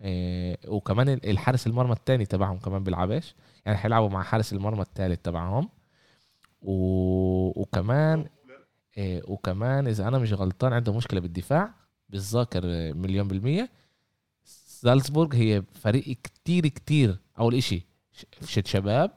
إيه، 0.02 0.58
وكمان 0.68 1.10
الحارس 1.10 1.68
المرمى 1.68 1.94
الثاني 1.94 2.26
تبعهم 2.26 2.58
كمان 2.60 2.84
بيلعبش. 2.84 3.36
يعني 3.66 3.78
حيلعبوا 3.78 4.10
مع 4.10 4.24
حارس 4.24 4.54
المرمى 4.54 4.82
الثالث 4.82 5.22
تبعهم. 5.22 5.70
و... 6.62 7.62
وكمان 7.62 8.26
وكمان 9.28 9.88
إذا 9.88 10.08
أنا 10.08 10.18
مش 10.20 10.34
غلطان 10.34 10.74
عندهم 10.74 10.98
مشكلة 10.98 11.20
بالدفاع 11.20 11.74
بالذاكر 12.10 12.62
آه، 12.66 12.92
مليون 12.94 13.28
بالمية. 13.28 13.70
زالزبورغ 14.82 15.36
هي 15.36 15.64
فريق 15.74 16.04
كتير 16.24 16.68
كتير 16.68 17.18
أول 17.40 17.56
إشي 17.56 17.86
ش- 18.14 18.26
شت 18.46 18.68
شباب 18.68 19.12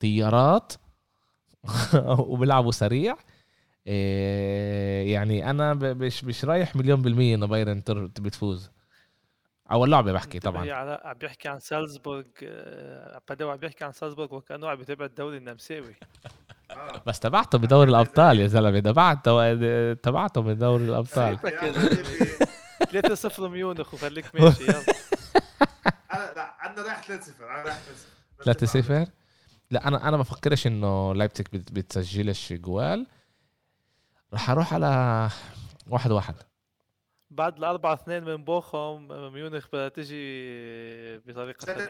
طيارات 0.00 0.72
وبيلعبوا 2.18 2.72
سريع. 2.72 3.16
إيه، 3.86 5.12
يعني 5.14 5.50
أنا 5.50 5.74
مش 5.74 6.24
مش 6.24 6.44
رايح 6.44 6.76
مليون 6.76 7.02
بالمية 7.02 7.34
إنه 7.34 7.46
بايرن 7.46 7.82
بتفوز 8.20 8.70
اول 9.72 9.90
لعبه 9.90 10.12
بحكي 10.12 10.38
طبعا. 10.38 10.72
عم 10.72 11.14
بيحكي 11.14 11.48
عن 11.48 11.58
سالزبورغ 11.58 12.24
آه، 12.42 13.20
بدوي 13.30 13.50
عم 13.52 13.56
بيحكي 13.56 13.84
عن 13.84 13.92
سالزبورغ 13.92 14.34
وكانه 14.34 14.68
عم 14.68 14.76
بيتابع 14.76 15.04
الدوري 15.04 15.36
النمساوي. 15.36 15.94
آه. 16.70 17.02
بس 17.06 17.20
تبعته 17.20 17.58
بدوري 17.58 17.90
الأبطال 17.90 18.40
يا 18.40 18.46
زلمة 18.46 18.80
تبعته 18.80 19.54
تبعته 19.94 20.40
بدوري 20.40 20.84
الأبطال. 20.84 21.38
سيبك 21.38 21.52
يا 21.52 21.66
يا 21.66 21.72
حبيبي 21.72 23.16
3-0 23.16 23.40
ميونخ 23.40 23.94
وخليك 23.94 24.34
ماشي 24.34 24.62
يلا. 24.64 24.82
أنا 26.14 26.32
لا 26.36 26.54
عندنا 26.58 26.84
رايح 26.86 27.02
3 27.02 27.22
0 27.24 27.44
أنا 27.50 27.62
رايح 27.62 27.78
3 28.44 28.66
0 28.66 29.06
لا 29.70 29.88
أنا 29.88 30.08
أنا 30.08 30.16
ما 30.16 30.22
بفكرش 30.22 30.66
إنه 30.66 31.14
لايبتك 31.14 31.52
بت- 31.52 31.72
بتسجلش 31.72 32.52
جوال 32.52 33.06
راح 34.32 34.50
أروح 34.50 34.74
على 34.74 35.28
واحد 35.86 36.10
واحد. 36.12 36.34
بعد 37.30 37.58
الأربعة 37.58 37.94
اثنين 37.94 38.24
من 38.24 38.44
بوخم 38.44 39.08
ميونخ 39.32 39.66
بدها 39.72 39.88
تجي 39.88 41.18
بطريقة 41.18 41.58
ثانية 41.58 41.84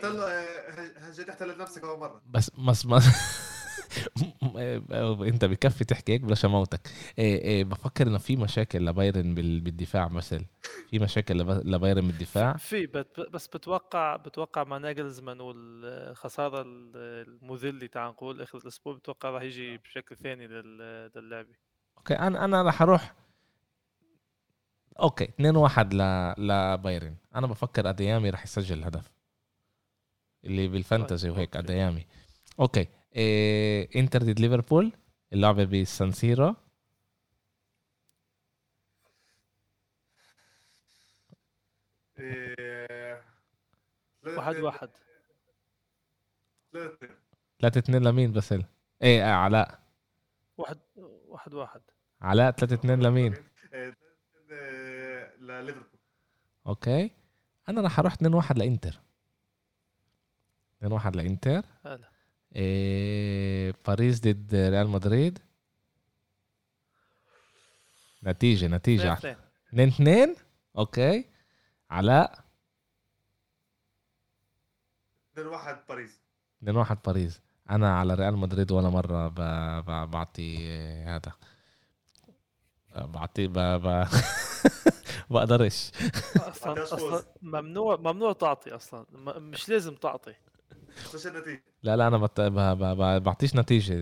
هجيت 0.98 1.28
أحتل 1.28 1.58
نفسك 1.58 1.84
أول 1.84 2.00
مرة. 2.00 2.22
بس 2.30 2.50
بس 2.50 2.86
ما 2.86 3.00
أنت 5.28 5.44
بكفي 5.44 5.84
تحكي 5.84 6.12
هيك 6.12 6.20
بلاش 6.20 6.44
اموتك 6.44 6.80
إيه 7.18 7.38
إيه 7.42 7.64
بفكر 7.64 8.06
إنه 8.06 8.18
في 8.18 8.36
مشاكل 8.36 8.86
لبايرن 8.86 9.34
بال- 9.34 9.60
بالدفاع 9.60 10.08
مثل. 10.08 10.44
في 10.90 10.98
مشاكل 10.98 11.38
لب- 11.38 11.66
لبايرن 11.66 12.06
بالدفاع؟ 12.06 12.56
في 12.56 12.86
بس 13.32 13.46
بتوقع 13.48 14.16
بتوقع 14.16 14.64
مع 14.64 14.78
ناجلزمان 14.78 15.40
والخسارة 15.40 16.62
المذلة 16.66 17.86
تعال 17.86 18.08
نقول 18.10 18.42
آخر 18.42 18.58
الأسبوع 18.58 18.94
بتوقع 18.94 19.30
راح 19.30 19.42
يجي 19.42 19.76
بشكل 19.78 20.16
ثاني 20.16 20.46
لل- 20.46 21.10
للعبة. 21.16 21.54
okay 21.98 22.14
أنا 22.14 22.44
أنا 22.44 22.62
راح 22.62 22.82
أروح 22.82 23.14
okay 25.00 25.24
2 25.24 25.56
1 25.56 25.94
ل... 25.94 25.98
لبايرن. 26.38 27.16
أنا 27.34 27.46
بفكر 27.46 27.88
أديامي 27.90 28.30
راح 28.30 28.44
يسجل 28.44 28.78
الهدف 28.78 29.10
اللي 30.44 30.68
بال 30.68 30.82
fantasy 30.82 31.30
وهيك 31.30 31.56
okay. 31.56 31.66
أديامي. 31.72 32.06
okay 32.60 32.88
إيه... 33.16 33.88
إنتر 34.00 34.22
ضد 34.22 34.40
ليفربول. 34.40 34.92
اللعبة 35.32 35.64
بسانسيرو 35.64 36.54
إيه، 42.18 43.22
واحد 44.26 44.56
واحد. 44.56 44.88
3 46.72 47.08
3 47.60 47.78
2 47.78 48.02
لمين 48.02 48.32
بس 48.32 48.52
ال- 48.52 48.64
إيه 49.02 49.22
آه 49.24 49.34
علاء. 49.34 49.80
واحد 50.58 50.78
واحد 51.28 51.54
واحد. 51.54 51.80
علاء 52.20 52.50
3 52.50 52.74
2 52.74 53.02
لمين؟ 53.02 53.34
لليفربول. 55.46 55.98
أوكي. 56.66 57.10
أنا 57.68 57.80
راح 57.80 57.98
أروح 57.98 58.12
2 58.12 58.34
1 58.34 58.58
لإنتر. 58.58 59.00
2 60.78 60.92
1 60.92 61.16
لإنتر. 61.16 61.64
هلا 61.86 62.10
إيه... 62.56 63.74
باريس 63.86 64.20
ضد 64.20 64.54
ريال 64.54 64.88
مدريد. 64.88 65.38
نتيجة 68.24 68.66
نتيجة. 68.66 69.12
اثنين 69.12 69.88
2 69.88 69.88
2 69.88 70.36
okay. 70.78 71.24
علاء. 71.90 72.44
2 75.32 75.46
1 75.46 75.78
باريس. 75.88 76.20
2 76.62 76.76
1 76.76 76.98
باريس. 77.06 77.40
أنا 77.70 77.98
على 77.98 78.14
ريال 78.14 78.36
مدريد 78.36 78.72
ولا 78.72 78.88
مرة 78.88 79.28
ب... 79.28 79.34
ب... 79.84 80.10
بعطي 80.10 80.72
هذا. 81.04 81.32
بعطي 82.96 83.46
ب... 83.46 83.58
ب... 83.58 84.06
بقدرش 85.30 85.90
أصلا 86.36 86.82
أصلا. 86.82 87.22
ممنوع 87.42 87.96
ممنوع 87.96 88.32
تعطي 88.32 88.70
أصلا. 88.70 89.06
مش 89.38 89.68
لازم 89.68 89.94
تعطي. 89.94 90.34
خش 91.04 91.26
النتيجة؟ 91.26 91.62
لا 91.82 91.96
لا 91.96 92.06
أنا 92.08 92.18
بت... 92.18 92.40
ب... 92.40 92.54
ب... 92.54 92.78
ب... 92.78 93.22
بعطيش 93.22 93.56
نتيجة 93.56 93.94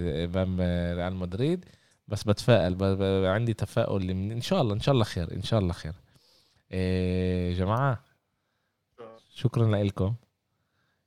ريال 0.94 1.14
مدريد 1.14 1.64
بس 2.08 2.24
بتفائل 2.24 2.74
ب... 2.74 2.84
ب... 2.84 3.24
عندي 3.24 3.54
تفاؤل 3.54 4.14
من... 4.14 4.32
إن 4.32 4.40
شاء 4.40 4.62
الله 4.62 4.74
إن 4.74 4.80
شاء 4.80 4.92
الله 4.92 5.04
خير 5.04 5.32
إن 5.32 5.42
شاء 5.42 5.60
الله 5.60 5.72
خير. 5.72 5.92
إيه 6.72 7.54
جماعة 7.54 8.04
شكرا 9.34 9.82
لكم. 9.82 10.14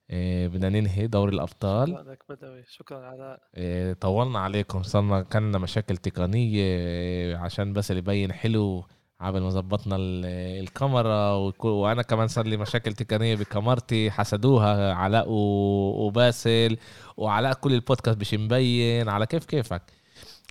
إيه 0.10 0.48
بدنا 0.48 0.70
ننهي 0.70 1.08
دوري 1.08 1.36
الأبطال. 1.36 1.92
لك 2.08 2.24
بدوي. 2.30 2.64
شكرا 2.68 3.06
على 3.06 3.40
إيه، 3.58 3.94
طولنا 3.94 4.40
عليكم 4.40 4.84
صرنا 4.84 5.22
كان 5.22 5.50
لنا 5.50 5.58
مشاكل 5.58 5.98
تقنية 5.98 6.62
إيه، 6.62 7.38
عشان 7.38 7.74
بس 7.74 7.92
اللي 7.92 8.00
يبين 8.00 8.34
حلو 8.34 8.86
عبل 9.20 9.42
ما 9.42 9.50
ظبطنا 9.50 9.96
ال- 9.96 10.26
الكاميرا 10.64 11.32
وأنا 11.64 12.02
كمان 12.02 12.28
صار 12.28 12.46
لي 12.48 12.58
مشاكل 12.58 12.94
تقنية 12.94 13.36
بكاميرتي 13.36 14.12
حسدوها 14.12 14.94
علاء 14.94 15.26
وباسل 15.30 16.78
وعلاء 17.18 17.54
كل 17.54 17.74
البودكاست 17.74 18.20
مش 18.22 18.34
مبين 18.34 19.10
على 19.10 19.26
كيف 19.26 19.46
كيفك. 19.46 19.82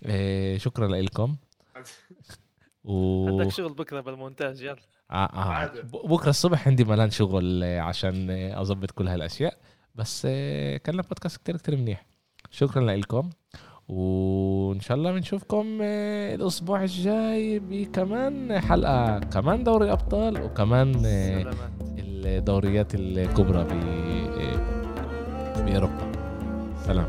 إيه، 0.07 0.59
شكرا 0.59 0.89
لكم 0.89 1.37
و... 2.85 3.27
عندك 3.29 3.49
شغل 3.53 3.73
بكرة 3.75 4.01
بالمونتاج 4.01 4.61
يلا. 4.63 4.77
آه 5.11 5.15
آه. 5.15 5.67
بكرة 5.83 6.31
الصبح 6.31 6.69
عندي 6.69 6.85
ملان 6.85 7.11
شغل 7.11 7.63
آه، 7.65 7.81
عشان 7.81 8.31
آه، 8.31 8.61
أظبط 8.61 8.91
كل 8.91 9.09
هالأشياء. 9.09 9.59
بس 9.95 10.23
آه، 10.31 10.77
كان 10.77 10.95
لنا 10.95 11.03
بودكاست 11.03 11.37
كتير 11.37 11.57
كتير 11.57 11.77
منيح. 11.77 12.07
شكرا 12.51 12.83
لكم 12.97 13.31
وإن 13.89 14.81
شاء 14.81 14.97
الله 14.97 15.13
بنشوفكم 15.13 15.79
آه، 15.83 16.35
الأسبوع 16.35 16.83
الجاي 16.83 17.59
بكمان 17.59 18.61
حلقة 18.61 19.19
كمان 19.19 19.65
دوري 19.65 19.93
ابطال 19.93 20.43
وكمان 20.43 20.95
آه، 21.07 21.39
سلامات. 21.43 21.57
الدوريات 21.99 22.95
الكبرى 22.95 23.65
ب- 23.65 23.69
آه، 24.39 25.63
بأوروبا. 25.65 26.13
سلام. 26.87 27.07